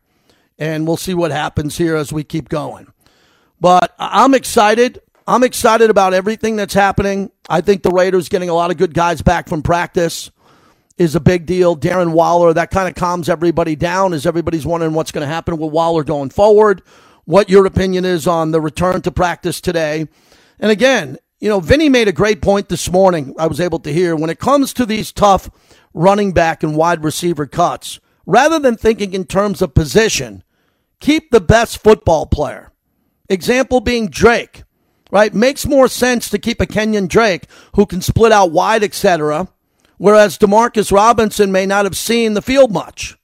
And 0.58 0.86
we'll 0.86 0.96
see 0.96 1.14
what 1.14 1.30
happens 1.30 1.78
here 1.78 1.96
as 1.96 2.12
we 2.12 2.24
keep 2.24 2.48
going. 2.48 2.92
But 3.60 3.94
I'm 3.98 4.34
excited. 4.34 5.00
I'm 5.26 5.42
excited 5.42 5.90
about 5.90 6.14
everything 6.14 6.56
that's 6.56 6.74
happening. 6.74 7.30
I 7.48 7.60
think 7.60 7.82
the 7.82 7.90
Raiders 7.90 8.28
getting 8.28 8.48
a 8.48 8.54
lot 8.54 8.70
of 8.70 8.76
good 8.76 8.94
guys 8.94 9.22
back 9.22 9.48
from 9.48 9.62
practice 9.62 10.30
is 10.98 11.14
a 11.14 11.20
big 11.20 11.46
deal. 11.46 11.76
Darren 11.76 12.12
Waller, 12.12 12.52
that 12.52 12.70
kind 12.70 12.88
of 12.88 12.94
calms 12.94 13.28
everybody 13.28 13.74
down 13.74 14.12
as 14.12 14.26
everybody's 14.26 14.66
wondering 14.66 14.92
what's 14.92 15.12
going 15.12 15.26
to 15.26 15.32
happen 15.32 15.56
with 15.56 15.72
Waller 15.72 16.04
going 16.04 16.30
forward. 16.30 16.82
What 17.24 17.48
your 17.48 17.64
opinion 17.64 18.04
is 18.04 18.26
on 18.26 18.50
the 18.50 18.60
return 18.60 19.02
to 19.02 19.10
practice 19.10 19.60
today. 19.60 20.08
And 20.58 20.70
again, 20.70 21.16
you 21.38 21.48
know, 21.48 21.60
Vinny 21.60 21.88
made 21.88 22.08
a 22.08 22.12
great 22.12 22.42
point 22.42 22.68
this 22.68 22.90
morning. 22.90 23.34
I 23.38 23.46
was 23.46 23.60
able 23.60 23.78
to 23.80 23.92
hear 23.92 24.14
when 24.14 24.28
it 24.28 24.38
comes 24.38 24.74
to 24.74 24.84
these 24.84 25.10
tough 25.10 25.48
running 25.94 26.32
back 26.32 26.62
and 26.62 26.76
wide 26.76 27.04
receiver 27.04 27.46
cuts, 27.46 28.00
rather 28.26 28.58
than 28.58 28.76
thinking 28.76 29.12
in 29.12 29.24
terms 29.24 29.62
of 29.62 29.74
position, 29.74 30.42
keep 31.00 31.30
the 31.30 31.40
best 31.40 31.82
football 31.82 32.26
player. 32.26 32.72
Example 33.28 33.80
being 33.80 34.08
Drake 34.08 34.64
right? 35.10 35.34
Makes 35.34 35.66
more 35.66 35.88
sense 35.88 36.30
to 36.30 36.38
keep 36.38 36.60
a 36.60 36.66
Kenyon 36.66 37.06
Drake 37.06 37.44
who 37.74 37.86
can 37.86 38.00
split 38.00 38.32
out 38.32 38.52
wide, 38.52 38.82
etc. 38.82 39.48
Whereas 39.98 40.38
Demarcus 40.38 40.92
Robinson 40.92 41.52
may 41.52 41.66
not 41.66 41.84
have 41.84 41.96
seen 41.96 42.34
the 42.34 42.42
field 42.42 42.72
much. 42.72 43.18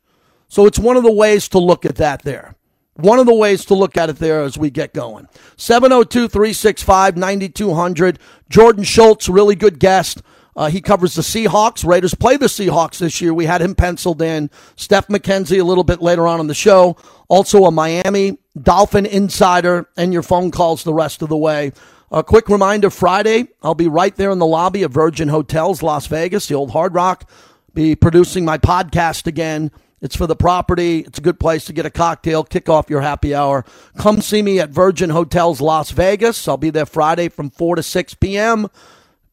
So 0.49 0.67
it's 0.67 0.79
one 0.79 0.97
of 0.97 1.03
the 1.03 1.13
ways 1.13 1.49
to 1.51 1.59
look 1.59 1.85
at 1.85 1.97
that 1.97 2.23
there. 2.23 2.55
One 2.95 3.19
of 3.19 3.27
the 3.27 3.35
ways 3.35 3.65
to 3.67 3.75
look 3.75 3.97
at 3.97 4.09
it 4.09 4.17
there 4.17 4.43
as 4.43 4.57
we 4.57 4.71
get 4.71 4.95
going. 4.95 5.29
702 5.57 6.29
365 6.29 7.17
9200. 7.17 8.19
Jordan 8.49 8.85
Schultz, 8.85 9.29
really 9.29 9.55
good 9.55 9.79
guest. 9.79 10.23
Uh, 10.57 10.71
he 10.71 10.81
covers 10.81 11.15
the 11.15 11.23
Seahawks. 11.23 11.87
Raiders 11.87 12.15
play 12.15 12.39
the 12.39 12.47
Seahawks 12.47 12.99
this 12.99 13.21
year. 13.21 13.35
We 13.35 13.45
had 13.45 13.61
him 13.61 13.75
penciled 13.75 14.23
in. 14.23 14.51
Steph 14.75 15.09
McKenzie 15.09 15.61
a 15.61 15.65
little 15.65 15.85
bit 15.85 16.01
later 16.01 16.27
on 16.27 16.41
in 16.41 16.47
the 16.47 16.55
show. 16.55 16.97
Also 17.29 17.67
a 17.67 17.71
Miami 17.71 18.39
Dolphin 18.61 19.05
insider 19.05 19.89
and 19.97 20.15
your 20.15 20.23
phone 20.23 20.51
calls 20.51 20.83
the 20.83 20.95
rest 20.95 21.21
of 21.21 21.29
the 21.29 21.37
way. 21.37 21.73
A 22.11 22.25
quick 22.25 22.49
reminder 22.49 22.89
Friday, 22.89 23.49
I'll 23.63 23.75
be 23.75 23.89
right 23.89 24.15
there 24.17 24.31
in 24.31 24.39
the 24.39 24.47
lobby 24.47 24.83
of 24.85 24.93
Virgin 24.93 25.29
Hotels, 25.29 25.83
Las 25.83 26.07
Vegas, 26.07 26.47
the 26.47 26.55
old 26.55 26.71
Hard 26.71 26.95
Rock. 26.95 27.29
Be 27.75 27.95
producing 27.95 28.45
my 28.45 28.57
podcast 28.57 29.27
again. 29.27 29.71
It's 30.01 30.17
for 30.17 30.27
the 30.27 30.37
property. 30.37 31.01
It's 31.01 31.19
a 31.19 31.23
good 31.23 31.41
place 31.41 31.65
to 31.67 31.73
get 31.73 31.85
a 31.85 31.91
cocktail, 31.91 32.45
kick 32.45 32.69
off 32.69 32.89
your 32.89 33.01
happy 33.01 33.35
hour. 33.35 33.65
Come 33.99 34.23
see 34.23 34.41
me 34.41 34.61
at 34.61 34.71
Virgin 34.71 35.11
Hotels 35.11 35.61
Las 35.61 35.91
Vegas. 35.91 36.47
I'll 36.49 36.57
be 36.57 36.71
there 36.71 36.87
Friday 36.87 37.29
from 37.29 37.51
4 37.51 37.77
to 37.77 37.83
6 37.83 38.15
p.m 38.15 38.69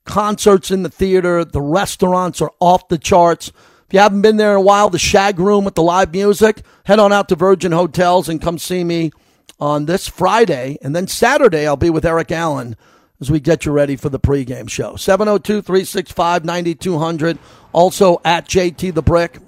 concerts 0.06 0.72
in 0.72 0.84
the 0.84 0.90
theater. 0.90 1.46
The 1.46 1.62
restaurants 1.62 2.42
are 2.42 2.52
off 2.60 2.88
the 2.88 2.98
charts. 2.98 3.50
If 3.50 3.94
you 3.94 4.00
haven't 4.00 4.22
been 4.22 4.38
there 4.38 4.52
in 4.52 4.58
a 4.58 4.62
while, 4.62 4.90
the 4.90 5.00
Shag 5.00 5.40
Room 5.40 5.66
with 5.66 5.76
the 5.76 5.84
live 5.84 6.12
music, 6.12 6.62
head 6.86 7.00
on 7.00 7.14
out 7.14 7.30
to 7.30 7.36
Virgin 7.36 7.72
Hotels 7.72 8.30
and 8.30 8.42
come 8.42 8.58
see 8.58 8.84
me 8.84 9.12
on 9.60 9.86
this 9.86 10.08
Friday. 10.08 10.78
And 10.82 10.96
then 10.96 11.08
Saturday, 11.08 11.68
I'll 11.68 11.78
be 11.78 11.90
with 11.90 12.06
Eric 12.06 12.32
Allen 12.32 12.76
as 13.22 13.32
we 13.32 13.40
get 13.40 13.66
you 13.66 13.72
ready 13.72 13.96
for 13.96 14.10
the 14.10 14.20
pregame 14.20 14.70
show. 14.70 14.96
702 14.96 15.62
365 15.62 16.44
9200. 16.44 17.38
Also 17.72 18.20
at 18.26 18.48
JT 18.48 18.94
the 18.94 19.02
Brick 19.02 19.40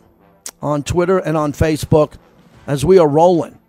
on 0.61 0.83
Twitter 0.83 1.17
and 1.17 1.35
on 1.35 1.53
Facebook 1.53 2.13
as 2.67 2.85
we 2.85 2.97
are 2.97 3.07
rolling. 3.07 3.59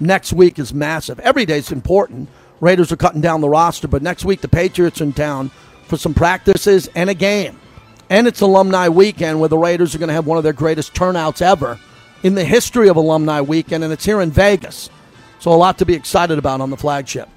Next 0.00 0.32
week 0.32 0.58
is 0.58 0.74
massive. 0.74 1.20
Every 1.20 1.46
day 1.46 1.58
is 1.58 1.70
important. 1.70 2.28
Raiders 2.60 2.90
are 2.92 2.96
cutting 2.96 3.20
down 3.20 3.40
the 3.40 3.48
roster, 3.48 3.88
but 3.88 4.02
next 4.02 4.24
week 4.24 4.40
the 4.40 4.48
Patriots 4.48 5.00
are 5.00 5.04
in 5.04 5.12
town 5.12 5.50
for 5.92 5.98
some 5.98 6.14
practices 6.14 6.88
and 6.94 7.10
a 7.10 7.14
game. 7.14 7.60
And 8.08 8.26
it's 8.26 8.40
alumni 8.40 8.88
weekend 8.88 9.38
where 9.38 9.50
the 9.50 9.58
Raiders 9.58 9.94
are 9.94 9.98
going 9.98 10.08
to 10.08 10.14
have 10.14 10.26
one 10.26 10.38
of 10.38 10.42
their 10.42 10.54
greatest 10.54 10.94
turnouts 10.94 11.42
ever 11.42 11.78
in 12.22 12.34
the 12.34 12.46
history 12.46 12.88
of 12.88 12.96
alumni 12.96 13.42
weekend, 13.42 13.84
and 13.84 13.92
it's 13.92 14.06
here 14.06 14.22
in 14.22 14.30
Vegas. 14.30 14.88
So 15.38 15.52
a 15.52 15.54
lot 15.54 15.76
to 15.80 15.84
be 15.84 15.92
excited 15.92 16.38
about 16.38 16.62
on 16.62 16.70
the 16.70 16.78
flagship. 16.78 17.28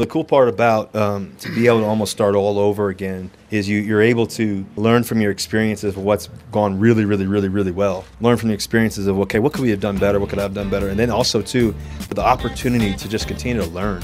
The 0.00 0.06
cool 0.06 0.22
part 0.22 0.48
about 0.48 0.94
um, 0.94 1.34
to 1.40 1.52
be 1.52 1.66
able 1.66 1.80
to 1.80 1.86
almost 1.86 2.12
start 2.12 2.36
all 2.36 2.60
over 2.60 2.88
again 2.88 3.32
is 3.50 3.68
you, 3.68 3.80
you're 3.80 4.00
able 4.00 4.28
to 4.28 4.64
learn 4.76 5.02
from 5.02 5.20
your 5.20 5.32
experiences 5.32 5.96
of 5.96 6.04
what's 6.04 6.28
gone 6.52 6.78
really, 6.78 7.04
really, 7.04 7.26
really, 7.26 7.48
really 7.48 7.72
well. 7.72 8.04
Learn 8.20 8.36
from 8.36 8.50
the 8.50 8.54
experiences 8.54 9.08
of, 9.08 9.18
okay, 9.18 9.40
what 9.40 9.52
could 9.52 9.62
we 9.62 9.70
have 9.70 9.80
done 9.80 9.98
better? 9.98 10.20
What 10.20 10.30
could 10.30 10.38
I 10.38 10.42
have 10.42 10.54
done 10.54 10.70
better? 10.70 10.90
And 10.90 10.96
then 10.96 11.10
also, 11.10 11.42
too, 11.42 11.74
the 12.10 12.22
opportunity 12.22 12.94
to 12.94 13.08
just 13.08 13.26
continue 13.26 13.60
to 13.60 13.68
learn. 13.70 14.00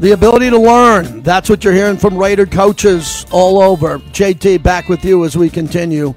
The 0.00 0.12
ability 0.12 0.50
to 0.50 0.58
learn. 0.58 1.22
That's 1.22 1.48
what 1.48 1.64
you're 1.64 1.72
hearing 1.72 1.96
from 1.96 2.18
Raider 2.18 2.44
coaches 2.44 3.24
all 3.30 3.62
over. 3.62 4.00
JT, 4.00 4.62
back 4.62 4.90
with 4.90 5.02
you 5.02 5.24
as 5.24 5.34
we 5.34 5.48
continue. 5.48 6.14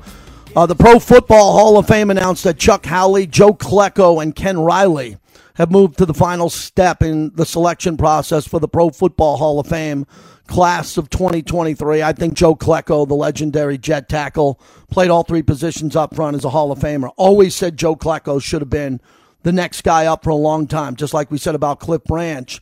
Uh, 0.57 0.65
the 0.65 0.75
Pro 0.75 0.99
Football 0.99 1.53
Hall 1.53 1.77
of 1.77 1.87
Fame 1.87 2.11
announced 2.11 2.43
that 2.43 2.57
Chuck 2.57 2.85
Howley, 2.85 3.27
Joe 3.27 3.53
Klecko, 3.53 4.21
and 4.21 4.35
Ken 4.35 4.59
Riley 4.59 5.15
have 5.55 5.71
moved 5.71 5.97
to 5.97 6.05
the 6.05 6.13
final 6.13 6.49
step 6.49 7.03
in 7.03 7.31
the 7.35 7.45
selection 7.45 7.97
process 7.97 8.47
for 8.47 8.59
the 8.59 8.67
Pro 8.67 8.89
Football 8.89 9.37
Hall 9.37 9.59
of 9.59 9.67
Fame 9.67 10.05
class 10.47 10.97
of 10.97 11.09
2023. 11.09 12.01
I 12.01 12.13
think 12.13 12.33
Joe 12.33 12.55
Klecko, 12.55 13.07
the 13.07 13.13
legendary 13.13 13.77
jet 13.77 14.09
tackle, 14.09 14.59
played 14.89 15.09
all 15.09 15.23
three 15.23 15.43
positions 15.43 15.95
up 15.95 16.15
front 16.15 16.35
as 16.35 16.45
a 16.45 16.49
Hall 16.49 16.71
of 16.71 16.79
Famer. 16.79 17.11
Always 17.17 17.55
said 17.55 17.77
Joe 17.77 17.95
Klecko 17.95 18.41
should 18.41 18.61
have 18.61 18.69
been 18.69 18.99
the 19.43 19.51
next 19.51 19.83
guy 19.83 20.05
up 20.05 20.23
for 20.23 20.31
a 20.31 20.35
long 20.35 20.67
time, 20.67 20.95
just 20.95 21.13
like 21.13 21.29
we 21.29 21.37
said 21.37 21.55
about 21.55 21.79
Cliff 21.79 22.03
Branch. 22.03 22.59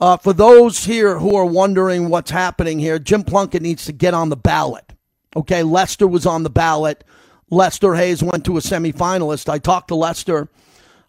Uh, 0.00 0.16
for 0.16 0.32
those 0.32 0.84
here 0.84 1.18
who 1.18 1.36
are 1.36 1.44
wondering 1.44 2.08
what's 2.08 2.30
happening 2.30 2.78
here, 2.78 2.98
Jim 2.98 3.22
Plunkett 3.22 3.62
needs 3.62 3.84
to 3.84 3.92
get 3.92 4.14
on 4.14 4.30
the 4.30 4.36
ballot. 4.36 4.92
Okay, 5.36 5.62
Lester 5.62 6.08
was 6.08 6.26
on 6.26 6.42
the 6.42 6.50
ballot. 6.50 7.04
Lester 7.50 7.94
Hayes 7.94 8.22
went 8.22 8.44
to 8.46 8.56
a 8.56 8.60
semifinalist. 8.60 9.48
I 9.48 9.58
talked 9.58 9.88
to 9.88 9.94
Lester 9.94 10.48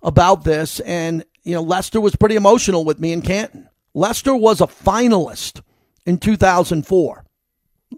about 0.03 0.43
this, 0.43 0.79
and 0.81 1.23
you 1.43 1.55
know 1.55 1.63
Lester 1.63 1.99
was 1.99 2.15
pretty 2.15 2.35
emotional 2.35 2.85
with 2.85 2.99
me 2.99 3.13
in 3.13 3.21
Canton. 3.21 3.69
Lester 3.93 4.35
was 4.35 4.61
a 4.61 4.67
finalist 4.67 5.61
in 6.05 6.17
2004. 6.17 7.25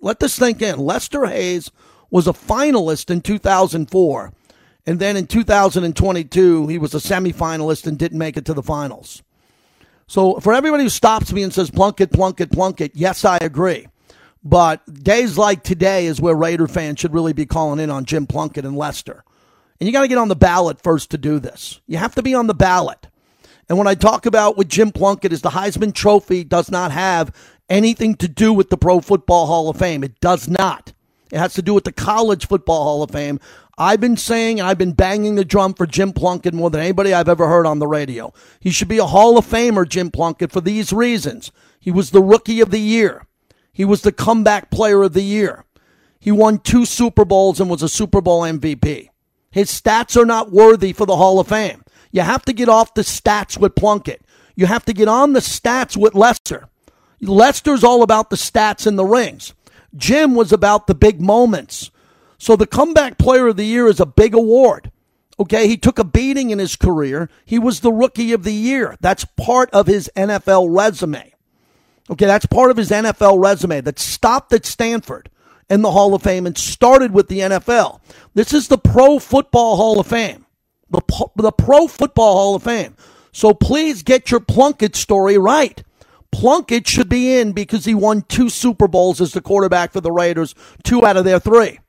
Let 0.02 0.20
this 0.20 0.34
sink 0.34 0.62
in. 0.62 0.80
Lester 0.80 1.26
Hayes 1.26 1.72
was 2.10 2.28
a 2.28 2.34
finalist 2.34 3.10
in 3.10 3.22
2004. 3.22 4.34
And 4.86 5.00
then 5.00 5.18
in 5.18 5.26
2022, 5.26 6.68
he 6.68 6.78
was 6.78 6.94
a 6.94 6.98
semifinalist 6.98 7.88
and 7.88 7.98
didn't 7.98 8.20
make 8.20 8.38
it 8.38 8.46
to 8.46 8.54
the 8.54 8.62
finals. 8.62 9.24
So 10.08 10.40
for 10.40 10.54
everybody 10.54 10.84
who 10.84 10.90
stops 10.90 11.34
me 11.34 11.42
and 11.42 11.52
says 11.52 11.72
Plunkett, 11.72 12.12
Plunkett, 12.12 12.52
Plunkett, 12.52 12.92
yes, 12.94 13.26
I 13.26 13.38
agree. 13.42 13.88
But 14.44 14.86
days 15.04 15.40
like 15.40 15.64
today 15.64 16.06
is 16.06 16.22
where 16.22 16.36
Raider 16.36 16.68
fans 16.68 17.00
should 17.00 17.14
really 17.14 17.34
be 17.34 17.48
calling 17.48 17.80
in 17.80 17.90
on 17.90 18.06
Jim 18.06 18.28
Plunkett 18.28 18.66
and 18.66 18.78
Lester. 18.78 19.24
And 19.80 19.88
you 19.88 19.94
got 19.94 20.02
to 20.02 20.08
get 20.08 20.18
on 20.18 20.30
the 20.30 20.36
ballot 20.36 20.82
first 20.82 21.12
to 21.12 21.18
do 21.18 21.40
this. 21.40 21.82
You 21.88 21.98
have 21.98 22.16
to 22.16 22.24
be 22.24 22.34
on 22.34 22.48
the 22.48 22.54
ballot. 22.54 23.08
And 23.68 23.78
when 23.78 23.88
I 23.88 23.96
talk 23.96 24.26
about 24.26 24.58
with 24.58 24.70
Jim 24.70 24.92
Plunkett 24.92 25.34
is 25.34 25.42
the 25.42 25.50
Heisman 25.50 25.94
Trophy 25.94 26.44
does 26.44 26.70
not 26.70 26.92
have 26.92 27.36
anything 27.70 28.16
to 28.16 28.28
do 28.28 28.54
with 28.54 28.70
the 28.70 28.78
Pro 28.78 29.00
Football 29.00 29.48
Hall 29.48 29.70
of 29.70 29.78
Fame. 29.78 30.04
It 30.04 30.20
does 30.20 30.48
not. 30.48 30.94
It 31.32 31.40
has 31.40 31.56
to 31.56 31.62
do 31.62 31.74
with 31.74 31.84
the 31.84 31.92
College 31.92 32.48
Football 32.48 32.84
Hall 32.84 33.04
of 33.04 33.12
Fame. 33.12 33.40
I've 33.78 34.00
been 34.00 34.16
saying 34.16 34.62
I've 34.62 34.78
been 34.78 34.94
banging 34.94 35.36
the 35.36 35.44
drum 35.44 35.74
for 35.74 35.86
Jim 35.86 36.14
Plunkett 36.14 36.54
more 36.54 36.70
than 36.70 36.80
anybody 36.80 37.14
I've 37.14 37.28
ever 37.28 37.48
heard 37.48 37.66
on 37.66 37.80
the 37.80 37.88
radio. 37.88 38.32
He 38.60 38.70
should 38.70 38.88
be 38.88 39.00
a 39.00 39.06
Hall 39.06 39.38
of 39.38 39.46
Famer, 39.46 39.88
Jim 39.88 40.12
Plunkett, 40.12 40.52
for 40.52 40.62
these 40.62 40.94
reasons. 40.94 41.52
He 41.80 41.92
was 41.92 42.12
the 42.12 42.22
rookie 42.22 42.62
of 42.62 42.72
the 42.72 42.80
year. 42.80 43.26
He 43.74 43.84
was 43.84 44.02
the 44.02 44.14
comeback 44.14 44.72
player 44.72 45.04
of 45.04 45.14
the 45.14 45.24
year. 45.24 45.66
He 46.20 46.32
won 46.32 46.60
two 46.60 46.86
Super 46.86 47.26
Bowls 47.26 47.60
and 47.60 47.70
was 47.70 47.84
a 47.84 47.90
Super 47.90 48.22
Bowl 48.22 48.42
MVP. 48.42 49.10
His 49.56 49.72
stats 49.72 50.22
are 50.22 50.26
not 50.26 50.52
worthy 50.52 50.92
for 50.92 51.06
the 51.06 51.16
Hall 51.16 51.40
of 51.40 51.48
Fame. 51.48 51.82
You 52.12 52.24
have 52.24 52.44
to 52.44 52.52
get 52.52 52.68
off 52.68 52.94
the 52.94 53.04
stats 53.04 53.58
with 53.58 53.74
Plunkett. 53.74 54.22
You 54.54 54.66
have 54.66 54.84
to 54.84 54.92
get 54.92 55.08
on 55.08 55.32
the 55.32 55.40
stats 55.40 55.96
with 55.96 56.14
Lester. 56.14 56.68
Lester's 57.22 57.82
all 57.82 58.04
about 58.04 58.30
the 58.30 58.36
stats 58.36 58.86
and 58.86 59.00
the 59.00 59.06
rings. 59.06 59.54
Jim 59.96 60.36
was 60.36 60.52
about 60.52 60.88
the 60.88 60.94
big 60.94 61.22
moments. 61.22 61.90
So 62.38 62.58
the 62.58 62.68
comeback 62.68 63.18
player 63.18 63.48
of 63.48 63.56
the 63.56 63.66
year 63.66 63.88
is 63.88 64.02
a 64.02 64.06
big 64.06 64.34
award. 64.34 64.92
Okay, 65.40 65.70
he 65.70 65.78
took 65.78 66.00
a 66.00 66.04
beating 66.04 66.50
in 66.50 66.60
his 66.60 66.76
career. 66.76 67.30
He 67.46 67.58
was 67.58 67.80
the 67.80 67.94
rookie 67.94 68.34
of 68.34 68.44
the 68.44 68.54
year. 68.54 68.98
That's 69.00 69.24
part 69.38 69.70
of 69.72 69.88
his 69.88 70.12
NFL 70.18 70.68
resume. 70.76 71.34
Okay, 72.10 72.26
that's 72.26 72.46
part 72.46 72.72
of 72.72 72.78
his 72.78 72.92
NFL 72.92 73.42
resume 73.42 73.80
that 73.80 74.00
stopped 74.00 74.52
at 74.52 74.66
Stanford 74.66 75.30
in 75.70 75.82
the 75.82 75.92
Hall 75.92 76.14
of 76.14 76.22
Fame 76.22 76.46
and 76.46 76.58
started 76.58 77.12
with 77.12 77.28
the 77.28 77.40
NFL. 77.40 78.00
This 78.34 78.54
is 78.54 78.68
the 78.68 78.78
Pro 78.78 79.20
Football 79.20 79.78
Hall 79.78 80.00
of 80.00 80.08
Fame. 80.08 80.46
The, 80.90 81.02
the 81.36 81.52
Pro 81.52 81.88
Football 81.88 82.34
Hall 82.34 82.56
of 82.56 82.64
Fame. 82.64 82.96
So 83.32 83.54
please 83.54 84.04
get 84.04 84.32
your 84.32 84.40
Plunkett 84.40 84.96
story 84.96 85.38
right. 85.38 85.84
Plunkett 86.32 86.88
should 86.88 87.10
be 87.10 87.38
in 87.38 87.54
because 87.54 87.86
he 87.86 87.96
won 87.96 88.22
two 88.24 88.50
Super 88.50 88.88
Bowls 88.88 89.22
as 89.22 89.32
the 89.32 89.42
quarterback 89.42 89.92
for 89.92 90.02
the 90.02 90.12
Raiders, 90.12 90.54
two 90.84 91.06
out 91.06 91.18
of 91.18 91.26
their 91.26 91.40
three. 91.40 91.80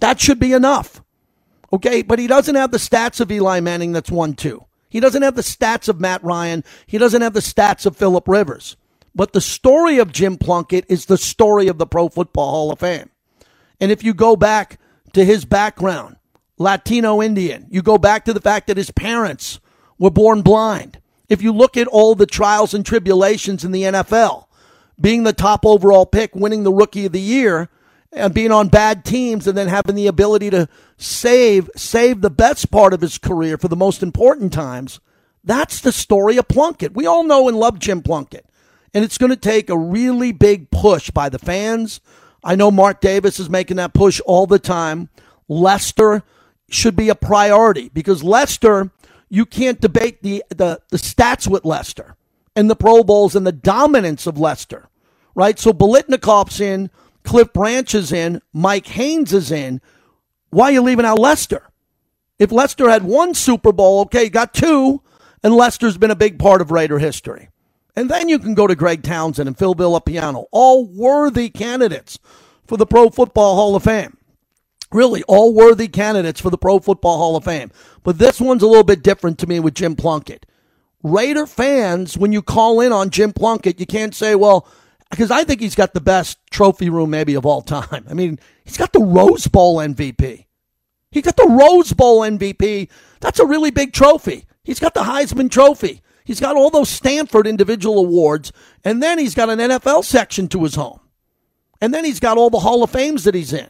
That 0.00 0.20
should 0.20 0.38
be 0.38 0.52
enough. 0.52 1.02
Okay, 1.72 2.02
but 2.02 2.18
he 2.18 2.26
doesn't 2.26 2.54
have 2.54 2.70
the 2.70 2.78
stats 2.78 3.20
of 3.20 3.32
Eli 3.32 3.60
Manning 3.60 3.92
that's 3.92 4.10
won 4.10 4.34
two. 4.34 4.64
He 4.88 5.00
doesn't 5.00 5.22
have 5.22 5.34
the 5.34 5.42
stats 5.42 5.88
of 5.88 6.00
Matt 6.00 6.22
Ryan. 6.22 6.62
He 6.86 6.98
doesn't 6.98 7.22
have 7.22 7.32
the 7.34 7.40
stats 7.40 7.86
of 7.86 7.96
Philip 7.96 8.28
Rivers. 8.28 8.76
But 9.14 9.32
the 9.32 9.40
story 9.40 9.98
of 9.98 10.12
Jim 10.12 10.36
Plunkett 10.36 10.84
is 10.88 11.06
the 11.06 11.18
story 11.18 11.68
of 11.68 11.78
the 11.78 11.86
Pro 11.86 12.08
Football 12.08 12.50
Hall 12.50 12.72
of 12.72 12.80
Fame. 12.80 13.10
And 13.80 13.90
if 13.90 14.02
you 14.02 14.14
go 14.14 14.36
back 14.36 14.78
to 15.12 15.24
his 15.24 15.44
background, 15.44 16.16
Latino 16.58 17.20
Indian, 17.20 17.66
you 17.70 17.82
go 17.82 17.98
back 17.98 18.24
to 18.24 18.32
the 18.32 18.40
fact 18.40 18.66
that 18.68 18.76
his 18.76 18.90
parents 18.90 19.60
were 19.98 20.10
born 20.10 20.42
blind. 20.42 21.00
If 21.28 21.42
you 21.42 21.52
look 21.52 21.76
at 21.76 21.86
all 21.88 22.14
the 22.14 22.26
trials 22.26 22.74
and 22.74 22.84
tribulations 22.84 23.64
in 23.64 23.72
the 23.72 23.82
NFL, 23.82 24.46
being 25.00 25.24
the 25.24 25.32
top 25.32 25.66
overall 25.66 26.06
pick, 26.06 26.34
winning 26.34 26.62
the 26.62 26.72
rookie 26.72 27.06
of 27.06 27.12
the 27.12 27.20
year, 27.20 27.68
and 28.12 28.32
being 28.32 28.52
on 28.52 28.68
bad 28.68 29.04
teams 29.04 29.46
and 29.46 29.58
then 29.58 29.68
having 29.68 29.96
the 29.96 30.06
ability 30.06 30.50
to 30.50 30.68
save 30.96 31.68
save 31.74 32.20
the 32.20 32.30
best 32.30 32.70
part 32.70 32.92
of 32.92 33.00
his 33.00 33.18
career 33.18 33.58
for 33.58 33.68
the 33.68 33.76
most 33.76 34.02
important 34.02 34.52
times. 34.52 35.00
That's 35.42 35.80
the 35.80 35.92
story 35.92 36.36
of 36.38 36.48
Plunkett. 36.48 36.94
We 36.94 37.06
all 37.06 37.24
know 37.24 37.48
and 37.48 37.56
love 37.56 37.78
Jim 37.78 38.02
Plunkett. 38.02 38.46
And 38.94 39.04
it's 39.04 39.18
going 39.18 39.30
to 39.30 39.36
take 39.36 39.68
a 39.68 39.76
really 39.76 40.32
big 40.32 40.70
push 40.70 41.10
by 41.10 41.28
the 41.28 41.38
fans. 41.38 42.00
I 42.44 42.54
know 42.56 42.70
Mark 42.70 43.00
Davis 43.00 43.40
is 43.40 43.48
making 43.48 43.78
that 43.78 43.94
push 43.94 44.20
all 44.26 44.46
the 44.46 44.58
time. 44.58 45.08
Lester 45.48 46.22
should 46.68 46.94
be 46.94 47.08
a 47.08 47.14
priority 47.14 47.88
because 47.88 48.22
Lester, 48.22 48.90
you 49.30 49.46
can't 49.46 49.80
debate 49.80 50.22
the, 50.22 50.44
the, 50.50 50.80
the 50.90 50.98
stats 50.98 51.48
with 51.48 51.64
Lester 51.64 52.16
and 52.54 52.68
the 52.68 52.76
Pro 52.76 53.02
Bowls 53.02 53.34
and 53.34 53.46
the 53.46 53.52
dominance 53.52 54.26
of 54.26 54.38
Lester, 54.38 54.88
right? 55.34 55.58
So 55.58 55.72
Biletnikoff's 55.72 56.60
in, 56.60 56.90
Cliff 57.24 57.52
Branch 57.54 57.94
is 57.94 58.12
in, 58.12 58.42
Mike 58.52 58.86
Haynes 58.88 59.32
is 59.32 59.50
in. 59.50 59.80
Why 60.50 60.66
are 60.66 60.72
you 60.72 60.82
leaving 60.82 61.06
out 61.06 61.18
Lester? 61.18 61.62
If 62.38 62.52
Lester 62.52 62.90
had 62.90 63.04
one 63.04 63.32
Super 63.32 63.72
Bowl, 63.72 64.02
okay, 64.02 64.28
got 64.28 64.52
two, 64.52 65.00
and 65.42 65.54
Lester's 65.54 65.96
been 65.96 66.10
a 66.10 66.16
big 66.16 66.38
part 66.38 66.60
of 66.60 66.70
Raider 66.70 66.98
history. 66.98 67.48
And 67.96 68.10
then 68.10 68.28
you 68.28 68.38
can 68.38 68.54
go 68.54 68.66
to 68.66 68.74
Greg 68.74 69.02
Townsend 69.02 69.46
and 69.46 69.56
Phil 69.56 69.74
Villapiano, 69.74 70.46
all 70.50 70.86
worthy 70.86 71.48
candidates 71.48 72.18
for 72.66 72.76
the 72.76 72.86
Pro 72.86 73.10
Football 73.10 73.54
Hall 73.54 73.76
of 73.76 73.84
Fame. 73.84 74.16
Really, 74.92 75.22
all 75.24 75.54
worthy 75.54 75.88
candidates 75.88 76.40
for 76.40 76.50
the 76.50 76.58
Pro 76.58 76.78
Football 76.78 77.18
Hall 77.18 77.36
of 77.36 77.44
Fame. 77.44 77.70
But 78.02 78.18
this 78.18 78.40
one's 78.40 78.62
a 78.62 78.66
little 78.66 78.84
bit 78.84 79.02
different 79.02 79.38
to 79.40 79.46
me 79.46 79.60
with 79.60 79.74
Jim 79.74 79.96
Plunkett. 79.96 80.46
Raider 81.02 81.46
fans, 81.46 82.16
when 82.16 82.32
you 82.32 82.42
call 82.42 82.80
in 82.80 82.92
on 82.92 83.10
Jim 83.10 83.32
Plunkett, 83.32 83.78
you 83.78 83.86
can't 83.86 84.14
say, 84.14 84.34
well, 84.34 84.66
because 85.10 85.30
I 85.30 85.44
think 85.44 85.60
he's 85.60 85.74
got 85.74 85.94
the 85.94 86.00
best 86.00 86.38
trophy 86.50 86.88
room 86.88 87.10
maybe 87.10 87.34
of 87.34 87.46
all 87.46 87.62
time. 87.62 88.06
I 88.10 88.14
mean, 88.14 88.38
he's 88.64 88.76
got 88.76 88.92
the 88.92 89.00
Rose 89.00 89.46
Bowl 89.46 89.76
MVP. 89.76 90.46
He 91.10 91.22
got 91.22 91.36
the 91.36 91.46
Rose 91.46 91.92
Bowl 91.92 92.20
MVP. 92.20 92.88
That's 93.20 93.38
a 93.38 93.46
really 93.46 93.70
big 93.70 93.92
trophy. 93.92 94.46
He's 94.64 94.80
got 94.80 94.94
the 94.94 95.02
Heisman 95.02 95.50
Trophy. 95.50 96.02
He's 96.24 96.40
got 96.40 96.56
all 96.56 96.70
those 96.70 96.88
Stanford 96.88 97.46
individual 97.46 97.98
awards, 97.98 98.50
and 98.82 99.02
then 99.02 99.18
he's 99.18 99.34
got 99.34 99.50
an 99.50 99.58
NFL 99.58 100.04
section 100.04 100.48
to 100.48 100.64
his 100.64 100.74
home. 100.74 101.00
And 101.80 101.92
then 101.92 102.04
he's 102.04 102.20
got 102.20 102.38
all 102.38 102.48
the 102.48 102.60
Hall 102.60 102.82
of 102.82 102.90
Fames 102.90 103.24
that 103.24 103.34
he's 103.34 103.52
in, 103.52 103.68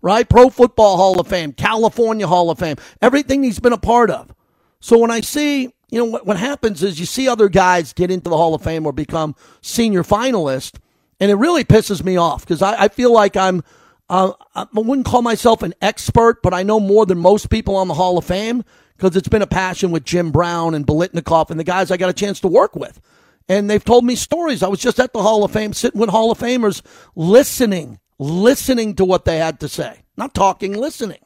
right? 0.00 0.26
Pro 0.26 0.48
Football 0.48 0.96
Hall 0.96 1.20
of 1.20 1.28
Fame, 1.28 1.52
California 1.52 2.26
Hall 2.26 2.50
of 2.50 2.58
Fame, 2.58 2.76
everything 3.02 3.42
he's 3.42 3.60
been 3.60 3.74
a 3.74 3.78
part 3.78 4.10
of. 4.10 4.34
So 4.80 4.98
when 4.98 5.10
I 5.10 5.20
see, 5.20 5.64
you 5.90 5.98
know, 5.98 6.06
what, 6.06 6.26
what 6.26 6.38
happens 6.38 6.82
is 6.82 6.98
you 6.98 7.04
see 7.04 7.28
other 7.28 7.50
guys 7.50 7.92
get 7.92 8.10
into 8.10 8.30
the 8.30 8.36
Hall 8.38 8.54
of 8.54 8.62
Fame 8.62 8.86
or 8.86 8.92
become 8.92 9.36
senior 9.60 10.02
finalists, 10.02 10.78
and 11.20 11.30
it 11.30 11.34
really 11.34 11.62
pisses 11.62 12.02
me 12.02 12.16
off 12.16 12.40
because 12.40 12.62
I, 12.62 12.84
I, 12.84 12.88
feel 12.88 13.12
like 13.12 13.36
I'm, 13.36 13.62
uh, 14.08 14.32
I 14.54 14.66
wouldn't 14.72 15.06
call 15.06 15.20
myself 15.20 15.62
an 15.62 15.74
expert, 15.82 16.42
but 16.42 16.54
I 16.54 16.62
know 16.62 16.80
more 16.80 17.04
than 17.04 17.18
most 17.18 17.50
people 17.50 17.76
on 17.76 17.86
the 17.86 17.94
Hall 17.94 18.16
of 18.16 18.24
Fame 18.24 18.64
because 18.96 19.16
it's 19.16 19.28
been 19.28 19.42
a 19.42 19.46
passion 19.46 19.90
with 19.90 20.04
Jim 20.04 20.30
Brown 20.30 20.74
and 20.74 20.86
Biletnikoff 20.86 21.50
and 21.50 21.58
the 21.58 21.64
guys 21.64 21.90
I 21.90 21.96
got 21.96 22.10
a 22.10 22.14
chance 22.14 22.40
to 22.40 22.48
work 22.48 22.76
with. 22.76 23.00
And 23.48 23.68
they've 23.68 23.84
told 23.84 24.04
me 24.04 24.14
stories. 24.14 24.62
I 24.62 24.68
was 24.68 24.80
just 24.80 25.00
at 25.00 25.12
the 25.12 25.22
Hall 25.22 25.44
of 25.44 25.50
Fame 25.50 25.72
sitting 25.72 26.00
with 26.00 26.10
Hall 26.10 26.30
of 26.30 26.38
Famers 26.38 26.82
listening, 27.16 27.98
listening 28.18 28.94
to 28.96 29.04
what 29.04 29.24
they 29.24 29.38
had 29.38 29.60
to 29.60 29.68
say. 29.68 30.02
Not 30.16 30.34
talking, 30.34 30.74
listening. 30.74 31.18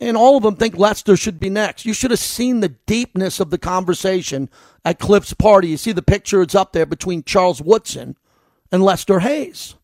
And 0.00 0.16
all 0.16 0.36
of 0.36 0.42
them 0.42 0.56
think 0.56 0.76
Lester 0.76 1.16
should 1.16 1.38
be 1.38 1.50
next. 1.50 1.84
You 1.84 1.94
should 1.94 2.10
have 2.10 2.20
seen 2.20 2.60
the 2.60 2.70
deepness 2.86 3.40
of 3.40 3.50
the 3.50 3.58
conversation 3.58 4.50
at 4.84 4.98
Cliff's 4.98 5.34
party. 5.34 5.68
You 5.68 5.76
see 5.76 5.92
the 5.92 6.02
picture, 6.02 6.42
it's 6.42 6.54
up 6.54 6.72
there 6.72 6.86
between 6.86 7.22
Charles 7.22 7.62
Woodson 7.62 8.16
and 8.72 8.82
Lester 8.82 9.20
Hayes. 9.20 9.76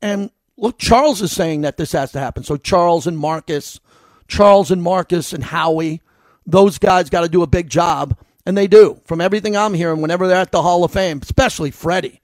And 0.00 0.30
look, 0.56 0.78
Charles 0.78 1.20
is 1.20 1.32
saying 1.32 1.60
that 1.62 1.76
this 1.76 1.92
has 1.92 2.12
to 2.12 2.20
happen. 2.20 2.44
So 2.44 2.56
Charles 2.56 3.06
and 3.06 3.18
Marcus, 3.18 3.78
Charles 4.26 4.70
and 4.70 4.82
Marcus 4.82 5.32
and 5.32 5.44
Howie, 5.44 6.00
those 6.46 6.78
guys 6.78 7.10
got 7.10 7.22
to 7.22 7.28
do 7.28 7.42
a 7.42 7.46
big 7.46 7.68
job 7.68 8.16
and 8.46 8.56
they 8.56 8.66
do. 8.66 9.00
From 9.04 9.20
everything 9.20 9.56
I'm 9.56 9.74
hearing, 9.74 10.00
whenever 10.00 10.26
they're 10.26 10.36
at 10.36 10.52
the 10.52 10.62
Hall 10.62 10.84
of 10.84 10.92
Fame, 10.92 11.20
especially 11.22 11.70
Freddie. 11.70 12.20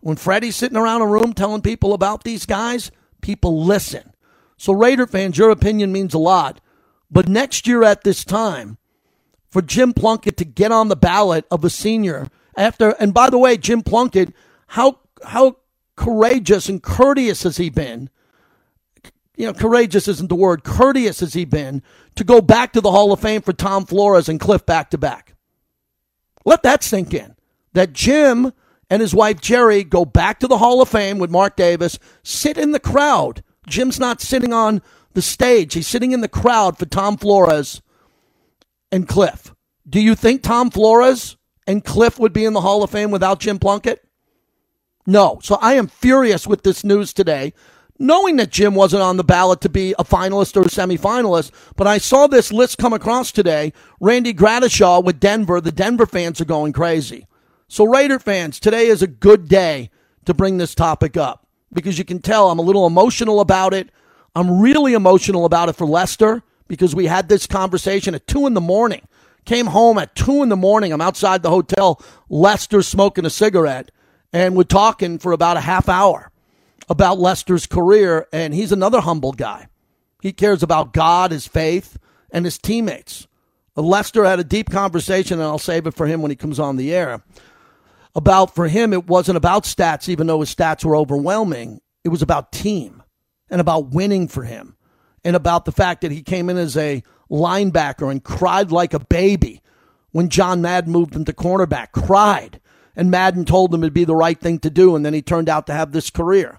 When 0.00 0.16
Freddie's 0.16 0.56
sitting 0.56 0.78
around 0.78 1.02
a 1.02 1.06
room 1.06 1.32
telling 1.32 1.62
people 1.62 1.92
about 1.92 2.24
these 2.24 2.46
guys, 2.46 2.90
people 3.20 3.64
listen. 3.64 4.12
So, 4.56 4.72
Raider 4.72 5.06
fans, 5.06 5.38
your 5.38 5.50
opinion 5.50 5.92
means 5.92 6.14
a 6.14 6.18
lot. 6.18 6.60
But 7.10 7.28
next 7.28 7.66
year 7.66 7.82
at 7.82 8.04
this 8.04 8.24
time, 8.24 8.78
for 9.50 9.62
Jim 9.62 9.92
Plunkett 9.92 10.36
to 10.38 10.44
get 10.44 10.70
on 10.70 10.88
the 10.88 10.96
ballot 10.96 11.44
of 11.50 11.64
a 11.64 11.70
senior 11.70 12.28
after, 12.56 12.90
and 13.00 13.12
by 13.12 13.30
the 13.30 13.38
way, 13.38 13.56
Jim 13.56 13.82
Plunkett, 13.82 14.32
how 14.68 15.00
how 15.24 15.56
courageous 15.96 16.68
and 16.68 16.82
courteous 16.82 17.42
has 17.42 17.56
he 17.56 17.68
been? 17.68 18.10
You 19.36 19.46
know, 19.46 19.52
courageous 19.54 20.08
isn't 20.08 20.28
the 20.28 20.34
word. 20.34 20.64
Courteous 20.64 21.20
has 21.20 21.32
he 21.32 21.44
been 21.44 21.82
to 22.16 22.24
go 22.24 22.40
back 22.40 22.72
to 22.72 22.80
the 22.80 22.90
Hall 22.90 23.12
of 23.12 23.20
Fame 23.20 23.42
for 23.42 23.52
Tom 23.52 23.86
Flores 23.86 24.28
and 24.28 24.40
Cliff 24.40 24.66
back 24.66 24.90
to 24.90 24.98
back? 24.98 25.34
Let 26.44 26.62
that 26.62 26.82
sink 26.82 27.14
in. 27.14 27.36
That 27.72 27.92
Jim 27.92 28.52
and 28.88 29.00
his 29.00 29.14
wife 29.14 29.40
Jerry 29.40 29.84
go 29.84 30.04
back 30.04 30.40
to 30.40 30.48
the 30.48 30.58
Hall 30.58 30.82
of 30.82 30.88
Fame 30.88 31.18
with 31.18 31.30
Mark 31.30 31.56
Davis, 31.56 31.98
sit 32.22 32.58
in 32.58 32.72
the 32.72 32.80
crowd. 32.80 33.44
Jim's 33.66 34.00
not 34.00 34.20
sitting 34.20 34.52
on 34.52 34.82
the 35.14 35.22
stage, 35.22 35.74
he's 35.74 35.86
sitting 35.86 36.12
in 36.12 36.20
the 36.20 36.28
crowd 36.28 36.78
for 36.78 36.86
Tom 36.86 37.16
Flores 37.16 37.82
and 38.92 39.08
Cliff. 39.08 39.54
Do 39.88 40.00
you 40.00 40.14
think 40.14 40.42
Tom 40.42 40.70
Flores 40.70 41.36
and 41.66 41.84
Cliff 41.84 42.18
would 42.18 42.32
be 42.32 42.44
in 42.44 42.52
the 42.52 42.60
Hall 42.60 42.82
of 42.82 42.90
Fame 42.90 43.10
without 43.10 43.40
Jim 43.40 43.58
Plunkett? 43.58 44.04
No. 45.06 45.40
So 45.42 45.56
I 45.56 45.74
am 45.74 45.86
furious 45.88 46.46
with 46.46 46.62
this 46.62 46.84
news 46.84 47.12
today 47.12 47.52
knowing 48.00 48.36
that 48.36 48.50
Jim 48.50 48.74
wasn't 48.74 49.02
on 49.02 49.18
the 49.18 49.22
ballot 49.22 49.60
to 49.60 49.68
be 49.68 49.94
a 49.98 50.04
finalist 50.04 50.56
or 50.56 50.62
a 50.62 50.64
semifinalist. 50.64 51.52
But 51.76 51.86
I 51.86 51.98
saw 51.98 52.26
this 52.26 52.50
list 52.50 52.78
come 52.78 52.94
across 52.94 53.30
today. 53.30 53.72
Randy 54.00 54.34
Gradishar 54.34 55.04
with 55.04 55.20
Denver. 55.20 55.60
The 55.60 55.70
Denver 55.70 56.06
fans 56.06 56.40
are 56.40 56.46
going 56.46 56.72
crazy. 56.72 57.28
So, 57.68 57.84
Raider 57.84 58.18
fans, 58.18 58.58
today 58.58 58.86
is 58.86 59.02
a 59.02 59.06
good 59.06 59.46
day 59.46 59.90
to 60.24 60.34
bring 60.34 60.56
this 60.56 60.74
topic 60.74 61.16
up 61.16 61.46
because 61.72 61.98
you 61.98 62.04
can 62.04 62.20
tell 62.20 62.50
I'm 62.50 62.58
a 62.58 62.62
little 62.62 62.86
emotional 62.86 63.38
about 63.38 63.74
it. 63.74 63.90
I'm 64.34 64.60
really 64.60 64.94
emotional 64.94 65.44
about 65.44 65.68
it 65.68 65.76
for 65.76 65.86
Lester 65.86 66.42
because 66.66 66.94
we 66.94 67.06
had 67.06 67.28
this 67.28 67.46
conversation 67.46 68.14
at 68.14 68.26
2 68.26 68.46
in 68.46 68.54
the 68.54 68.60
morning. 68.60 69.06
Came 69.44 69.66
home 69.66 69.98
at 69.98 70.14
2 70.14 70.42
in 70.42 70.48
the 70.48 70.56
morning. 70.56 70.92
I'm 70.92 71.00
outside 71.00 71.42
the 71.42 71.50
hotel. 71.50 72.02
Lester 72.28 72.82
smoking 72.82 73.26
a 73.26 73.30
cigarette. 73.30 73.90
And 74.32 74.56
we're 74.56 74.62
talking 74.62 75.18
for 75.18 75.32
about 75.32 75.56
a 75.56 75.60
half 75.60 75.88
hour 75.88 76.29
about 76.90 77.20
Lester's 77.20 77.66
career, 77.66 78.26
and 78.32 78.52
he's 78.52 78.72
another 78.72 79.00
humble 79.00 79.32
guy. 79.32 79.68
He 80.20 80.32
cares 80.32 80.62
about 80.62 80.92
God, 80.92 81.30
his 81.30 81.46
faith, 81.46 81.96
and 82.32 82.44
his 82.44 82.58
teammates. 82.58 83.28
Uh, 83.76 83.82
Lester 83.82 84.24
had 84.24 84.40
a 84.40 84.44
deep 84.44 84.68
conversation, 84.68 85.38
and 85.38 85.44
I'll 85.44 85.58
save 85.58 85.86
it 85.86 85.94
for 85.94 86.06
him 86.08 86.20
when 86.20 86.32
he 86.32 86.36
comes 86.36 86.58
on 86.58 86.76
the 86.76 86.92
air. 86.92 87.22
about 88.16 88.56
for 88.56 88.66
him, 88.66 88.92
it 88.92 89.06
wasn't 89.06 89.36
about 89.36 89.62
stats, 89.62 90.08
even 90.08 90.26
though 90.26 90.40
his 90.40 90.52
stats 90.52 90.84
were 90.84 90.96
overwhelming. 90.96 91.80
It 92.02 92.08
was 92.08 92.22
about 92.22 92.50
team 92.50 93.04
and 93.48 93.60
about 93.60 93.90
winning 93.90 94.26
for 94.26 94.42
him 94.42 94.76
and 95.24 95.36
about 95.36 95.64
the 95.64 95.72
fact 95.72 96.00
that 96.00 96.10
he 96.10 96.22
came 96.22 96.50
in 96.50 96.56
as 96.56 96.76
a 96.76 97.04
linebacker 97.30 98.10
and 98.10 98.24
cried 98.24 98.72
like 98.72 98.94
a 98.94 98.98
baby 98.98 99.62
when 100.10 100.28
John 100.28 100.60
Madden 100.60 100.92
moved 100.92 101.14
him 101.14 101.24
to 101.26 101.32
cornerback, 101.32 101.92
cried. 101.92 102.60
And 102.96 103.12
Madden 103.12 103.44
told 103.44 103.72
him 103.72 103.84
it'd 103.84 103.94
be 103.94 104.04
the 104.04 104.16
right 104.16 104.38
thing 104.38 104.58
to 104.60 104.70
do. 104.70 104.96
And 104.96 105.06
then 105.06 105.14
he 105.14 105.22
turned 105.22 105.48
out 105.48 105.68
to 105.68 105.72
have 105.72 105.92
this 105.92 106.10
career. 106.10 106.58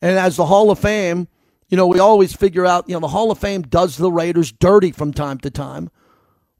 And 0.00 0.18
as 0.18 0.36
the 0.36 0.46
Hall 0.46 0.70
of 0.70 0.78
Fame, 0.78 1.28
you 1.68 1.76
know, 1.76 1.86
we 1.86 1.98
always 1.98 2.34
figure 2.34 2.64
out, 2.64 2.88
you 2.88 2.94
know, 2.94 3.00
the 3.00 3.08
Hall 3.08 3.30
of 3.30 3.38
Fame 3.38 3.62
does 3.62 3.96
the 3.96 4.12
Raiders 4.12 4.52
dirty 4.52 4.92
from 4.92 5.12
time 5.12 5.38
to 5.38 5.50
time. 5.50 5.90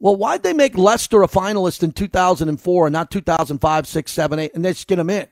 Well, 0.01 0.17
why'd 0.17 0.43
they 0.43 0.53
make 0.53 0.79
Lester 0.79 1.23
a 1.23 1.29
finalist 1.29 1.83
in 1.83 1.93
2004 1.93 2.87
and 2.87 2.93
not 2.93 3.11
2005, 3.11 3.87
6, 3.87 4.13
7, 4.13 4.39
8, 4.39 4.55
and 4.55 4.65
they 4.65 4.73
just 4.73 4.87
get 4.87 4.99
him 4.99 5.11
in? 5.11 5.27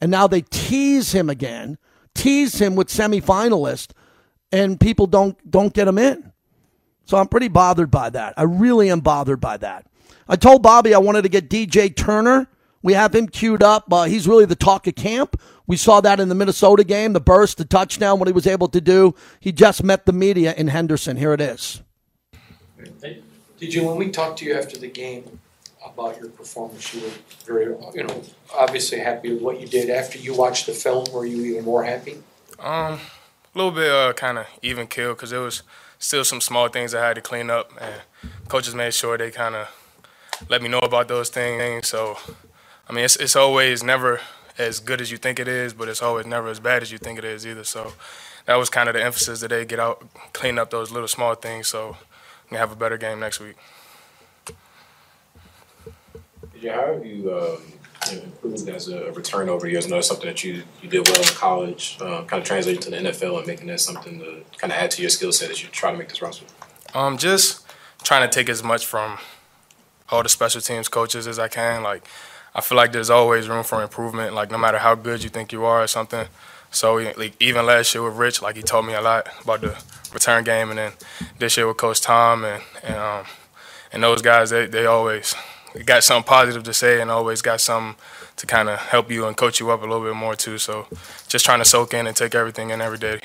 And 0.00 0.10
now 0.10 0.26
they 0.26 0.42
tease 0.42 1.12
him 1.12 1.30
again, 1.30 1.78
tease 2.14 2.60
him 2.60 2.74
with 2.74 2.88
semifinalist, 2.88 3.92
and 4.52 4.78
people 4.78 5.06
don't 5.06 5.50
don't 5.50 5.72
get 5.72 5.88
him 5.88 5.98
in. 5.98 6.32
So 7.04 7.16
I'm 7.16 7.28
pretty 7.28 7.48
bothered 7.48 7.90
by 7.90 8.10
that. 8.10 8.34
I 8.36 8.42
really 8.42 8.90
am 8.90 9.00
bothered 9.00 9.40
by 9.40 9.56
that. 9.58 9.86
I 10.28 10.36
told 10.36 10.62
Bobby 10.62 10.92
I 10.92 10.98
wanted 10.98 11.22
to 11.22 11.28
get 11.28 11.48
DJ 11.48 11.94
Turner. 11.94 12.48
We 12.82 12.92
have 12.92 13.14
him 13.14 13.28
queued 13.28 13.62
up. 13.62 13.90
Uh, 13.92 14.04
he's 14.04 14.28
really 14.28 14.44
the 14.44 14.56
talk 14.56 14.86
of 14.86 14.94
camp. 14.94 15.40
We 15.66 15.76
saw 15.76 16.00
that 16.00 16.20
in 16.20 16.28
the 16.28 16.34
Minnesota 16.34 16.84
game, 16.84 17.12
the 17.12 17.20
burst, 17.20 17.58
the 17.58 17.64
touchdown, 17.64 18.18
what 18.18 18.28
he 18.28 18.32
was 18.32 18.46
able 18.46 18.68
to 18.68 18.80
do. 18.80 19.14
He 19.40 19.52
just 19.52 19.82
met 19.82 20.06
the 20.06 20.12
media 20.12 20.54
in 20.54 20.68
Henderson. 20.68 21.16
Here 21.16 21.32
it 21.32 21.40
is. 21.40 21.82
Did 23.58 23.72
you, 23.74 23.84
when 23.86 23.96
we 23.96 24.10
talked 24.10 24.38
to 24.40 24.44
you 24.44 24.54
after 24.54 24.78
the 24.78 24.88
game 24.88 25.40
about 25.84 26.18
your 26.18 26.28
performance, 26.28 26.94
you 26.94 27.02
were 27.02 27.12
very, 27.46 27.64
you 27.94 28.04
know, 28.04 28.22
obviously 28.54 28.98
happy 28.98 29.32
with 29.32 29.42
what 29.42 29.60
you 29.60 29.66
did. 29.66 29.90
After 29.90 30.18
you 30.18 30.34
watched 30.34 30.66
the 30.66 30.72
film, 30.72 31.06
were 31.12 31.24
you 31.24 31.42
even 31.42 31.64
more 31.64 31.84
happy? 31.84 32.18
Um, 32.58 32.94
a 32.94 33.00
little 33.54 33.72
bit 33.72 33.90
uh, 33.90 34.12
kind 34.12 34.38
of 34.38 34.46
even 34.62 34.86
kill 34.86 35.14
because 35.14 35.30
there 35.30 35.40
was 35.40 35.62
still 35.98 36.24
some 36.24 36.40
small 36.40 36.68
things 36.68 36.94
I 36.94 37.06
had 37.06 37.14
to 37.14 37.22
clean 37.22 37.50
up, 37.50 37.72
and 37.80 38.02
coaches 38.48 38.74
made 38.74 38.94
sure 38.94 39.16
they 39.16 39.30
kind 39.30 39.54
of 39.54 39.68
let 40.48 40.62
me 40.62 40.68
know 40.68 40.78
about 40.78 41.08
those 41.08 41.30
things. 41.30 41.88
So, 41.88 42.18
I 42.88 42.92
mean, 42.92 43.04
it's 43.04 43.16
it's 43.16 43.36
always 43.36 43.82
never 43.82 44.20
as 44.58 44.80
good 44.80 45.00
as 45.00 45.10
you 45.10 45.16
think 45.16 45.38
it 45.38 45.48
is, 45.48 45.72
but 45.72 45.88
it's 45.88 46.02
always 46.02 46.26
never 46.26 46.48
as 46.48 46.60
bad 46.60 46.82
as 46.82 46.90
you 46.90 46.98
think 46.98 47.18
it 47.18 47.24
is 47.24 47.46
either. 47.46 47.64
So, 47.64 47.92
that 48.46 48.56
was 48.56 48.70
kind 48.70 48.88
of 48.88 48.94
the 48.94 49.02
emphasis 49.02 49.40
they 49.40 49.64
get 49.64 49.80
out, 49.80 50.06
clean 50.32 50.58
up 50.58 50.70
those 50.70 50.92
little 50.92 51.08
small 51.08 51.34
things. 51.34 51.66
So 51.66 51.96
and 52.48 52.58
have 52.58 52.72
a 52.72 52.76
better 52.76 52.96
game 52.96 53.20
next 53.20 53.40
week. 53.40 53.56
Yeah, 56.60 56.74
how 56.74 56.94
have 56.94 57.04
you, 57.04 57.34
um, 57.34 57.62
you 58.10 58.16
know, 58.16 58.22
improved 58.22 58.68
as 58.68 58.88
a 58.88 59.12
return 59.12 59.48
over 59.48 59.68
years? 59.68 59.86
I 59.86 59.90
know 59.90 59.98
it's 59.98 60.08
something 60.08 60.26
that 60.26 60.42
you, 60.42 60.62
you 60.80 60.88
did 60.88 61.06
well 61.08 61.20
in 61.20 61.28
college, 61.28 61.98
um, 62.00 62.26
kind 62.26 62.40
of 62.40 62.44
translating 62.44 62.80
to 62.82 62.90
the 62.90 62.96
NFL 62.96 63.38
and 63.38 63.46
making 63.46 63.66
that 63.66 63.80
something 63.80 64.18
to 64.20 64.42
kind 64.56 64.72
of 64.72 64.78
add 64.78 64.90
to 64.92 65.02
your 65.02 65.10
skill 65.10 65.32
set 65.32 65.50
as 65.50 65.62
you 65.62 65.68
try 65.70 65.90
to 65.90 65.98
make 65.98 66.08
this 66.08 66.22
roster. 66.22 66.46
Um, 66.94 67.18
just 67.18 67.66
trying 68.02 68.28
to 68.28 68.34
take 68.34 68.48
as 68.48 68.62
much 68.62 68.86
from 68.86 69.18
all 70.08 70.22
the 70.22 70.28
special 70.28 70.60
teams 70.60 70.88
coaches 70.88 71.26
as 71.26 71.38
I 71.38 71.48
can. 71.48 71.82
Like, 71.82 72.04
I 72.56 72.62
feel 72.62 72.76
like 72.76 72.90
there's 72.90 73.10
always 73.10 73.50
room 73.50 73.64
for 73.64 73.82
improvement. 73.82 74.34
Like, 74.34 74.50
no 74.50 74.56
matter 74.56 74.78
how 74.78 74.94
good 74.94 75.22
you 75.22 75.28
think 75.28 75.52
you 75.52 75.66
are 75.66 75.82
or 75.82 75.86
something. 75.86 76.26
So, 76.70 76.94
like, 76.94 77.34
even 77.38 77.66
last 77.66 77.94
year 77.94 78.02
with 78.02 78.16
Rich, 78.16 78.40
like 78.40 78.56
he 78.56 78.62
taught 78.62 78.86
me 78.86 78.94
a 78.94 79.00
lot 79.02 79.28
about 79.44 79.60
the 79.60 79.76
return 80.12 80.42
game, 80.42 80.70
and 80.70 80.78
then 80.78 80.92
this 81.38 81.56
year 81.58 81.68
with 81.68 81.76
Coach 81.76 82.00
Tom 82.00 82.44
and 82.44 82.62
and, 82.82 82.96
um, 82.96 83.24
and 83.92 84.02
those 84.02 84.22
guys, 84.22 84.50
they 84.50 84.66
they 84.66 84.86
always 84.86 85.34
got 85.84 86.02
something 86.02 86.26
positive 86.26 86.62
to 86.64 86.72
say 86.72 87.00
and 87.00 87.10
always 87.10 87.42
got 87.42 87.60
something 87.60 88.00
to 88.36 88.46
kind 88.46 88.68
of 88.70 88.78
help 88.78 89.10
you 89.10 89.26
and 89.26 89.36
coach 89.36 89.60
you 89.60 89.70
up 89.70 89.82
a 89.82 89.86
little 89.86 90.02
bit 90.02 90.14
more 90.14 90.34
too. 90.34 90.56
So 90.58 90.86
just 91.28 91.44
trying 91.44 91.58
to 91.58 91.64
soak 91.64 91.92
in 91.92 92.06
and 92.06 92.16
take 92.16 92.34
everything 92.34 92.70
in 92.70 92.80
every 92.80 92.98
day. 92.98 93.20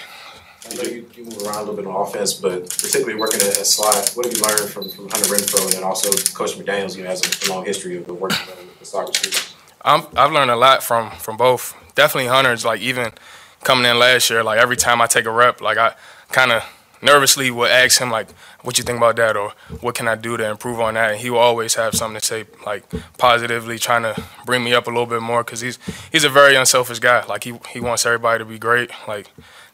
I 0.69 0.75
know 0.75 0.83
you, 0.83 1.09
you 1.15 1.23
move 1.23 1.41
around 1.43 1.55
a 1.55 1.71
little 1.71 1.75
bit 1.75 1.87
on 1.87 1.95
offense, 2.07 2.33
but 2.33 2.69
particularly 2.69 3.15
working 3.15 3.41
at, 3.41 3.55
slot, 3.65 4.11
what 4.13 4.25
have 4.25 4.35
you 4.35 4.43
learned 4.43 4.69
from, 4.69 4.89
from 4.89 5.09
Hunter 5.09 5.33
Renfrow 5.33 5.63
and 5.63 5.73
then 5.73 5.83
also 5.83 6.09
Coach 6.33 6.51
McDaniels, 6.51 6.95
you 6.95 7.03
know, 7.03 7.09
has 7.09 7.21
a, 7.47 7.51
long 7.51 7.65
history 7.65 7.97
of 7.97 8.07
working 8.07 8.37
with 8.47 8.70
i 9.83 10.05
I've 10.15 10.31
learned 10.31 10.51
a 10.51 10.55
lot 10.55 10.83
from 10.83 11.11
from 11.11 11.37
both. 11.37 11.75
Definitely 11.95 12.29
Hunter's 12.29 12.65
like 12.65 12.81
even 12.81 13.11
coming 13.63 13.85
in 13.85 13.99
last 13.99 14.29
year, 14.29 14.43
like 14.43 14.59
every 14.59 14.77
time 14.77 15.01
I 15.01 15.07
take 15.07 15.25
a 15.25 15.31
rep, 15.31 15.61
like 15.61 15.77
I 15.77 15.93
kind 16.31 16.51
of 16.51 16.63
nervously 17.01 17.49
would 17.51 17.71
ask 17.71 17.99
him 17.99 18.11
like, 18.11 18.29
"What 18.61 18.77
you 18.77 18.83
think 18.83 18.97
about 18.97 19.15
that?" 19.17 19.35
or 19.35 19.53
"What 19.81 19.95
can 19.95 20.07
I 20.07 20.15
do 20.15 20.37
to 20.37 20.49
improve 20.49 20.79
on 20.79 20.93
that?" 20.95 21.11
And 21.11 21.19
he 21.21 21.29
will 21.29 21.39
always 21.39 21.75
have 21.75 21.93
something 21.95 22.19
to 22.19 22.25
say, 22.25 22.45
like 22.65 22.83
positively, 23.17 23.79
trying 23.79 24.03
to 24.03 24.23
bring 24.45 24.63
me 24.63 24.73
up 24.73 24.87
a 24.87 24.89
little 24.89 25.05
bit 25.05 25.21
more 25.21 25.43
because 25.43 25.61
he's 25.61 25.79
he's 26.11 26.23
a 26.23 26.29
very 26.29 26.55
unselfish 26.55 26.99
guy. 26.99 27.25
Like 27.25 27.43
he 27.43 27.59
he 27.71 27.79
wants 27.79 28.05
everybody 28.05 28.39
to 28.39 28.45
be 28.45 28.59
great. 28.59 28.91
Like 29.07 29.27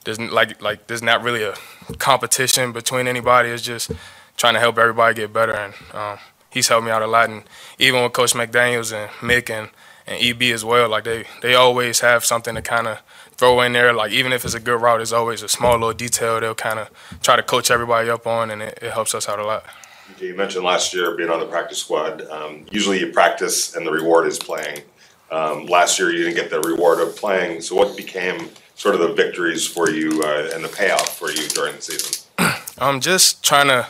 there's 0.06 0.20
like 0.20 0.62
like 0.62 0.88
there's 0.88 1.04
not 1.04 1.24
really 1.24 1.44
a 1.44 1.56
competition 1.98 2.72
between 2.72 3.08
anybody. 3.08 3.50
It's 3.50 3.64
just 3.64 3.92
trying 4.38 4.54
to 4.54 4.60
help 4.60 4.78
everybody 4.78 5.16
get 5.16 5.34
better, 5.34 5.54
and 5.54 5.74
um, 5.94 6.18
he's 6.50 6.68
helped 6.68 6.86
me 6.86 6.92
out 6.92 7.02
a 7.02 7.08
lot. 7.08 7.30
And 7.30 7.44
even 7.80 8.04
with 8.04 8.14
Coach 8.14 8.34
McDaniels 8.34 8.94
and 8.94 9.10
Mick 9.22 9.50
and 9.50 9.70
and 10.08 10.24
EB 10.24 10.54
as 10.54 10.64
well, 10.64 10.90
like 10.90 11.04
they 11.04 11.26
they 11.42 11.54
always 11.54 12.00
have 12.00 12.24
something 12.24 12.56
to 12.56 12.62
kind 12.62 12.88
of 12.88 13.00
throw 13.36 13.62
in 13.62 13.74
there. 13.74 13.94
Like 13.94 14.12
even 14.12 14.32
if 14.32 14.46
it's 14.46 14.54
a 14.54 14.60
good 14.60 14.82
route, 14.82 14.98
there's 14.98 15.14
always 15.14 15.44
a 15.44 15.50
small 15.50 15.74
little 15.74 15.94
detail 15.94 16.40
they'll 16.40 16.56
kind 16.56 16.80
of 16.80 16.90
try 17.22 17.36
to 17.36 17.44
coach 17.44 17.70
everybody 17.70 18.10
up 18.10 18.26
on, 18.26 18.50
and 18.50 18.62
it, 18.62 18.80
it, 18.82 18.92
helps 18.92 19.14
us 19.14 19.28
out 19.28 19.40
a 19.40 19.46
lot. 19.46 19.66
You 20.18 20.34
mentioned 20.36 20.64
last 20.64 20.94
year 20.94 21.16
being 21.16 21.30
on 21.30 21.40
the 21.40 21.46
practice 21.46 21.80
squad. 21.80 22.22
Um, 22.30 22.66
usually 22.72 23.00
you 23.00 23.12
practice 23.12 23.76
and 23.76 23.86
the 23.86 23.92
reward 23.92 24.28
is 24.28 24.40
playing. 24.40 24.82
Um, 25.30 25.66
last 25.66 26.00
year 26.00 26.10
you 26.12 26.24
didn't 26.24 26.36
get 26.36 26.50
the 26.50 26.62
reward 26.62 27.00
of 27.00 27.16
playing. 27.18 27.60
So 27.60 27.76
what 27.76 27.98
became 27.98 28.50
sort 28.76 28.96
of 28.96 29.02
the 29.02 29.14
victories 29.14 29.68
for 29.68 29.90
you 29.90 30.22
uh, 30.24 30.52
and 30.54 30.64
the 30.64 30.70
payoff 30.70 31.18
for 31.18 31.30
you 31.30 31.48
during 31.50 31.76
the 31.76 31.82
season? 31.82 32.24
I'm 32.78 33.02
just 33.02 33.44
trying 33.44 33.68
to 33.68 33.88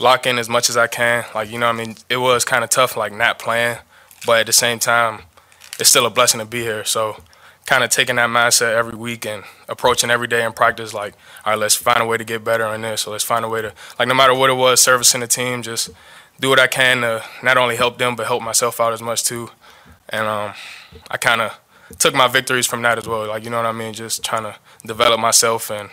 lock 0.00 0.26
in 0.26 0.38
as 0.38 0.48
much 0.48 0.68
as 0.68 0.76
I 0.76 0.88
can. 0.88 1.24
Like 1.34 1.50
you 1.50 1.58
know, 1.58 1.68
I 1.68 1.72
mean, 1.72 1.96
it 2.08 2.16
was 2.16 2.44
kind 2.44 2.64
of 2.64 2.70
tough, 2.70 2.96
like 2.96 3.12
not 3.12 3.38
playing, 3.38 3.78
but 4.26 4.40
at 4.40 4.46
the 4.46 4.52
same 4.52 4.78
time, 4.78 5.20
it's 5.78 5.88
still 5.88 6.06
a 6.06 6.10
blessing 6.10 6.40
to 6.40 6.46
be 6.46 6.62
here. 6.62 6.84
So 6.84 7.22
kind 7.66 7.84
of 7.84 7.90
taking 7.90 8.16
that 8.16 8.28
mindset 8.28 8.74
every 8.74 8.96
week 8.96 9.24
and 9.24 9.44
approaching 9.68 10.10
every 10.10 10.26
day 10.26 10.44
in 10.44 10.52
practice 10.52 10.92
like, 10.92 11.14
all 11.44 11.52
right, 11.52 11.58
let's 11.58 11.76
find 11.76 12.02
a 12.02 12.06
way 12.06 12.16
to 12.16 12.24
get 12.24 12.42
better 12.42 12.64
on 12.64 12.80
this. 12.82 13.02
So 13.02 13.12
let's 13.12 13.22
find 13.22 13.44
a 13.44 13.48
way 13.48 13.62
to, 13.62 13.72
like, 13.96 14.08
no 14.08 14.14
matter 14.14 14.34
what 14.34 14.50
it 14.50 14.54
was, 14.54 14.82
servicing 14.82 15.20
the 15.20 15.28
team, 15.28 15.62
just 15.62 15.90
do 16.40 16.48
what 16.48 16.58
I 16.58 16.66
can 16.66 17.02
to 17.02 17.22
not 17.42 17.58
only 17.58 17.76
help 17.76 17.98
them, 17.98 18.16
but 18.16 18.26
help 18.26 18.42
myself 18.42 18.80
out 18.80 18.92
as 18.92 19.00
much 19.00 19.22
too. 19.22 19.50
And 20.08 20.26
um, 20.26 20.54
I 21.10 21.16
kind 21.16 21.40
of 21.40 21.60
took 21.98 22.14
my 22.14 22.26
victories 22.26 22.66
from 22.66 22.82
that 22.82 22.98
as 22.98 23.06
well. 23.06 23.28
Like, 23.28 23.44
you 23.44 23.50
know 23.50 23.58
what 23.58 23.66
I 23.66 23.72
mean? 23.72 23.92
Just 23.92 24.24
trying 24.24 24.42
to 24.42 24.56
develop 24.84 25.20
myself 25.20 25.70
and 25.70 25.90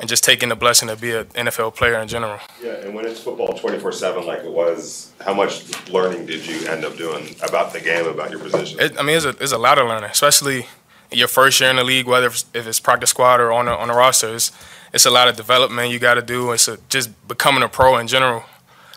and 0.00 0.08
just 0.08 0.24
taking 0.24 0.48
the 0.48 0.56
blessing 0.56 0.88
to 0.88 0.96
be 0.96 1.12
an 1.12 1.26
NFL 1.26 1.76
player 1.76 2.00
in 2.00 2.08
general. 2.08 2.40
Yeah, 2.62 2.72
and 2.72 2.94
when 2.94 3.06
it's 3.06 3.20
football 3.20 3.52
24 3.52 3.92
7 3.92 4.26
like 4.26 4.40
it 4.40 4.50
was, 4.50 5.12
how 5.20 5.34
much 5.34 5.88
learning 5.90 6.26
did 6.26 6.46
you 6.46 6.66
end 6.66 6.84
up 6.84 6.96
doing 6.96 7.36
about 7.42 7.72
the 7.74 7.80
game, 7.80 8.06
about 8.06 8.30
your 8.30 8.40
position? 8.40 8.80
It, 8.80 8.98
I 8.98 9.02
mean, 9.02 9.16
it's 9.16 9.26
a, 9.26 9.36
it's 9.40 9.52
a 9.52 9.58
lot 9.58 9.78
of 9.78 9.86
learning, 9.86 10.10
especially 10.10 10.66
your 11.12 11.28
first 11.28 11.60
year 11.60 11.68
in 11.68 11.76
the 11.76 11.84
league, 11.84 12.06
whether 12.06 12.28
if 12.28 12.54
it's 12.54 12.80
practice 12.80 13.10
squad 13.10 13.40
or 13.40 13.52
on 13.52 13.68
a, 13.68 13.72
on 13.72 13.90
a 13.90 13.94
roster, 13.94 14.34
it's, 14.34 14.50
it's 14.92 15.04
a 15.04 15.10
lot 15.10 15.28
of 15.28 15.36
development 15.36 15.92
you 15.92 15.98
got 15.98 16.14
to 16.14 16.22
do. 16.22 16.50
It's 16.52 16.66
a, 16.66 16.78
just 16.88 17.10
becoming 17.28 17.62
a 17.62 17.68
pro 17.68 17.98
in 17.98 18.08
general. 18.08 18.44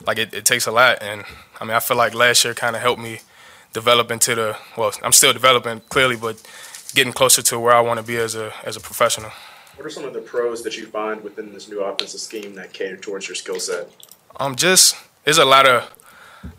Like 0.07 0.17
it, 0.17 0.33
it 0.33 0.45
takes 0.45 0.67
a 0.67 0.71
lot, 0.71 1.01
and 1.01 1.23
I 1.59 1.65
mean 1.65 1.75
I 1.75 1.79
feel 1.79 1.97
like 1.97 2.13
last 2.13 2.43
year 2.43 2.53
kind 2.53 2.75
of 2.75 2.81
helped 2.81 3.01
me 3.01 3.19
develop 3.73 4.11
into 4.11 4.35
the 4.35 4.57
well 4.77 4.93
I'm 5.01 5.11
still 5.13 5.33
developing 5.33 5.81
clearly, 5.89 6.15
but 6.15 6.41
getting 6.93 7.13
closer 7.13 7.41
to 7.41 7.59
where 7.59 7.73
I 7.73 7.81
want 7.81 7.99
to 7.99 8.05
be 8.05 8.17
as 8.17 8.35
a 8.35 8.53
as 8.65 8.75
a 8.75 8.79
professional. 8.79 9.31
What 9.75 9.85
are 9.85 9.89
some 9.89 10.05
of 10.05 10.13
the 10.13 10.21
pros 10.21 10.63
that 10.63 10.77
you 10.77 10.85
find 10.85 11.23
within 11.23 11.51
this 11.51 11.67
new 11.67 11.81
offensive 11.81 12.19
scheme 12.19 12.55
that 12.55 12.73
cater 12.73 12.97
towards 12.97 13.27
your 13.27 13.35
skill 13.35 13.59
set? 13.59 13.89
Um, 14.39 14.55
just 14.55 14.95
there's 15.23 15.39
a 15.39 15.45
lot 15.45 15.67
of 15.67 15.91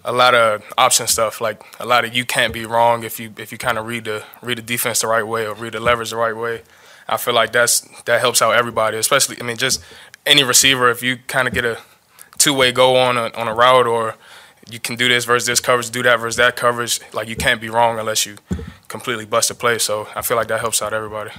a 0.04 0.12
lot 0.12 0.34
of 0.34 0.62
option 0.76 1.06
stuff. 1.06 1.40
Like 1.40 1.62
a 1.78 1.86
lot 1.86 2.04
of 2.04 2.14
you 2.14 2.24
can't 2.24 2.52
be 2.52 2.66
wrong 2.66 3.04
if 3.04 3.20
you 3.20 3.32
if 3.36 3.52
you 3.52 3.58
kind 3.58 3.78
of 3.78 3.86
read 3.86 4.04
the 4.04 4.24
read 4.42 4.58
the 4.58 4.62
defense 4.62 5.00
the 5.00 5.06
right 5.06 5.26
way 5.26 5.46
or 5.46 5.54
read 5.54 5.74
the 5.74 5.80
leverage 5.80 6.10
the 6.10 6.16
right 6.16 6.36
way. 6.36 6.62
I 7.08 7.16
feel 7.16 7.34
like 7.34 7.52
that's 7.52 7.80
that 8.04 8.20
helps 8.20 8.42
out 8.42 8.54
everybody, 8.54 8.96
especially 8.96 9.36
I 9.40 9.44
mean 9.44 9.56
just 9.56 9.82
any 10.26 10.42
receiver. 10.42 10.90
If 10.90 11.02
you 11.02 11.18
kind 11.26 11.46
of 11.46 11.54
get 11.54 11.64
a 11.64 11.78
two 12.38 12.54
way 12.54 12.72
go 12.72 12.96
on 12.96 13.16
a, 13.16 13.30
on 13.34 13.46
a 13.46 13.54
route 13.54 13.86
or 13.86 14.16
you 14.68 14.80
can 14.80 14.96
do 14.96 15.08
this 15.08 15.24
versus 15.24 15.46
this 15.46 15.60
coverage, 15.60 15.90
do 15.90 16.02
that 16.02 16.18
versus 16.18 16.36
that 16.36 16.56
coverage. 16.56 17.00
Like 17.12 17.28
you 17.28 17.36
can't 17.36 17.60
be 17.60 17.68
wrong 17.68 17.98
unless 17.98 18.26
you 18.26 18.36
completely 18.88 19.26
bust 19.26 19.50
a 19.50 19.54
play. 19.54 19.78
So 19.78 20.08
I 20.16 20.22
feel 20.22 20.36
like 20.36 20.48
that 20.48 20.60
helps 20.60 20.80
out 20.82 20.92
everybody. 20.92 21.30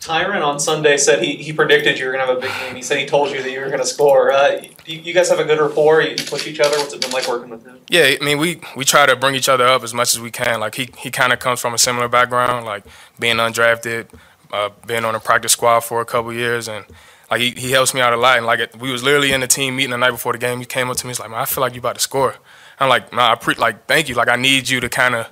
Tyron 0.00 0.42
on 0.42 0.58
Sunday 0.58 0.96
said 0.96 1.22
he, 1.22 1.36
he 1.36 1.52
predicted 1.52 1.98
you 1.98 2.06
were 2.06 2.12
going 2.12 2.26
to 2.26 2.32
have 2.32 2.38
a 2.38 2.40
big 2.40 2.50
game. 2.58 2.74
He 2.74 2.80
said 2.80 2.98
he 2.98 3.04
told 3.04 3.30
you 3.30 3.42
that 3.42 3.50
you 3.50 3.60
were 3.60 3.66
going 3.66 3.80
to 3.80 3.86
score. 3.86 4.32
Uh, 4.32 4.62
you, 4.86 4.98
you, 4.98 5.12
guys 5.12 5.28
have 5.28 5.40
a 5.40 5.44
good 5.44 5.60
rapport. 5.60 6.00
You 6.00 6.16
push 6.16 6.46
each 6.46 6.58
other. 6.58 6.78
What's 6.78 6.94
it 6.94 7.02
been 7.02 7.10
like 7.10 7.28
working 7.28 7.50
with 7.50 7.66
him? 7.66 7.78
Yeah, 7.90 8.14
I 8.18 8.24
mean 8.24 8.38
we 8.38 8.60
we 8.74 8.86
try 8.86 9.04
to 9.04 9.14
bring 9.14 9.34
each 9.34 9.48
other 9.48 9.66
up 9.66 9.82
as 9.82 9.92
much 9.92 10.14
as 10.14 10.20
we 10.20 10.30
can. 10.30 10.58
Like 10.58 10.74
he 10.74 10.88
he 10.96 11.10
kind 11.10 11.34
of 11.34 11.38
comes 11.38 11.60
from 11.60 11.74
a 11.74 11.78
similar 11.78 12.08
background, 12.08 12.64
like 12.64 12.84
being 13.18 13.36
undrafted, 13.36 14.08
uh, 14.52 14.70
being 14.86 15.04
on 15.04 15.14
a 15.14 15.20
practice 15.20 15.52
squad 15.52 15.80
for 15.80 16.00
a 16.00 16.06
couple 16.06 16.32
years, 16.32 16.66
and 16.66 16.86
like 17.30 17.42
he, 17.42 17.50
he 17.50 17.70
helps 17.72 17.92
me 17.92 18.00
out 18.00 18.14
a 18.14 18.16
lot. 18.16 18.38
And 18.38 18.46
like 18.46 18.60
it, 18.60 18.76
we 18.76 18.90
was 18.90 19.02
literally 19.02 19.32
in 19.32 19.42
the 19.42 19.46
team 19.46 19.76
meeting 19.76 19.90
the 19.90 19.98
night 19.98 20.12
before 20.12 20.32
the 20.32 20.38
game. 20.38 20.60
He 20.60 20.64
came 20.64 20.88
up 20.88 20.96
to 20.96 21.06
me, 21.06 21.10
he's 21.10 21.20
like, 21.20 21.30
"Man, 21.30 21.40
I 21.40 21.44
feel 21.44 21.60
like 21.60 21.74
you 21.74 21.80
about 21.80 21.96
to 21.96 22.00
score." 22.00 22.36
I'm 22.78 22.88
like, 22.88 23.12
"Nah, 23.12 23.32
I 23.32 23.34
pre- 23.34 23.54
like 23.56 23.86
thank 23.86 24.08
you. 24.08 24.14
Like 24.14 24.28
I 24.28 24.36
need 24.36 24.70
you 24.70 24.80
to 24.80 24.88
kind 24.88 25.14
of." 25.14 25.26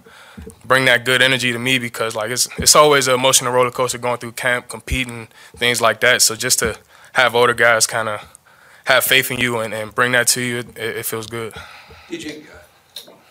Bring 0.64 0.84
that 0.86 1.04
good 1.04 1.22
energy 1.22 1.52
to 1.52 1.58
me 1.58 1.78
because 1.78 2.14
like 2.14 2.30
it's 2.30 2.48
it's 2.58 2.76
always 2.76 3.08
an 3.08 3.14
emotional 3.14 3.52
roller 3.52 3.70
coaster 3.70 3.98
going 3.98 4.18
through 4.18 4.32
camp, 4.32 4.68
competing, 4.68 5.28
things 5.56 5.80
like 5.80 6.00
that. 6.00 6.22
So 6.22 6.34
just 6.34 6.58
to 6.60 6.78
have 7.12 7.34
older 7.34 7.54
guys 7.54 7.86
kind 7.86 8.08
of 8.08 8.36
have 8.84 9.04
faith 9.04 9.30
in 9.30 9.38
you 9.38 9.58
and, 9.58 9.74
and 9.74 9.94
bring 9.94 10.12
that 10.12 10.26
to 10.28 10.40
you, 10.40 10.58
it, 10.58 10.78
it 10.78 11.06
feels 11.06 11.26
good. 11.26 11.52
DJ, 12.08 12.46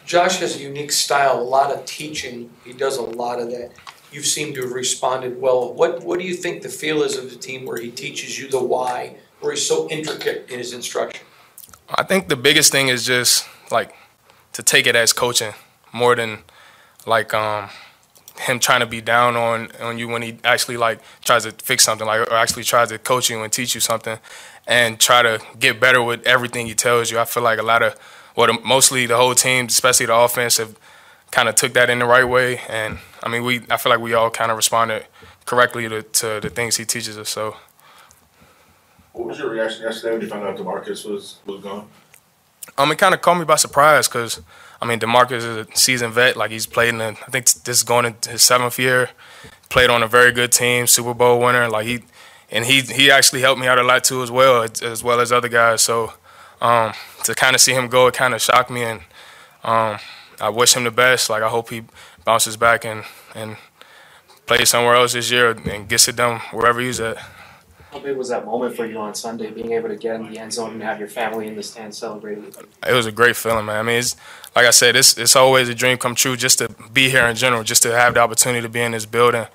Josh 0.06 0.40
has 0.40 0.56
a 0.56 0.60
unique 0.60 0.92
style, 0.92 1.40
a 1.40 1.44
lot 1.44 1.72
of 1.72 1.86
teaching. 1.86 2.50
He 2.64 2.74
does 2.74 2.98
a 2.98 3.02
lot 3.02 3.40
of 3.40 3.50
that. 3.52 3.72
You 4.12 4.22
seem 4.22 4.54
to 4.54 4.62
have 4.62 4.72
responded 4.72 5.40
well. 5.42 5.74
What 5.74 6.04
What 6.04 6.20
do 6.20 6.26
you 6.26 6.34
think 6.34 6.62
the 6.62 6.70
feel 6.70 7.04
is 7.04 7.18
of 7.18 7.30
the 7.30 7.36
team 7.36 7.66
where 7.66 7.78
he 7.78 7.92
teaches 7.92 8.40
you 8.40 8.48
the 8.48 8.64
why, 8.64 9.18
where 9.42 9.54
he's 9.54 9.68
so 9.68 9.90
intricate 9.90 10.50
in 10.50 10.60
his 10.60 10.74
instruction? 10.74 11.26
I 11.90 12.04
think 12.04 12.28
the 12.28 12.36
biggest 12.36 12.72
thing 12.72 12.90
is 12.90 13.06
just 13.06 13.48
like 13.72 13.94
to 14.54 14.64
take 14.64 14.88
it 14.88 14.96
as 14.96 15.14
coaching 15.14 15.54
more 15.94 16.16
than 16.16 16.40
like 17.08 17.34
um 17.34 17.70
him 18.40 18.60
trying 18.60 18.82
to 18.82 18.86
be 18.86 19.02
down 19.02 19.36
on 19.36 19.70
on 19.82 19.98
you 19.98 20.08
when 20.08 20.22
he 20.22 20.38
actually 20.44 20.78
like 20.78 21.00
tries 21.26 21.44
to 21.44 21.52
fix 21.52 21.84
something 21.84 22.06
like 22.06 22.22
or 22.30 22.36
actually 22.36 22.64
tries 22.64 22.90
to 22.90 23.00
coach 23.00 23.30
you 23.30 23.42
and 23.42 23.52
teach 23.52 23.74
you 23.74 23.82
something 23.82 24.20
and 24.68 25.00
try 25.00 25.24
to 25.24 25.42
get 25.58 25.80
better 25.80 26.04
with 26.04 26.26
everything 26.28 26.68
he 26.68 26.76
tells 26.76 27.10
you. 27.10 27.18
I 27.18 27.26
feel 27.26 27.42
like 27.44 27.58
a 27.60 27.64
lot 27.64 27.82
of 27.82 27.96
well 28.36 28.50
mostly 28.64 29.06
the 29.08 29.18
whole 29.18 29.34
team, 29.34 29.66
especially 29.66 30.06
the 30.06 30.16
offense 30.16 30.58
have 30.58 30.78
kind 31.32 31.50
of 31.50 31.56
took 31.56 31.74
that 31.74 31.90
in 31.90 32.00
the 32.00 32.06
right 32.06 32.24
way 32.26 32.60
and 32.70 33.00
I 33.24 33.30
mean 33.30 33.44
we 33.44 33.62
I 33.70 33.78
feel 33.78 33.90
like 33.92 34.00
we 34.02 34.14
all 34.14 34.30
kind 34.30 34.52
of 34.52 34.58
responded 34.58 35.06
correctly 35.46 35.90
to, 35.90 36.04
to 36.04 36.40
the 36.42 36.50
things 36.50 36.78
he 36.78 36.86
teaches 36.86 37.18
us. 37.18 37.30
So 37.30 37.56
What 39.14 39.28
was 39.30 39.40
your 39.40 39.50
reaction 39.50 39.82
yesterday 39.84 40.14
when 40.14 40.22
you 40.22 40.28
found 40.28 40.46
out 40.46 40.58
Demarcus 40.58 41.10
was 41.10 41.40
was 41.46 41.62
gone? 41.64 41.88
Um, 42.78 42.92
it 42.92 42.98
kind 42.98 43.14
of 43.14 43.22
caught 43.22 43.38
me 43.38 43.46
by 43.46 43.56
surprise 43.56 44.08
because, 44.08 44.42
I 44.82 44.86
mean, 44.86 45.00
Demarcus 45.00 45.38
is 45.38 45.46
a 45.46 45.68
seasoned 45.74 46.14
vet. 46.14 46.38
Like 46.38 46.52
he's 46.52 46.66
played 46.66 46.94
in, 46.94 47.02
I 47.02 47.14
think 47.14 47.46
this 47.46 47.78
is 47.78 47.84
going 47.84 48.06
into 48.06 48.32
his 48.32 48.44
seventh 48.44 48.78
year. 48.80 49.10
Played 49.70 49.90
on 49.90 50.02
a 50.02 50.08
very 50.08 50.32
good 50.32 50.52
team, 50.52 50.88
Super 50.88 51.14
Bowl 51.14 51.40
winner. 51.40 51.70
Like 51.70 51.86
he, 51.86 52.04
and 52.50 52.66
he 52.66 52.82
he 52.82 53.12
actually 53.12 53.42
helped 53.42 53.60
me 53.60 53.68
out 53.68 53.78
a 53.78 53.84
lot 53.84 54.04
too 54.04 54.24
as 54.24 54.32
well, 54.32 54.64
as, 54.64 54.82
as 54.82 55.04
well 55.04 55.20
as 55.20 55.32
other 55.32 55.50
guys. 55.50 55.82
So 55.82 56.14
um, 56.62 56.94
to 57.26 57.36
kind 57.36 57.54
of 57.56 57.62
see 57.62 57.74
him 57.74 57.88
go, 57.88 58.08
it 58.08 58.14
kind 58.14 58.34
of 58.34 58.42
shocked 58.42 58.70
me, 58.70 58.84
and 58.84 59.02
um, 59.64 59.98
I 60.40 60.50
wish 60.50 60.74
him 60.74 60.86
the 60.86 60.92
best. 60.92 61.30
Like 61.30 61.44
I 61.44 61.50
hope 61.50 61.70
he 61.70 61.84
bounces 62.24 62.56
back 62.56 62.86
and 62.86 63.04
and 63.36 63.58
plays 64.46 64.70
somewhere 64.70 64.96
else 64.96 65.14
this 65.14 65.30
year 65.30 65.52
and 65.52 65.90
gets 65.90 66.08
it 66.08 66.16
done 66.16 66.40
wherever 66.52 66.80
he's 66.80 67.00
at. 67.02 67.18
How 67.92 68.00
big 68.00 68.18
was 68.18 68.30
that 68.30 68.46
moment 68.46 68.76
for 68.76 68.86
you 68.86 68.98
on 68.98 69.16
Sunday, 69.16 69.50
being 69.50 69.72
able 69.72 69.88
to 69.88 69.96
get 69.96 70.16
in 70.16 70.30
the 70.30 70.38
end 70.40 70.52
zone 70.52 70.74
and 70.74 70.84
have 70.84 71.00
your 71.00 71.08
family 71.08 71.48
in 71.48 71.56
the 71.56 71.64
stand 71.64 71.96
celebrating? 71.96 72.54
It 72.86 72.94
was 72.94 73.06
a 73.06 73.12
great 73.12 73.36
feeling, 73.36 73.66
man. 73.66 73.78
I 73.78 73.84
mean, 73.84 74.00
it's 74.00 74.16
like 74.56 74.66
I 74.66 74.72
said, 74.72 74.96
it's 74.96 75.18
it's 75.18 75.36
always 75.36 75.70
a 75.70 75.76
dream 75.76 75.98
come 75.98 76.14
true 76.14 76.36
just 76.36 76.58
to 76.58 76.70
be 76.92 77.10
here 77.10 77.26
in 77.26 77.36
general, 77.36 77.64
just 77.64 77.84
to 77.84 77.92
have 77.94 78.16
the 78.16 78.20
opportunity 78.20 78.62
to 78.62 78.70
be 78.70 78.82
in 78.82 78.92
this 78.92 79.06
building, 79.06 79.48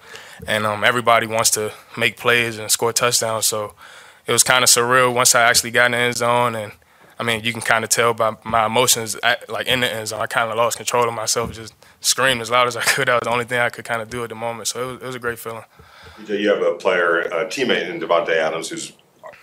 and 0.47 0.64
um, 0.64 0.83
everybody 0.83 1.26
wants 1.26 1.51
to 1.53 1.72
make 1.97 2.16
plays 2.16 2.59
and 2.59 2.70
score 2.70 2.93
touchdowns. 2.93 3.47
So 3.47 3.74
it 4.26 4.33
was 4.33 4.43
kind 4.43 4.64
of 4.64 4.70
surreal 4.70 5.12
once 5.12 5.35
I 5.35 5.43
actually 5.43 5.72
got 5.72 5.87
in 5.87 5.93
the 5.93 5.99
end 5.99 6.16
zone, 6.16 6.55
and 6.55 6.72
I 7.18 7.24
mean, 7.24 7.45
you 7.45 7.53
can 7.53 7.62
kind 7.62 7.85
of 7.85 7.91
tell 7.91 8.14
by 8.14 8.35
my 8.45 8.66
emotions, 8.66 9.16
like 9.49 9.66
in 9.66 9.80
the 9.80 9.93
end 9.93 10.09
zone, 10.09 10.20
I 10.20 10.26
kind 10.26 10.51
of 10.51 10.57
lost 10.57 10.78
control 10.78 11.07
of 11.07 11.14
myself, 11.14 11.53
just 11.53 11.74
screamed 12.01 12.41
as 12.41 12.51
loud 12.51 12.66
as 12.66 12.76
I 12.76 12.83
could. 12.83 13.09
That 13.09 13.14
was 13.14 13.22
the 13.24 13.30
only 13.30 13.45
thing 13.45 13.61
I 13.61 13.68
could 13.68 13.85
kind 13.85 14.01
of 14.01 14.09
do 14.09 14.22
at 14.22 14.30
the 14.30 14.35
moment. 14.35 14.68
So 14.68 14.83
it 14.83 14.93
was, 14.93 15.03
it 15.03 15.07
was 15.07 15.14
a 15.16 15.20
great 15.20 15.39
feeling. 15.39 15.64
You 16.26 16.48
have 16.50 16.62
a 16.62 16.74
player, 16.74 17.20
a 17.20 17.46
teammate 17.46 17.88
in 17.88 18.00
Davante 18.00 18.36
Adams, 18.36 18.68
who's 18.68 18.92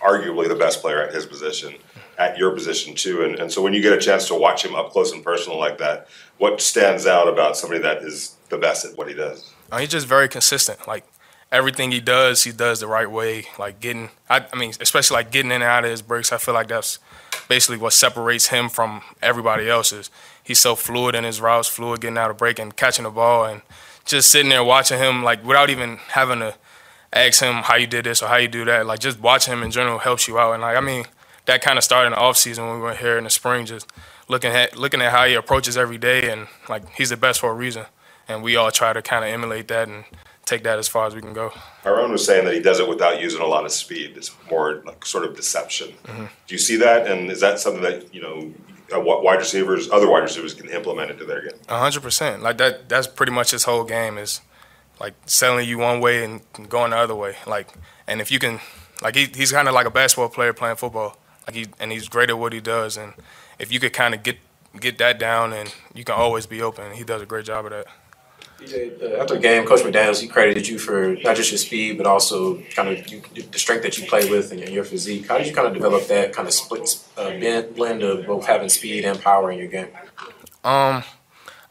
arguably 0.00 0.48
the 0.48 0.54
best 0.54 0.80
player 0.80 1.02
at 1.02 1.14
his 1.14 1.26
position, 1.26 1.74
at 2.18 2.38
your 2.38 2.52
position 2.52 2.94
too. 2.94 3.22
And, 3.22 3.38
and 3.38 3.52
so 3.52 3.62
when 3.62 3.72
you 3.72 3.82
get 3.82 3.92
a 3.92 3.98
chance 3.98 4.26
to 4.28 4.34
watch 4.34 4.64
him 4.64 4.74
up 4.74 4.90
close 4.90 5.12
and 5.12 5.22
personal 5.22 5.58
like 5.58 5.78
that, 5.78 6.08
what 6.38 6.60
stands 6.60 7.06
out 7.06 7.28
about 7.28 7.56
somebody 7.56 7.82
that 7.82 8.02
is 8.02 8.36
the 8.48 8.58
best 8.58 8.84
at 8.84 8.96
what 8.96 9.08
he 9.08 9.14
does? 9.14 9.52
Uh, 9.70 9.78
he's 9.78 9.90
just 9.90 10.06
very 10.06 10.28
consistent. 10.28 10.86
Like 10.88 11.04
everything 11.52 11.90
he 11.90 12.00
does, 12.00 12.44
he 12.44 12.52
does 12.52 12.80
the 12.80 12.86
right 12.86 13.10
way. 13.10 13.46
Like 13.58 13.80
getting, 13.80 14.10
I, 14.28 14.46
I 14.52 14.56
mean, 14.56 14.72
especially 14.80 15.16
like 15.16 15.30
getting 15.30 15.50
in 15.50 15.56
and 15.56 15.64
out 15.64 15.84
of 15.84 15.90
his 15.90 16.02
breaks. 16.02 16.32
I 16.32 16.38
feel 16.38 16.54
like 16.54 16.68
that's 16.68 16.98
basically 17.48 17.78
what 17.78 17.92
separates 17.92 18.48
him 18.48 18.68
from 18.68 19.02
everybody 19.20 19.68
else. 19.68 19.92
Is 19.92 20.10
he's 20.42 20.58
so 20.58 20.74
fluid 20.74 21.14
in 21.14 21.24
his 21.24 21.40
routes, 21.40 21.68
fluid 21.68 22.00
getting 22.00 22.18
out 22.18 22.30
of 22.30 22.38
break 22.38 22.58
and 22.58 22.74
catching 22.74 23.04
the 23.04 23.10
ball, 23.10 23.44
and 23.44 23.62
just 24.04 24.30
sitting 24.30 24.48
there 24.48 24.64
watching 24.64 24.98
him 24.98 25.22
like 25.22 25.44
without 25.44 25.70
even 25.70 25.96
having 26.08 26.40
to 26.40 26.54
ask 27.12 27.42
him 27.42 27.56
how 27.56 27.76
you 27.76 27.86
did 27.86 28.04
this 28.04 28.22
or 28.22 28.28
how 28.28 28.36
you 28.36 28.48
do 28.48 28.64
that. 28.64 28.86
Like 28.86 29.00
just 29.00 29.20
watching 29.20 29.52
him 29.52 29.62
in 29.62 29.70
general 29.70 29.98
helps 29.98 30.28
you 30.28 30.38
out. 30.38 30.52
And 30.52 30.62
like 30.62 30.76
I 30.76 30.80
mean, 30.80 31.04
that 31.46 31.62
kind 31.62 31.78
of 31.78 31.84
started 31.84 32.08
in 32.08 32.12
the 32.12 32.18
off 32.18 32.36
season 32.36 32.66
when 32.66 32.76
we 32.76 32.82
were 32.82 32.94
here 32.94 33.18
in 33.18 33.24
the 33.24 33.30
spring, 33.30 33.66
just 33.66 33.90
looking 34.28 34.52
at 34.52 34.76
looking 34.76 35.00
at 35.00 35.12
how 35.12 35.26
he 35.26 35.34
approaches 35.34 35.76
every 35.76 35.98
day, 35.98 36.30
and 36.30 36.46
like 36.68 36.88
he's 36.90 37.10
the 37.10 37.16
best 37.16 37.40
for 37.40 37.50
a 37.50 37.54
reason. 37.54 37.86
And 38.28 38.42
we 38.42 38.54
all 38.54 38.70
try 38.70 38.92
to 38.92 39.02
kind 39.02 39.24
of 39.24 39.30
emulate 39.30 39.66
that 39.68 39.88
and 39.88 40.04
take 40.44 40.62
that 40.62 40.78
as 40.78 40.86
far 40.86 41.06
as 41.06 41.14
we 41.14 41.20
can 41.20 41.32
go. 41.32 41.52
Aaron 41.84 42.12
was 42.12 42.24
saying 42.24 42.44
that 42.44 42.54
he 42.54 42.60
does 42.60 42.78
it 42.78 42.88
without 42.88 43.20
using 43.20 43.40
a 43.40 43.46
lot 43.46 43.64
of 43.64 43.72
speed. 43.72 44.16
It's 44.16 44.30
more 44.48 44.82
like 44.84 45.04
sort 45.04 45.24
of 45.24 45.34
deception. 45.34 45.88
Mm-hmm. 46.04 46.26
Do 46.46 46.54
you 46.54 46.58
see 46.58 46.76
that? 46.76 47.08
And 47.08 47.30
is 47.30 47.40
that 47.40 47.58
something 47.58 47.82
that 47.82 48.14
you 48.14 48.22
know? 48.22 48.52
Uh, 48.92 49.00
Wide 49.00 49.38
receivers, 49.38 49.90
other 49.90 50.08
wide 50.08 50.22
receivers 50.22 50.54
can 50.54 50.68
implement 50.68 51.10
into 51.10 51.24
their 51.24 51.42
game. 51.42 51.58
Hundred 51.68 52.02
percent. 52.02 52.42
Like 52.42 52.58
that. 52.58 52.88
That's 52.88 53.06
pretty 53.06 53.32
much 53.32 53.50
his 53.50 53.64
whole 53.64 53.84
game 53.84 54.18
is 54.18 54.40
like 55.00 55.14
selling 55.26 55.68
you 55.68 55.78
one 55.78 56.00
way 56.00 56.24
and 56.24 56.42
going 56.68 56.90
the 56.90 56.96
other 56.98 57.14
way. 57.14 57.36
Like, 57.46 57.68
and 58.06 58.20
if 58.20 58.30
you 58.30 58.38
can, 58.38 58.60
like 59.02 59.16
he, 59.16 59.26
he's 59.34 59.52
kind 59.52 59.68
of 59.68 59.74
like 59.74 59.86
a 59.86 59.90
basketball 59.90 60.28
player 60.28 60.52
playing 60.52 60.76
football. 60.76 61.16
Like 61.46 61.56
he 61.56 61.66
and 61.78 61.90
he's 61.90 62.08
great 62.08 62.30
at 62.30 62.38
what 62.38 62.52
he 62.52 62.60
does. 62.60 62.96
And 62.96 63.14
if 63.58 63.72
you 63.72 63.80
could 63.80 63.92
kind 63.92 64.14
of 64.14 64.22
get 64.22 64.38
get 64.78 64.98
that 64.98 65.18
down, 65.18 65.52
and 65.52 65.74
you 65.94 66.04
can 66.04 66.14
always 66.14 66.46
be 66.46 66.62
open. 66.62 66.92
He 66.92 67.04
does 67.04 67.22
a 67.22 67.26
great 67.26 67.44
job 67.46 67.64
of 67.64 67.72
that. 67.72 67.86
Uh, 68.62 69.20
after 69.20 69.34
the 69.34 69.40
game, 69.40 69.64
Coach 69.64 69.80
McDaniels 69.80 70.20
he 70.20 70.28
credited 70.28 70.68
you 70.68 70.78
for 70.78 71.14
not 71.22 71.34
just 71.34 71.50
your 71.50 71.58
speed, 71.58 71.96
but 71.96 72.06
also 72.06 72.60
kind 72.76 72.90
of 72.90 73.08
you, 73.08 73.22
the 73.50 73.58
strength 73.58 73.82
that 73.82 73.96
you 73.96 74.06
play 74.06 74.28
with 74.28 74.52
and 74.52 74.60
your 74.68 74.84
physique. 74.84 75.26
How 75.28 75.38
did 75.38 75.46
you 75.46 75.54
kind 75.54 75.66
of 75.66 75.72
develop 75.72 76.06
that 76.08 76.32
kind 76.34 76.46
of 76.46 76.52
split 76.52 77.02
uh, 77.16 77.62
blend 77.74 78.02
of 78.02 78.26
both 78.26 78.46
having 78.46 78.68
speed 78.68 79.04
and 79.04 79.20
power 79.20 79.50
in 79.50 79.58
your 79.58 79.68
game? 79.68 79.88
Um, 80.62 81.02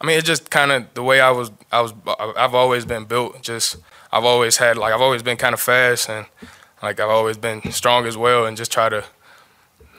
I 0.01 0.05
mean, 0.05 0.17
it's 0.17 0.25
just 0.25 0.49
kind 0.49 0.71
of 0.71 0.93
the 0.95 1.03
way 1.03 1.21
I 1.21 1.31
was. 1.31 1.51
I 1.71 1.81
was. 1.81 1.93
I've 2.17 2.55
always 2.55 2.85
been 2.85 3.05
built. 3.05 3.41
Just 3.43 3.77
I've 4.11 4.25
always 4.25 4.57
had 4.57 4.77
like 4.77 4.93
I've 4.93 5.01
always 5.01 5.21
been 5.21 5.37
kind 5.37 5.53
of 5.53 5.59
fast 5.59 6.09
and 6.09 6.25
like 6.81 6.99
I've 6.99 7.09
always 7.09 7.37
been 7.37 7.71
strong 7.71 8.07
as 8.07 8.17
well, 8.17 8.45
and 8.45 8.57
just 8.57 8.71
try 8.71 8.89
to 8.89 9.03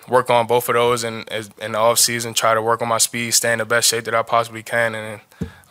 work 0.09 0.29
on 0.29 0.47
both 0.47 0.69
of 0.69 0.75
those 0.75 1.05
and 1.05 1.29
in, 1.29 1.45
in 1.63 1.73
the 1.73 1.79
off 1.79 1.99
season. 1.99 2.35
Try 2.35 2.55
to 2.55 2.63
work 2.63 2.83
on 2.83 2.89
my 2.89 2.99
speed, 2.99 3.33
stay 3.33 3.53
in 3.53 3.59
the 3.59 3.65
best 3.65 3.89
shape 3.89 4.05
that 4.05 4.15
I 4.15 4.23
possibly 4.23 4.63
can, 4.63 4.95
and 4.95 5.21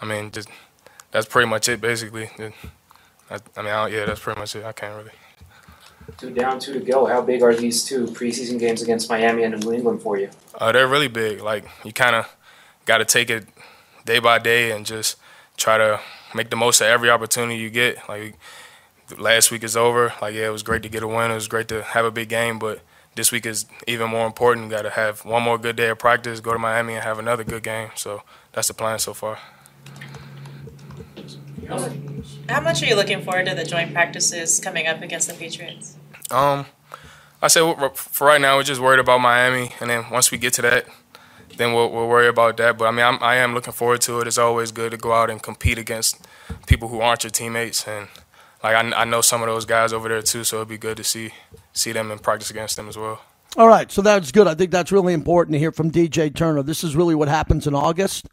I 0.01 0.05
mean, 0.05 0.31
just 0.31 0.47
that's 1.11 1.27
pretty 1.27 1.49
much 1.49 1.69
it 1.69 1.81
basically. 1.81 2.29
I, 3.29 3.39
I 3.55 3.61
mean, 3.61 3.71
I 3.71 3.87
yeah, 3.87 4.05
that's 4.05 4.19
pretty 4.19 4.39
much 4.39 4.55
it. 4.55 4.65
I 4.65 4.71
can't 4.71 4.95
really. 4.97 5.11
Two 6.17 6.31
down, 6.31 6.59
two 6.59 6.73
to 6.73 6.79
go. 6.79 7.05
How 7.05 7.21
big 7.21 7.43
are 7.43 7.53
these 7.55 7.83
two 7.83 8.05
preseason 8.05 8.59
games 8.59 8.81
against 8.81 9.09
Miami 9.09 9.43
and 9.43 9.63
New 9.63 9.71
England 9.71 10.01
for 10.01 10.17
you? 10.17 10.29
Uh, 10.55 10.71
they're 10.71 10.87
really 10.87 11.07
big. 11.07 11.41
Like 11.41 11.65
you 11.83 11.93
kind 11.93 12.15
of 12.15 12.35
got 12.85 12.97
to 12.97 13.05
take 13.05 13.29
it 13.29 13.45
day 14.05 14.19
by 14.19 14.39
day 14.39 14.71
and 14.71 14.85
just 14.85 15.17
try 15.55 15.77
to 15.77 15.99
make 16.33 16.49
the 16.49 16.55
most 16.55 16.81
of 16.81 16.87
every 16.87 17.09
opportunity 17.09 17.57
you 17.57 17.69
get. 17.69 18.09
Like 18.09 18.37
last 19.17 19.51
week 19.51 19.63
is 19.63 19.77
over. 19.77 20.13
Like 20.21 20.33
yeah, 20.33 20.47
it 20.47 20.51
was 20.51 20.63
great 20.63 20.83
to 20.83 20.89
get 20.89 21.03
a 21.03 21.07
win. 21.07 21.31
It 21.31 21.35
was 21.35 21.47
great 21.47 21.67
to 21.69 21.83
have 21.83 22.05
a 22.05 22.11
big 22.11 22.29
game, 22.29 22.57
but 22.57 22.81
this 23.15 23.31
week 23.31 23.45
is 23.45 23.65
even 23.87 24.09
more 24.09 24.25
important. 24.25 24.65
You 24.65 24.71
got 24.71 24.83
to 24.83 24.89
have 24.89 25.25
one 25.25 25.43
more 25.43 25.57
good 25.57 25.75
day 25.75 25.89
of 25.89 25.99
practice, 25.99 26.39
go 26.39 26.53
to 26.53 26.59
Miami 26.59 26.95
and 26.95 27.03
have 27.03 27.19
another 27.19 27.43
good 27.43 27.63
game. 27.63 27.89
So 27.95 28.23
that's 28.53 28.67
the 28.67 28.73
plan 28.73 28.99
so 28.99 29.13
far. 29.13 29.39
How 31.69 32.61
much 32.61 32.81
are 32.81 32.87
you 32.87 32.95
looking 32.95 33.21
forward 33.21 33.45
to 33.45 33.53
the 33.53 33.63
joint 33.63 33.93
practices 33.93 34.59
coming 34.59 34.87
up 34.87 35.03
against 35.03 35.27
the 35.27 35.35
Patriots? 35.35 35.95
Um, 36.31 36.65
I 37.41 37.47
say 37.47 37.61
for 37.93 38.25
right 38.25 38.41
now 38.41 38.57
we're 38.57 38.63
just 38.63 38.81
worried 38.81 38.99
about 38.99 39.21
Miami, 39.21 39.71
and 39.79 39.89
then 39.89 40.09
once 40.09 40.31
we 40.31 40.39
get 40.39 40.53
to 40.53 40.63
that, 40.63 40.87
then 41.57 41.73
we'll, 41.73 41.91
we'll 41.91 42.07
worry 42.07 42.27
about 42.27 42.57
that. 42.57 42.77
But 42.77 42.85
I 42.85 42.91
mean, 42.91 43.05
I'm, 43.05 43.21
I 43.21 43.35
am 43.35 43.53
looking 43.53 43.73
forward 43.73 44.01
to 44.01 44.19
it. 44.19 44.27
It's 44.27 44.39
always 44.39 44.71
good 44.71 44.91
to 44.91 44.97
go 44.97 45.13
out 45.13 45.29
and 45.29 45.41
compete 45.43 45.77
against 45.77 46.25
people 46.65 46.87
who 46.87 47.01
aren't 47.01 47.23
your 47.23 47.31
teammates, 47.31 47.87
and 47.87 48.07
like 48.63 48.75
I, 48.75 49.01
I 49.01 49.05
know 49.05 49.21
some 49.21 49.41
of 49.43 49.47
those 49.47 49.65
guys 49.65 49.93
over 49.93 50.09
there 50.09 50.23
too. 50.23 50.43
So 50.43 50.57
it'd 50.57 50.69
be 50.69 50.77
good 50.79 50.97
to 50.97 51.03
see 51.03 51.33
see 51.73 51.91
them 51.91 52.09
and 52.09 52.21
practice 52.21 52.49
against 52.49 52.77
them 52.77 52.89
as 52.89 52.97
well. 52.97 53.21
All 53.57 53.67
right, 53.67 53.91
so 53.91 54.01
that's 54.01 54.31
good. 54.31 54.47
I 54.47 54.53
think 54.53 54.71
that's 54.71 54.91
really 54.91 55.13
important 55.13 55.53
to 55.53 55.59
hear 55.59 55.71
from 55.71 55.91
DJ 55.91 56.33
Turner. 56.33 56.61
This 56.61 56.83
is 56.83 56.95
really 56.95 57.15
what 57.15 57.27
happens 57.27 57.67
in 57.67 57.73
August. 57.73 58.27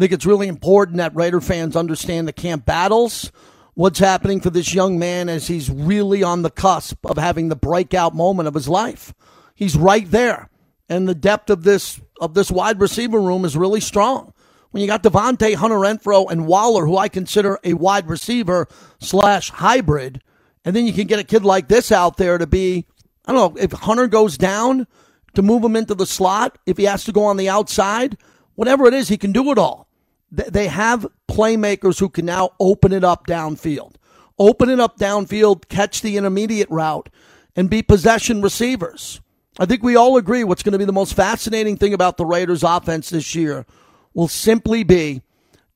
I 0.00 0.02
think 0.02 0.12
it's 0.12 0.24
really 0.24 0.48
important 0.48 0.96
that 0.96 1.14
Raider 1.14 1.42
fans 1.42 1.76
understand 1.76 2.26
the 2.26 2.32
camp 2.32 2.64
battles, 2.64 3.30
what's 3.74 3.98
happening 3.98 4.40
for 4.40 4.48
this 4.48 4.72
young 4.72 4.98
man 4.98 5.28
as 5.28 5.46
he's 5.46 5.68
really 5.68 6.22
on 6.22 6.40
the 6.40 6.48
cusp 6.48 7.04
of 7.04 7.18
having 7.18 7.50
the 7.50 7.54
breakout 7.54 8.14
moment 8.14 8.48
of 8.48 8.54
his 8.54 8.66
life. 8.66 9.12
He's 9.54 9.76
right 9.76 10.10
there. 10.10 10.48
And 10.88 11.06
the 11.06 11.14
depth 11.14 11.50
of 11.50 11.64
this 11.64 12.00
of 12.18 12.32
this 12.32 12.50
wide 12.50 12.80
receiver 12.80 13.20
room 13.20 13.44
is 13.44 13.58
really 13.58 13.82
strong. 13.82 14.32
When 14.70 14.80
you 14.80 14.86
got 14.86 15.02
Davante, 15.02 15.54
Hunter 15.54 15.76
Renfrow, 15.76 16.30
and 16.30 16.46
Waller, 16.46 16.86
who 16.86 16.96
I 16.96 17.10
consider 17.10 17.58
a 17.62 17.74
wide 17.74 18.08
receiver 18.08 18.68
slash 19.00 19.50
hybrid, 19.50 20.22
and 20.64 20.74
then 20.74 20.86
you 20.86 20.94
can 20.94 21.08
get 21.08 21.20
a 21.20 21.24
kid 21.24 21.44
like 21.44 21.68
this 21.68 21.92
out 21.92 22.16
there 22.16 22.38
to 22.38 22.46
be, 22.46 22.86
I 23.26 23.32
don't 23.34 23.54
know, 23.54 23.62
if 23.62 23.72
Hunter 23.72 24.06
goes 24.06 24.38
down, 24.38 24.86
to 25.34 25.42
move 25.42 25.62
him 25.62 25.76
into 25.76 25.94
the 25.94 26.06
slot, 26.06 26.56
if 26.64 26.78
he 26.78 26.84
has 26.84 27.04
to 27.04 27.12
go 27.12 27.24
on 27.24 27.36
the 27.36 27.50
outside, 27.50 28.16
whatever 28.54 28.86
it 28.86 28.94
is, 28.94 29.08
he 29.08 29.18
can 29.18 29.32
do 29.32 29.52
it 29.52 29.58
all. 29.58 29.89
Th- 30.36 30.50
they 30.50 30.68
have 30.68 31.06
playmakers 31.28 31.98
who 31.98 32.08
can 32.08 32.26
now 32.26 32.50
open 32.58 32.92
it 32.92 33.04
up 33.04 33.26
downfield, 33.26 33.94
open 34.38 34.70
it 34.70 34.80
up 34.80 34.98
downfield, 34.98 35.68
catch 35.68 36.02
the 36.02 36.16
intermediate 36.16 36.70
route, 36.70 37.08
and 37.56 37.70
be 37.70 37.82
possession 37.82 38.42
receivers. 38.42 39.20
I 39.58 39.66
think 39.66 39.82
we 39.82 39.96
all 39.96 40.16
agree 40.16 40.44
what's 40.44 40.62
going 40.62 40.72
to 40.72 40.78
be 40.78 40.84
the 40.84 40.92
most 40.92 41.14
fascinating 41.14 41.76
thing 41.76 41.92
about 41.92 42.16
the 42.16 42.24
Raiders' 42.24 42.62
offense 42.62 43.10
this 43.10 43.34
year 43.34 43.66
will 44.14 44.28
simply 44.28 44.84
be 44.84 45.22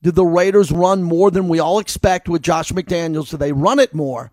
do 0.01 0.11
the 0.11 0.25
Raiders 0.25 0.71
run 0.71 1.03
more 1.03 1.31
than 1.31 1.47
we 1.47 1.59
all 1.59 1.79
expect 1.79 2.29
with 2.29 2.41
Josh 2.43 2.71
McDaniels? 2.71 3.29
Do 3.29 3.37
they 3.37 3.51
run 3.51 3.79
it 3.79 3.93
more? 3.93 4.31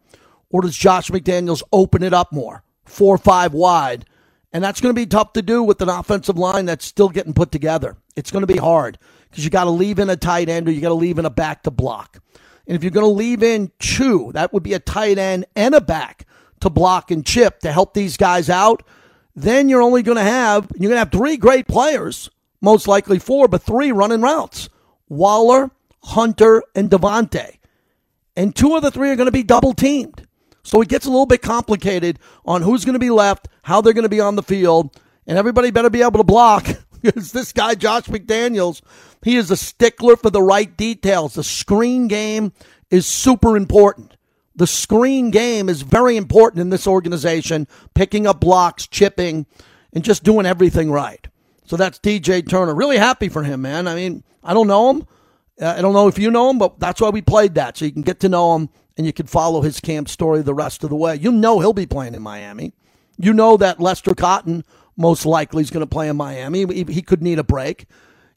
Or 0.51 0.61
does 0.61 0.77
Josh 0.77 1.11
McDaniels 1.11 1.62
open 1.73 2.03
it 2.03 2.12
up 2.12 2.31
more? 2.31 2.62
Four 2.85 3.16
five 3.16 3.55
wide. 3.55 4.05
And 4.53 4.62
that's 4.62 4.83
going 4.83 4.95
to 4.95 5.01
be 5.01 5.07
tough 5.07 5.33
to 5.33 5.41
do 5.41 5.62
with 5.62 5.81
an 5.81 5.89
offensive 5.89 6.37
line 6.37 6.66
that's 6.66 6.85
still 6.85 7.09
getting 7.09 7.33
put 7.33 7.51
together. 7.51 7.97
It's 8.16 8.31
going 8.31 8.43
to 8.43 8.53
be 8.53 8.59
hard 8.59 8.99
because 9.33 9.45
you 9.45 9.51
got 9.51 9.64
to 9.64 9.70
leave 9.70 9.99
in 9.99 10.11
a 10.11 10.16
tight 10.16 10.51
end 10.51 10.68
or 10.68 10.72
you 10.72 10.83
got 10.83 10.89
to 10.89 10.95
leave 10.95 11.18
in 11.18 11.24
a 11.24 11.30
back 11.30 11.62
to 11.62 11.70
block. 11.70 12.18
And 12.66 12.76
if 12.76 12.85
you're 12.85 12.91
going 12.91 13.07
to 13.07 13.11
leave 13.11 13.43
in 13.43 13.72
two, 13.78 14.30
that 14.35 14.53
would 14.53 14.62
be 14.62 14.74
a 14.74 14.78
tight 14.78 15.16
end 15.16 15.47
and 15.57 15.74
a 15.74 15.80
back 15.80 16.26
to 16.61 16.68
block 16.68 17.11
and 17.11 17.24
chip 17.24 17.61
to 17.61 17.72
help 17.72 17.95
these 17.95 18.18
guys 18.18 18.51
out. 18.51 18.83
Then 19.35 19.70
you're 19.70 19.80
only 19.80 20.03
going 20.03 20.18
to 20.18 20.22
have 20.22 20.70
you're 20.74 20.91
going 20.91 20.97
to 20.97 20.99
have 20.99 21.11
three 21.11 21.39
great 21.39 21.66
players, 21.66 22.28
most 22.61 22.87
likely 22.87 23.18
four, 23.18 23.49
but 23.49 23.62
three 23.62 23.91
running 23.91 24.20
routes: 24.20 24.68
Waller, 25.09 25.70
Hunter, 26.03 26.62
and 26.74 26.91
Davante. 26.91 27.57
And 28.37 28.55
two 28.55 28.76
of 28.76 28.83
the 28.83 28.91
three 28.91 29.11
are 29.11 29.16
going 29.16 29.26
to 29.26 29.33
be 29.33 29.43
double 29.43 29.72
teamed. 29.72 30.26
So 30.62 30.83
it 30.83 30.89
gets 30.89 31.07
a 31.07 31.11
little 31.11 31.26
bit 31.26 31.41
complicated 31.41 32.18
on 32.45 32.61
who's 32.61 32.85
going 32.85 32.95
to 32.95 32.99
be 32.99 33.11
left, 33.11 33.49
how 33.62 33.80
they're 33.80 33.93
going 33.95 34.05
to 34.05 34.09
be 34.11 34.20
on 34.20 34.37
the 34.37 34.43
field, 34.43 34.95
and 35.26 35.39
everybody 35.39 35.70
better 35.70 35.91
be 35.91 36.03
able 36.03 36.18
to 36.18 36.24
block 36.24 36.66
because 37.03 37.33
this 37.33 37.53
guy, 37.53 37.74
Josh 37.74 38.05
McDaniels, 38.05 38.83
he 39.23 39.37
is 39.37 39.51
a 39.51 39.57
stickler 39.57 40.16
for 40.16 40.31
the 40.31 40.43
right 40.43 40.77
details. 40.77 41.35
The 41.35 41.45
screen 41.45 42.09
game 42.09 42.53
is 42.91 43.07
super 43.07 43.57
important. 43.57 44.16
The 44.55 44.66
screen 44.66 45.31
game 45.31 45.68
is 45.68 45.83
very 45.83 46.16
important 46.16 46.61
in 46.61 46.70
this 46.70 46.87
organization, 46.87 47.66
picking 47.95 48.27
up 48.27 48.41
blocks, 48.41 48.87
chipping, 48.87 49.47
and 49.93 50.05
just 50.05 50.25
doing 50.25 50.47
everything 50.47 50.91
right. 50.91 51.27
So 51.64 51.77
that's 51.77 51.99
DJ 51.99 52.47
Turner. 52.47 52.75
Really 52.75 52.99
happy 52.99 53.29
for 53.29 53.43
him, 53.43 53.62
man. 53.62 53.89
I 53.89 53.95
mean, 53.95 54.25
I 54.45 54.53
don't 54.53 54.66
know 54.66 54.91
him. 54.91 55.07
Uh, 55.61 55.75
I 55.77 55.81
don't 55.81 55.95
know 55.95 56.09
if 56.09 56.18
you 56.18 56.31
know 56.31 56.51
him, 56.51 56.59
but 56.59 56.79
that's 56.79 57.01
why 57.01 57.11
we 57.11 57.23
played 57.23 57.55
that. 57.55 57.79
So 57.79 57.85
you 57.85 57.93
can 57.93 58.03
get 58.03 58.20
to 58.20 58.29
know 58.29 58.57
him 58.57 58.68
and 58.97 59.07
you 59.07 59.12
can 59.12 59.27
follow 59.27 59.62
his 59.62 59.81
camp 59.81 60.09
story 60.09 60.43
the 60.43 60.55
rest 60.55 60.85
of 60.85 60.91
the 60.91 60.97
way. 60.97 61.16
You 61.16 61.33
know 61.33 61.61
he'll 61.61 61.73
be 61.73 61.87
playing 61.87 62.14
in 62.14 62.23
Miami. 62.23 62.75
You 63.16 63.33
know 63.33 63.57
that 63.57 63.81
Lester 63.81 64.14
Cotton 64.14 64.64
most 64.97 65.25
likely 65.25 65.62
is 65.62 65.70
going 65.70 65.83
to 65.83 65.87
play 65.87 66.09
in 66.09 66.16
Miami. 66.16 66.66
He, 66.66 66.85
he 66.85 67.03
could 67.03 67.23
need 67.23 67.39
a 67.39 67.45
break. 67.45 67.87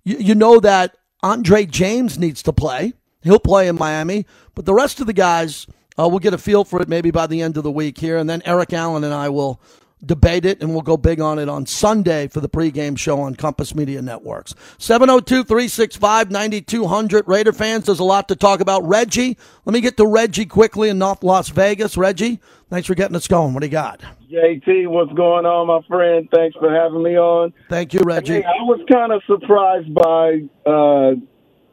You, 0.06 0.18
you 0.18 0.36
know 0.36 0.60
that 0.62 0.96
Andre 1.22 1.66
James 1.66 2.18
needs 2.18 2.42
to 2.44 2.54
play. 2.54 2.94
He'll 3.22 3.40
play 3.40 3.68
in 3.68 3.76
Miami. 3.76 4.26
But 4.54 4.66
the 4.66 4.74
rest 4.74 5.02
of 5.02 5.08
the 5.08 5.14
guys, 5.14 5.68
uh, 5.98 6.08
we'll 6.08 6.20
get 6.20 6.34
a 6.34 6.38
feel 6.38 6.64
for 6.64 6.82
it 6.82 6.88
maybe 6.88 7.12
by 7.12 7.28
the 7.28 7.42
end 7.42 7.58
of 7.58 7.64
the 7.64 7.72
week 7.72 7.98
here. 7.98 8.18
And 8.18 8.30
then 8.30 8.42
Eric 8.46 8.72
Allen 8.72 9.04
and 9.04 9.14
I 9.14 9.30
will 9.30 9.60
debate 10.06 10.46
it, 10.46 10.62
and 10.62 10.72
we'll 10.72 10.82
go 10.82 10.98
big 10.98 11.20
on 11.20 11.40
it 11.40 11.50
on 11.50 11.66
Sunday 11.66 12.28
for 12.28 12.40
the 12.40 12.50
pregame 12.50 12.98
show 12.98 13.22
on 13.22 13.36
Compass 13.36 13.74
Media 13.74 14.02
Networks. 14.02 14.54
702 14.78 15.44
365 15.44 16.30
9200. 16.30 17.28
Raider 17.28 17.54
fans, 17.54 17.86
there's 17.86 18.00
a 18.00 18.04
lot 18.04 18.28
to 18.28 18.36
talk 18.36 18.60
about. 18.60 18.88
Reggie, 18.88 19.38
let 19.66 19.74
me 19.74 19.82
get 19.82 19.98
to 19.98 20.06
Reggie 20.06 20.46
quickly 20.46 20.90
in 20.90 21.00
North 21.00 21.24
Las 21.24 21.50
Vegas. 21.50 21.98
Reggie, 21.98 22.40
thanks 22.70 22.88
for 22.88 22.94
getting 22.94 23.16
us 23.16 23.28
going. 23.28 23.54
What 23.54 23.62
do 23.62 23.68
you 23.68 23.72
got? 23.72 24.02
JT, 24.36 24.88
what's 24.88 25.14
going 25.14 25.46
on, 25.46 25.68
my 25.68 25.80
friend? 25.88 26.28
Thanks 26.30 26.58
for 26.58 26.70
having 26.70 27.02
me 27.02 27.18
on. 27.18 27.54
Thank 27.70 27.94
you, 27.94 28.02
Reggie. 28.04 28.42
Hey, 28.42 28.44
I 28.44 28.64
was 28.64 28.82
kind 28.92 29.14
of 29.14 29.22
surprised 29.28 29.94
by 29.94 30.42
uh, 30.70 31.16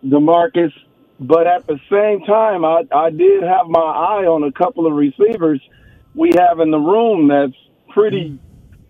Demarcus, 0.07 0.73
but 1.19 1.49
at 1.49 1.67
the 1.67 1.81
same 1.91 2.21
time, 2.25 2.65
I, 2.65 2.83
I 2.95 3.11
did 3.11 3.43
have 3.43 3.67
my 3.67 3.81
eye 3.81 4.27
on 4.27 4.45
a 4.45 4.53
couple 4.53 4.87
of 4.87 4.93
receivers 4.93 5.61
we 6.15 6.31
have 6.39 6.61
in 6.61 6.71
the 6.71 6.79
room 6.79 7.27
that's 7.27 7.59
pretty 7.89 8.39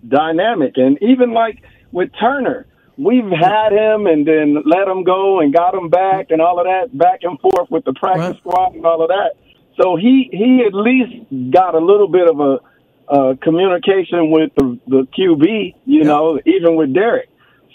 dynamic. 0.06 0.74
And 0.76 0.98
even 1.00 1.32
like 1.32 1.62
with 1.92 2.10
Turner, 2.20 2.66
we've 2.98 3.30
had 3.30 3.72
him 3.72 4.06
and 4.06 4.26
then 4.26 4.62
let 4.66 4.86
him 4.86 5.02
go 5.02 5.40
and 5.40 5.54
got 5.54 5.74
him 5.74 5.88
back 5.88 6.26
and 6.28 6.42
all 6.42 6.58
of 6.58 6.66
that 6.66 6.96
back 6.98 7.20
and 7.22 7.40
forth 7.40 7.70
with 7.70 7.86
the 7.86 7.94
practice 7.94 8.36
squad 8.38 8.74
and 8.74 8.84
all 8.84 9.02
of 9.02 9.08
that. 9.08 9.32
So 9.80 9.96
he 9.96 10.28
he 10.30 10.62
at 10.66 10.74
least 10.74 11.50
got 11.50 11.74
a 11.74 11.78
little 11.78 12.08
bit 12.08 12.28
of 12.28 12.38
a 12.38 12.58
uh, 13.12 13.34
communication 13.42 14.30
with 14.30 14.52
the, 14.56 14.78
the 14.86 15.06
QB, 15.16 15.74
you 15.84 16.04
know, 16.04 16.40
even 16.46 16.76
with 16.76 16.94
Derek. 16.94 17.28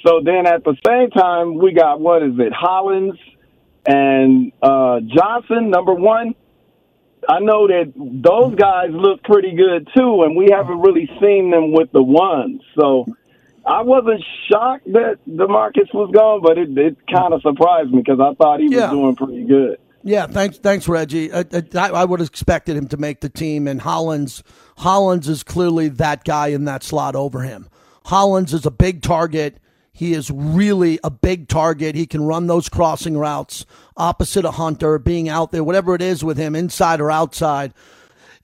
So 0.03 0.19
then 0.23 0.47
at 0.47 0.63
the 0.63 0.75
same 0.85 1.11
time, 1.11 1.55
we 1.59 1.73
got 1.73 1.99
what 1.99 2.23
is 2.23 2.33
it, 2.39 2.51
Hollins 2.51 3.19
and 3.85 4.51
uh, 4.61 4.99
Johnson, 5.01 5.69
number 5.69 5.93
one. 5.93 6.33
I 7.29 7.39
know 7.39 7.67
that 7.67 7.93
those 7.95 8.55
guys 8.55 8.89
look 8.91 9.21
pretty 9.23 9.55
good 9.55 9.87
too, 9.95 10.23
and 10.23 10.35
we 10.35 10.49
haven't 10.51 10.79
really 10.79 11.09
seen 11.21 11.51
them 11.51 11.71
with 11.71 11.91
the 11.91 12.01
ones. 12.01 12.61
So 12.79 13.05
I 13.65 13.81
wasn't 13.81 14.23
shocked 14.49 14.91
that 14.93 15.19
Demarcus 15.27 15.93
was 15.93 16.09
gone, 16.13 16.41
but 16.41 16.57
it, 16.57 16.75
it 16.77 16.97
kind 17.11 17.33
of 17.33 17.41
surprised 17.41 17.91
me 17.91 17.99
because 17.99 18.19
I 18.19 18.33
thought 18.33 18.59
he 18.59 18.69
was 18.69 18.89
doing 18.89 19.15
pretty 19.15 19.43
good. 19.43 19.77
Yeah, 20.07 20.25
thanks, 20.25 20.57
thanks, 20.57 20.87
Reggie. 20.87 21.33
I, 21.33 21.43
I, 21.51 21.89
I 21.89 22.05
would 22.05 22.21
have 22.21 22.29
expected 22.29 22.77
him 22.77 22.87
to 22.87 22.97
make 22.97 23.19
the 23.19 23.27
team, 23.27 23.67
and 23.67 23.81
Hollins, 23.81 24.41
Hollins 24.77 25.27
is 25.27 25.43
clearly 25.43 25.89
that 25.89 26.23
guy 26.23 26.47
in 26.47 26.63
that 26.63 26.81
slot 26.81 27.13
over 27.13 27.41
him. 27.41 27.67
Hollins 28.05 28.53
is 28.53 28.65
a 28.65 28.71
big 28.71 29.01
target. 29.01 29.59
He 29.91 30.13
is 30.13 30.31
really 30.31 30.97
a 31.03 31.09
big 31.09 31.49
target. 31.49 31.95
He 31.95 32.07
can 32.07 32.23
run 32.23 32.47
those 32.47 32.69
crossing 32.69 33.17
routes 33.17 33.65
opposite 33.97 34.45
of 34.45 34.55
Hunter, 34.55 34.97
being 34.97 35.27
out 35.27 35.51
there, 35.51 35.63
whatever 35.63 35.93
it 35.93 36.01
is 36.01 36.23
with 36.23 36.37
him, 36.37 36.55
inside 36.55 37.01
or 37.01 37.11
outside. 37.11 37.73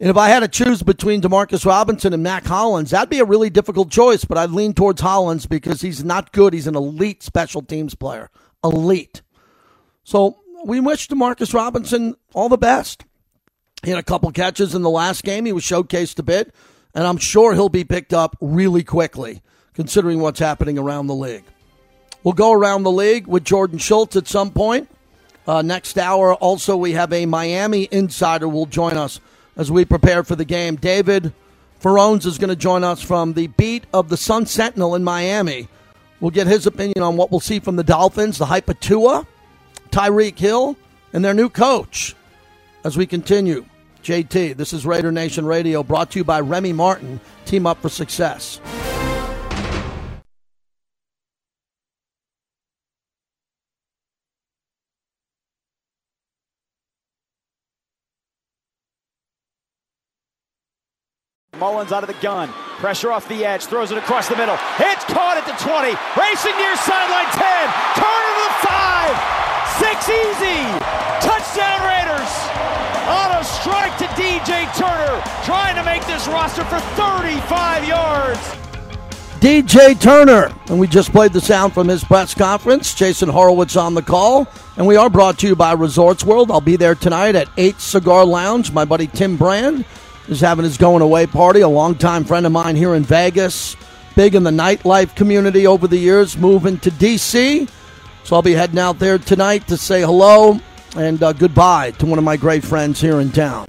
And 0.01 0.09
if 0.09 0.17
I 0.17 0.27
had 0.27 0.41
to 0.41 0.49
choose 0.49 0.83
between 0.83 1.21
Demarcus 1.21 1.65
Robinson 1.65 2.11
and 2.11 2.23
Mack 2.23 2.45
Hollins, 2.45 2.89
that'd 2.89 3.09
be 3.09 3.19
a 3.19 3.25
really 3.25 3.49
difficult 3.49 3.89
choice, 3.89 4.25
but 4.25 4.37
I'd 4.37 4.49
lean 4.49 4.73
towards 4.73 4.99
Hollins 4.99 5.45
because 5.45 5.79
he's 5.79 6.03
not 6.03 6.33
good. 6.33 6.51
He's 6.51 6.67
an 6.67 6.75
elite 6.75 7.23
special 7.23 7.61
teams 7.61 7.95
player. 7.95 8.29
Elite. 8.65 9.21
So 10.03 10.42
we 10.65 10.79
wish 10.79 11.07
Demarcus 11.07 11.53
Robinson 11.53 12.15
all 12.33 12.49
the 12.49 12.57
best. 12.57 13.05
He 13.83 13.89
had 13.89 13.99
a 13.99 14.03
couple 14.03 14.31
catches 14.31 14.73
in 14.73 14.81
the 14.81 14.89
last 14.89 15.23
game. 15.23 15.45
He 15.45 15.51
was 15.51 15.63
showcased 15.63 16.19
a 16.19 16.23
bit, 16.23 16.53
and 16.95 17.05
I'm 17.05 17.17
sure 17.17 17.53
he'll 17.53 17.69
be 17.69 17.83
picked 17.83 18.13
up 18.13 18.37
really 18.39 18.83
quickly, 18.83 19.41
considering 19.73 20.19
what's 20.19 20.39
happening 20.39 20.77
around 20.77 21.07
the 21.07 21.15
league. 21.15 21.43
We'll 22.23 22.33
go 22.33 22.53
around 22.53 22.83
the 22.83 22.91
league 22.91 23.27
with 23.27 23.43
Jordan 23.43 23.77
Schultz 23.77 24.15
at 24.15 24.27
some 24.27 24.51
point. 24.51 24.89
Uh, 25.45 25.61
next 25.61 25.97
hour, 25.97 26.33
also, 26.35 26.77
we 26.77 26.93
have 26.93 27.11
a 27.11 27.25
Miami 27.25 27.89
insider 27.91 28.47
will 28.47 28.65
join 28.65 28.95
us 28.95 29.19
as 29.57 29.69
we 29.69 29.83
prepare 29.83 30.23
for 30.23 30.37
the 30.37 30.45
game. 30.45 30.77
David 30.77 31.33
Furones 31.81 32.25
is 32.25 32.37
going 32.37 32.49
to 32.49 32.55
join 32.55 32.85
us 32.85 33.01
from 33.01 33.33
the 33.33 33.47
beat 33.47 33.83
of 33.93 34.07
the 34.07 34.15
Sun 34.15 34.45
Sentinel 34.45 34.95
in 34.95 35.03
Miami. 35.03 35.67
We'll 36.21 36.31
get 36.31 36.47
his 36.47 36.65
opinion 36.65 37.03
on 37.03 37.17
what 37.17 37.29
we'll 37.29 37.41
see 37.41 37.59
from 37.59 37.75
the 37.75 37.83
Dolphins, 37.83 38.37
the 38.37 38.45
hype 38.45 38.69
of 38.69 38.79
Tua, 38.79 39.27
Tyreek 39.93 40.39
Hill, 40.39 40.75
and 41.13 41.23
their 41.23 41.35
new 41.35 41.49
coach. 41.49 42.15
As 42.83 42.97
we 42.97 43.05
continue, 43.05 43.63
JT, 44.01 44.57
this 44.57 44.73
is 44.73 44.87
Raider 44.87 45.11
Nation 45.11 45.45
Radio 45.45 45.83
brought 45.83 46.09
to 46.11 46.19
you 46.19 46.23
by 46.23 46.39
Remy 46.39 46.73
Martin. 46.73 47.19
Team 47.45 47.67
up 47.67 47.79
for 47.79 47.89
success. 47.89 48.59
Mullens 61.59 61.91
out 61.91 62.01
of 62.01 62.07
the 62.07 62.19
gun. 62.19 62.49
Pressure 62.79 63.11
off 63.11 63.29
the 63.29 63.45
edge. 63.45 63.65
Throws 63.65 63.91
it 63.91 63.99
across 63.99 64.27
the 64.27 64.35
middle. 64.35 64.57
It's 64.79 65.03
caught 65.05 65.37
at 65.37 65.45
the 65.45 65.53
20. 65.63 65.89
Racing 66.19 66.57
near 66.57 66.75
sideline 66.77 67.29
10. 67.29 67.43
Turner 67.93 68.33
to 68.33 68.41
the 68.41 69.37
5. 69.37 69.42
Six 69.79 70.07
easy. 70.07 70.61
Touchdown 71.19 71.81
Raiders. 71.87 72.31
On 73.09 73.31
a 73.39 73.43
strike 73.43 73.97
to 73.97 74.05
DJ 74.13 74.71
Turner. 74.77 75.21
Trying 75.43 75.75
to 75.75 75.83
make 75.83 76.05
this 76.05 76.27
roster 76.27 76.63
for 76.65 76.79
35 76.95 77.87
yards. 77.87 78.39
DJ 79.39 79.99
Turner. 79.99 80.53
And 80.67 80.79
we 80.79 80.85
just 80.87 81.11
played 81.11 81.33
the 81.33 81.41
sound 81.41 81.73
from 81.73 81.87
his 81.87 82.03
press 82.03 82.35
conference. 82.35 82.93
Jason 82.93 83.29
Horowitz 83.29 83.75
on 83.75 83.95
the 83.95 84.03
call. 84.03 84.47
And 84.77 84.85
we 84.85 84.95
are 84.95 85.09
brought 85.09 85.39
to 85.39 85.47
you 85.47 85.55
by 85.55 85.73
Resorts 85.73 86.23
World. 86.23 86.51
I'll 86.51 86.61
be 86.61 86.75
there 86.75 86.95
tonight 86.95 87.35
at 87.35 87.49
8 87.57 87.79
Cigar 87.81 88.25
Lounge. 88.25 88.71
My 88.71 88.85
buddy 88.85 89.07
Tim 89.07 89.37
Brand 89.37 89.85
is 90.27 90.39
having 90.39 90.65
his 90.65 90.77
going 90.77 91.01
away 91.01 91.25
party. 91.25 91.61
A 91.61 91.67
longtime 91.67 92.25
friend 92.25 92.45
of 92.45 92.51
mine 92.51 92.75
here 92.75 92.93
in 92.93 93.03
Vegas. 93.03 93.75
Big 94.15 94.35
in 94.35 94.43
the 94.43 94.51
nightlife 94.51 95.15
community 95.15 95.65
over 95.65 95.87
the 95.87 95.97
years, 95.97 96.37
moving 96.37 96.77
to 96.79 96.91
D.C. 96.91 97.67
So 98.23 98.37
I'll 98.37 98.41
be 98.41 98.53
heading 98.53 98.79
out 98.79 98.99
there 98.99 99.17
tonight 99.17 99.67
to 99.67 99.75
say 99.75 100.01
hello 100.01 100.57
and 100.95 101.21
uh, 101.21 101.33
goodbye 101.33 101.91
to 101.91 102.05
one 102.05 102.17
of 102.17 102.23
my 102.23 102.37
great 102.37 102.63
friends 102.63 103.01
here 103.01 103.19
in 103.19 103.31
town. 103.31 103.67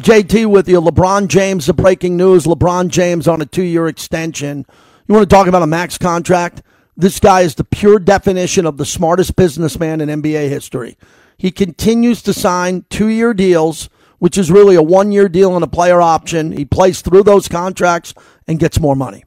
JT 0.00 0.46
with 0.46 0.66
you. 0.66 0.80
LeBron 0.80 1.28
James, 1.28 1.66
the 1.66 1.74
breaking 1.74 2.16
news. 2.16 2.44
LeBron 2.44 2.88
James 2.88 3.28
on 3.28 3.42
a 3.42 3.46
two 3.46 3.62
year 3.62 3.88
extension. 3.88 4.64
You 5.06 5.14
want 5.14 5.28
to 5.28 5.34
talk 5.34 5.46
about 5.46 5.62
a 5.62 5.66
max 5.66 5.98
contract? 5.98 6.62
This 6.96 7.20
guy 7.20 7.42
is 7.42 7.54
the 7.54 7.64
pure 7.64 7.98
definition 7.98 8.64
of 8.64 8.78
the 8.78 8.86
smartest 8.86 9.36
businessman 9.36 10.00
in 10.00 10.22
NBA 10.22 10.48
history. 10.48 10.96
He 11.36 11.50
continues 11.50 12.22
to 12.22 12.32
sign 12.32 12.86
two 12.88 13.08
year 13.08 13.34
deals, 13.34 13.90
which 14.20 14.38
is 14.38 14.50
really 14.50 14.74
a 14.74 14.82
one 14.82 15.12
year 15.12 15.28
deal 15.28 15.54
and 15.54 15.62
a 15.62 15.68
player 15.68 16.00
option. 16.00 16.52
He 16.52 16.64
plays 16.64 17.02
through 17.02 17.24
those 17.24 17.46
contracts 17.46 18.14
and 18.48 18.58
gets 18.58 18.80
more 18.80 18.96
money. 18.96 19.24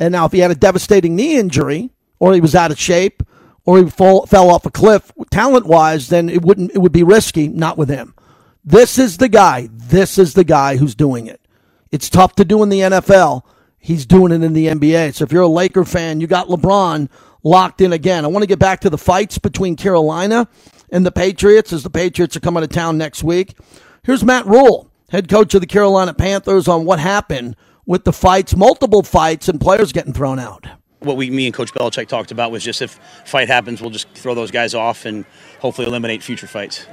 And 0.00 0.12
now, 0.12 0.24
if 0.24 0.32
he 0.32 0.38
had 0.38 0.50
a 0.50 0.54
devastating 0.54 1.14
knee 1.14 1.36
injury, 1.36 1.90
or 2.18 2.32
he 2.32 2.40
was 2.40 2.54
out 2.54 2.70
of 2.70 2.78
shape, 2.78 3.22
or 3.64 3.78
he 3.78 3.88
fall, 3.88 4.26
fell 4.26 4.50
off 4.50 4.66
a 4.66 4.70
cliff 4.70 5.12
talent 5.30 5.66
wise, 5.66 6.08
then 6.08 6.28
it 6.28 6.42
wouldn't 6.42 6.72
it 6.72 6.78
would 6.78 6.92
be 6.92 7.02
risky. 7.02 7.48
Not 7.48 7.78
with 7.78 7.88
him. 7.88 8.14
This 8.64 8.98
is 8.98 9.16
the 9.16 9.28
guy. 9.28 9.68
This 9.72 10.18
is 10.18 10.34
the 10.34 10.44
guy 10.44 10.76
who's 10.76 10.94
doing 10.94 11.26
it. 11.26 11.40
It's 11.90 12.08
tough 12.08 12.34
to 12.36 12.44
do 12.44 12.62
in 12.62 12.68
the 12.68 12.80
NFL. 12.80 13.42
He's 13.78 14.06
doing 14.06 14.32
it 14.32 14.42
in 14.42 14.52
the 14.52 14.68
NBA. 14.68 15.14
So 15.14 15.24
if 15.24 15.32
you're 15.32 15.42
a 15.42 15.48
Laker 15.48 15.84
fan, 15.84 16.20
you 16.20 16.26
got 16.26 16.48
LeBron 16.48 17.08
locked 17.42 17.80
in 17.80 17.92
again. 17.92 18.24
I 18.24 18.28
want 18.28 18.44
to 18.44 18.48
get 18.48 18.60
back 18.60 18.80
to 18.80 18.90
the 18.90 18.98
fights 18.98 19.38
between 19.38 19.76
Carolina 19.76 20.48
and 20.90 21.04
the 21.04 21.12
Patriots 21.12 21.72
as 21.72 21.82
the 21.82 21.90
Patriots 21.90 22.36
are 22.36 22.40
coming 22.40 22.62
to 22.62 22.68
town 22.68 22.96
next 22.96 23.24
week. 23.24 23.56
Here's 24.04 24.24
Matt 24.24 24.46
Rhule, 24.46 24.90
head 25.10 25.28
coach 25.28 25.54
of 25.54 25.60
the 25.60 25.66
Carolina 25.66 26.14
Panthers, 26.14 26.68
on 26.68 26.84
what 26.84 27.00
happened 27.00 27.56
with 27.84 28.04
the 28.04 28.12
fights, 28.12 28.54
multiple 28.54 29.02
fights, 29.02 29.48
and 29.48 29.60
players 29.60 29.92
getting 29.92 30.12
thrown 30.12 30.38
out. 30.38 30.66
What 31.02 31.16
we, 31.16 31.30
me 31.30 31.46
and 31.46 31.54
Coach 31.54 31.72
Belichick 31.72 32.08
talked 32.08 32.30
about 32.30 32.50
was 32.50 32.62
just 32.62 32.82
if 32.82 32.98
fight 33.24 33.48
happens, 33.48 33.80
we'll 33.80 33.90
just 33.90 34.08
throw 34.10 34.34
those 34.34 34.50
guys 34.50 34.74
off 34.74 35.04
and 35.04 35.24
hopefully 35.60 35.86
eliminate 35.86 36.22
future 36.22 36.46
fights. 36.46 36.86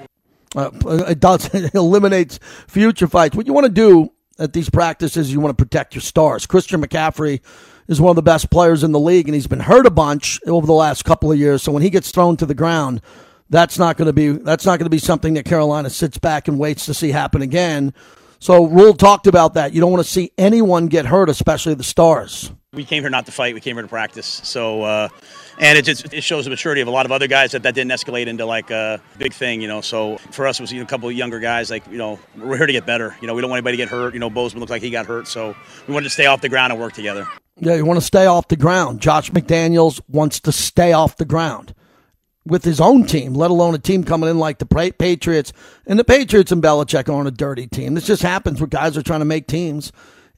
Uh, 0.56 0.72
it 1.08 1.20
does. 1.20 1.50
It 1.54 1.76
eliminates 1.76 2.40
future 2.68 3.08
fights. 3.08 3.36
What 3.36 3.48
you 3.48 3.54
want 3.54 3.66
to 3.66 3.72
do 3.72 4.12
at 4.40 4.54
these 4.54 4.70
practices, 4.70 5.32
you 5.32 5.40
want 5.40 5.58
to 5.58 5.64
protect 5.64 5.94
your 5.94 6.02
stars. 6.02 6.46
Christian 6.46 6.82
McCaffrey 6.82 7.42
is 7.88 8.00
one 8.00 8.12
of 8.12 8.16
the 8.16 8.22
best 8.22 8.50
players 8.50 8.84
in 8.84 8.92
the 8.92 9.00
league, 9.00 9.28
and 9.28 9.36
he's 9.36 9.48
been 9.48 9.60
hurt 9.60 9.86
a 9.86 9.92
bunch 9.92 10.40
over 10.48 10.66
the 10.66 10.74
last 10.74 11.04
couple 11.04 11.32
of 11.32 11.38
years. 11.38 11.62
So 11.62 11.72
when 11.72 11.84
he 11.84 11.90
gets 11.90 12.12
thrown 12.12 12.38
to 12.38 12.46
the 12.46 12.56
ground, 12.56 13.02
that's 13.50 13.78
not 13.78 13.98
going 13.98 14.06
to 14.06 14.14
be 14.14 14.30
that's 14.32 14.66
not 14.66 14.78
going 14.78 14.86
to 14.86 14.92
be 14.92 15.00
something 15.00 15.34
that 15.34 15.46
Carolina 15.46 15.90
sits 15.90 16.18
back 16.18 16.48
and 16.48 16.60
waits 16.60 16.86
to 16.86 16.94
see 16.94 17.12
happen 17.12 17.42
again. 17.42 17.94
So 18.40 18.66
Rhule 18.66 18.94
talked 18.94 19.28
about 19.28 19.56
that. 19.56 19.74
You 19.74 19.82
don't 19.82 19.92
want 19.92 20.06
to 20.06 20.10
see 20.10 20.32
anyone 20.38 20.88
get 20.88 21.06
hurt, 21.06 21.30
especially 21.30 21.74
the 21.74 21.84
stars. 21.84 22.52
We 22.72 22.86
came 22.86 23.02
here 23.02 23.10
not 23.10 23.26
to 23.26 23.32
fight. 23.32 23.56
We 23.56 23.62
came 23.62 23.78
here 23.78 23.82
to 23.82 23.88
practice. 23.88 24.42
So, 24.44 24.84
uh, 24.84 25.10
and 25.58 25.76
it 25.76 25.86
just 25.86 26.14
it 26.14 26.22
shows 26.22 26.44
the 26.44 26.52
maturity 26.52 26.82
of 26.82 26.88
a 26.88 26.92
lot 26.92 27.08
of 27.08 27.12
other 27.12 27.26
guys 27.26 27.54
that 27.54 27.64
that 27.64 27.74
didn't 27.74 27.92
escalate 27.92 28.28
into 28.28 28.46
like 28.46 28.70
a 28.70 29.02
big 29.18 29.34
thing, 29.34 29.60
you 29.60 29.68
know. 29.68 29.82
So 29.82 30.18
for 30.18 30.46
us, 30.46 30.60
it 30.60 30.64
was 30.64 30.72
you 30.72 30.78
know, 30.78 30.84
a 30.84 30.88
couple 30.88 31.10
of 31.10 31.16
younger 31.16 31.40
guys. 31.40 31.72
Like 31.72 31.88
you 31.88 31.98
know, 31.98 32.20
we're 32.38 32.58
here 32.58 32.68
to 32.68 32.72
get 32.72 32.86
better. 32.86 33.16
You 33.22 33.28
know, 33.28 33.34
we 33.34 33.42
don't 33.42 33.50
want 33.50 33.58
anybody 33.58 33.78
to 33.78 33.84
get 33.84 33.90
hurt. 33.90 34.14
You 34.14 34.20
know, 34.20 34.30
Bozeman 34.30 34.60
looked 34.60 34.70
like 34.70 34.84
he 34.84 34.92
got 34.92 35.08
hurt, 35.08 35.28
so 35.28 35.56
we 35.88 35.96
wanted 35.96 36.04
to 36.04 36.10
stay 36.12 36.28
off 36.28 36.42
the 36.42 36.50
ground 36.50 36.72
and 36.72 36.80
work 36.80 36.94
together. 36.94 37.28
Yeah, 37.58 37.74
you 37.74 37.86
want 37.86 38.00
to 38.00 38.06
stay 38.06 38.28
off 38.28 38.50
the 38.50 38.56
ground. 38.56 39.02
Josh 39.02 39.32
McDaniels 39.32 40.00
wants 40.08 40.40
to 40.42 40.52
stay 40.52 40.94
off 40.94 41.18
the 41.18 41.26
ground 41.26 41.74
with 42.46 42.64
his 42.64 42.80
own 42.80 43.04
team, 43.06 43.34
let 43.34 43.50
alone 43.50 43.74
a 43.74 43.80
team 43.80 44.04
coming 44.04 44.30
in 44.30 44.38
like 44.38 44.60
the 44.60 44.92
Patriots. 44.92 45.54
And 45.88 45.98
the 45.98 46.04
Patriots 46.04 46.52
and 46.52 46.62
Belichick 46.62 47.12
aren't 47.12 47.28
a 47.28 47.32
dirty 47.32 47.66
team. 47.66 47.96
This 47.96 48.06
just 48.06 48.22
happens 48.22 48.62
when 48.62 48.70
guys 48.70 48.96
are 48.96 49.02
trying 49.02 49.22
to 49.22 49.26
make 49.26 49.48
teams 49.48 49.92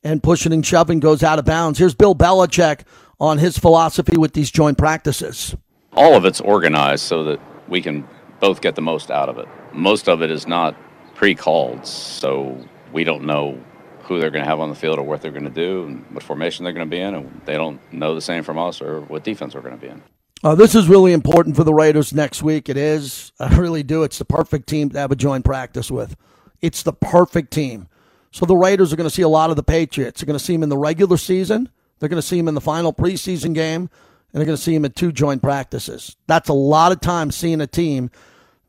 and 0.03 0.21
pushing 0.23 0.53
and 0.53 0.65
shoving 0.65 0.99
goes 0.99 1.23
out 1.23 1.39
of 1.39 1.45
bounds. 1.45 1.79
Here's 1.79 1.95
Bill 1.95 2.15
Belichick 2.15 2.81
on 3.19 3.37
his 3.37 3.57
philosophy 3.57 4.17
with 4.17 4.33
these 4.33 4.49
joint 4.51 4.77
practices. 4.77 5.55
All 5.93 6.15
of 6.15 6.25
it's 6.25 6.41
organized 6.41 7.03
so 7.03 7.23
that 7.25 7.39
we 7.67 7.81
can 7.81 8.07
both 8.39 8.61
get 8.61 8.75
the 8.75 8.81
most 8.81 9.11
out 9.11 9.29
of 9.29 9.37
it. 9.37 9.47
Most 9.73 10.09
of 10.09 10.21
it 10.21 10.31
is 10.31 10.47
not 10.47 10.75
pre 11.15 11.35
called, 11.35 11.85
so 11.85 12.57
we 12.91 13.03
don't 13.03 13.23
know 13.23 13.61
who 14.03 14.19
they're 14.19 14.31
going 14.31 14.43
to 14.43 14.49
have 14.49 14.59
on 14.59 14.69
the 14.69 14.75
field 14.75 14.97
or 14.97 15.03
what 15.03 15.21
they're 15.21 15.31
going 15.31 15.45
to 15.45 15.49
do 15.49 15.85
and 15.85 16.05
what 16.11 16.23
formation 16.23 16.63
they're 16.63 16.73
going 16.73 16.85
to 16.85 16.89
be 16.89 16.99
in. 16.99 17.13
And 17.13 17.41
they 17.45 17.53
don't 17.53 17.79
know 17.93 18.15
the 18.15 18.21
same 18.21 18.43
from 18.43 18.57
us 18.57 18.81
or 18.81 19.01
what 19.01 19.23
defense 19.23 19.55
we're 19.55 19.61
going 19.61 19.75
to 19.75 19.81
be 19.81 19.87
in. 19.87 20.01
Uh, 20.43 20.55
this 20.55 20.73
is 20.73 20.87
really 20.87 21.13
important 21.13 21.55
for 21.55 21.63
the 21.63 21.73
Raiders 21.73 22.13
next 22.13 22.41
week. 22.41 22.67
It 22.67 22.75
is. 22.75 23.31
I 23.39 23.55
really 23.57 23.83
do. 23.83 24.03
It's 24.03 24.17
the 24.17 24.25
perfect 24.25 24.67
team 24.67 24.89
to 24.89 24.99
have 24.99 25.11
a 25.11 25.15
joint 25.15 25.45
practice 25.45 25.91
with. 25.91 26.15
It's 26.61 26.81
the 26.81 26.93
perfect 26.93 27.51
team. 27.51 27.87
So 28.31 28.45
the 28.45 28.55
Raiders 28.55 28.91
are 28.91 28.95
going 28.95 29.09
to 29.09 29.13
see 29.13 29.21
a 29.21 29.29
lot 29.29 29.49
of 29.49 29.57
the 29.57 29.63
Patriots. 29.63 30.21
They're 30.21 30.25
going 30.25 30.39
to 30.39 30.43
see 30.43 30.53
them 30.53 30.63
in 30.63 30.69
the 30.69 30.77
regular 30.77 31.17
season. 31.17 31.69
They're 31.99 32.09
going 32.09 32.21
to 32.21 32.27
see 32.27 32.37
them 32.37 32.47
in 32.47 32.55
the 32.55 32.61
final 32.61 32.93
preseason 32.93 33.53
game, 33.53 33.81
and 33.81 34.39
they're 34.39 34.45
going 34.45 34.57
to 34.57 34.61
see 34.61 34.73
them 34.73 34.85
at 34.85 34.95
two 34.95 35.11
joint 35.11 35.41
practices. 35.41 36.15
That's 36.27 36.49
a 36.49 36.53
lot 36.53 36.91
of 36.91 37.01
time 37.01 37.31
seeing 37.31 37.61
a 37.61 37.67
team 37.67 38.09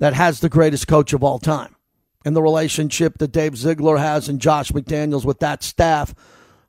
that 0.00 0.14
has 0.14 0.40
the 0.40 0.48
greatest 0.48 0.88
coach 0.88 1.12
of 1.12 1.22
all 1.22 1.38
time. 1.38 1.76
And 2.24 2.36
the 2.36 2.42
relationship 2.42 3.18
that 3.18 3.32
Dave 3.32 3.56
Ziegler 3.56 3.96
has 3.96 4.28
and 4.28 4.40
Josh 4.40 4.72
McDaniels 4.72 5.24
with 5.24 5.38
that 5.40 5.62
staff, 5.62 6.14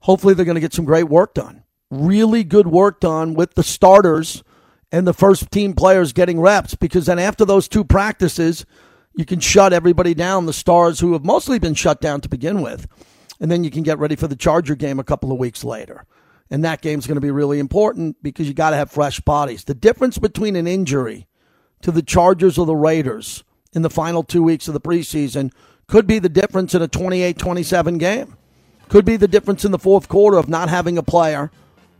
hopefully 0.02 0.34
they're 0.34 0.46
going 0.46 0.56
to 0.56 0.62
get 0.62 0.74
some 0.74 0.86
great 0.86 1.10
work 1.10 1.34
done. 1.34 1.64
Really 1.90 2.44
good 2.44 2.68
work 2.68 3.00
done 3.00 3.34
with 3.34 3.56
the 3.56 3.64
starters 3.64 4.44
and 4.92 5.08
the 5.08 5.14
first 5.14 5.52
team 5.52 5.74
players 5.74 6.14
getting 6.14 6.40
reps 6.40 6.76
because 6.76 7.08
then 7.08 7.20
after 7.20 7.46
those 7.46 7.68
two 7.68 7.84
practices, 7.84 8.66
you 9.16 9.26
can 9.26 9.40
shut 9.40 9.74
everybody 9.74 10.14
down, 10.14 10.46
the 10.46 10.54
stars 10.54 11.00
who 11.00 11.14
have 11.14 11.24
mostly 11.24 11.60
been 11.60 11.76
shut 11.76 12.02
down 12.02 12.22
to 12.22 12.30
begin 12.30 12.62
with. 12.62 12.88
And 13.40 13.52
then 13.52 13.64
you 13.64 13.72
can 13.72 13.84
get 13.84 14.00
ready 14.00 14.16
for 14.16 14.28
the 14.28 14.36
Charger 14.36 14.76
game 14.76 15.00
a 15.00 15.04
couple 15.04 15.32
of 15.32 15.38
weeks 15.38 15.64
later. 15.64 16.06
And 16.50 16.64
that 16.64 16.82
game's 16.82 17.08
going 17.08 17.16
to 17.16 17.22
be 17.22 17.32
really 17.32 17.60
important 17.60 18.22
because 18.22 18.48
you 18.48 18.54
got 18.54 18.72
to 18.72 18.76
have 18.76 18.92
fresh 18.92 19.20
bodies. 19.20 19.64
The 19.64 19.74
difference 19.74 20.18
between 20.18 20.56
an 20.56 20.68
injury 20.68 21.28
to 21.82 21.92
the 21.92 22.02
Chargers 22.02 22.58
or 22.58 22.66
the 22.66 22.76
Raiders 22.76 23.44
in 23.74 23.82
the 23.82 23.90
final 23.90 24.24
two 24.24 24.44
weeks 24.44 24.68
of 24.68 24.74
the 24.74 24.82
preseason 24.82 25.52
could 25.88 26.08
be 26.08 26.20
the 26.20 26.30
difference 26.30 26.74
in 26.74 26.82
a 26.82 26.88
28 26.88 27.38
27 27.38 27.98
game. 27.98 28.38
Could 28.90 29.06
be 29.06 29.18
the 29.18 29.28
difference 29.28 29.66
in 29.66 29.72
the 29.72 29.80
fourth 29.80 30.08
quarter 30.08 30.38
of 30.38 30.48
not 30.48 30.70
having 30.70 30.98
a 30.98 31.04
player 31.04 31.52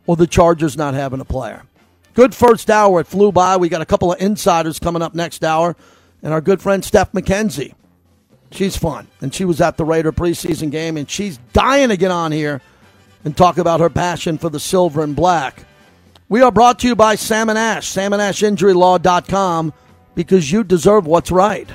or 0.06 0.16
the 0.16 0.26
Chargers 0.26 0.76
not 0.76 0.94
having 0.94 1.20
a 1.20 1.24
player. 1.24 1.64
Good 2.14 2.34
first 2.34 2.70
hour. 2.70 3.00
It 3.00 3.06
flew 3.06 3.32
by. 3.32 3.56
We 3.56 3.68
got 3.68 3.82
a 3.82 3.86
couple 3.86 4.12
of 4.12 4.20
insiders 4.20 4.78
coming 4.78 5.02
up 5.02 5.14
next 5.14 5.42
hour. 5.42 5.76
And 6.24 6.32
our 6.32 6.40
good 6.40 6.60
friend 6.60 6.84
Steph 6.84 7.12
McKenzie. 7.12 7.74
She's 8.50 8.76
fun. 8.76 9.06
And 9.20 9.32
she 9.32 9.44
was 9.44 9.60
at 9.60 9.76
the 9.76 9.84
Raider 9.84 10.10
preseason 10.10 10.70
game, 10.70 10.96
and 10.96 11.08
she's 11.08 11.38
dying 11.52 11.90
to 11.90 11.96
get 11.96 12.10
on 12.10 12.32
here 12.32 12.60
and 13.24 13.36
talk 13.36 13.58
about 13.58 13.80
her 13.80 13.90
passion 13.90 14.38
for 14.38 14.48
the 14.48 14.58
silver 14.58 15.02
and 15.02 15.14
black. 15.14 15.64
We 16.28 16.40
are 16.40 16.50
brought 16.50 16.78
to 16.80 16.88
you 16.88 16.96
by 16.96 17.16
Sam 17.16 17.48
and 17.50 17.58
Ash, 17.58 17.92
salmonashinjurylaw.com, 17.92 19.72
because 20.14 20.50
you 20.50 20.64
deserve 20.64 21.06
what's 21.06 21.30
right. 21.30 21.68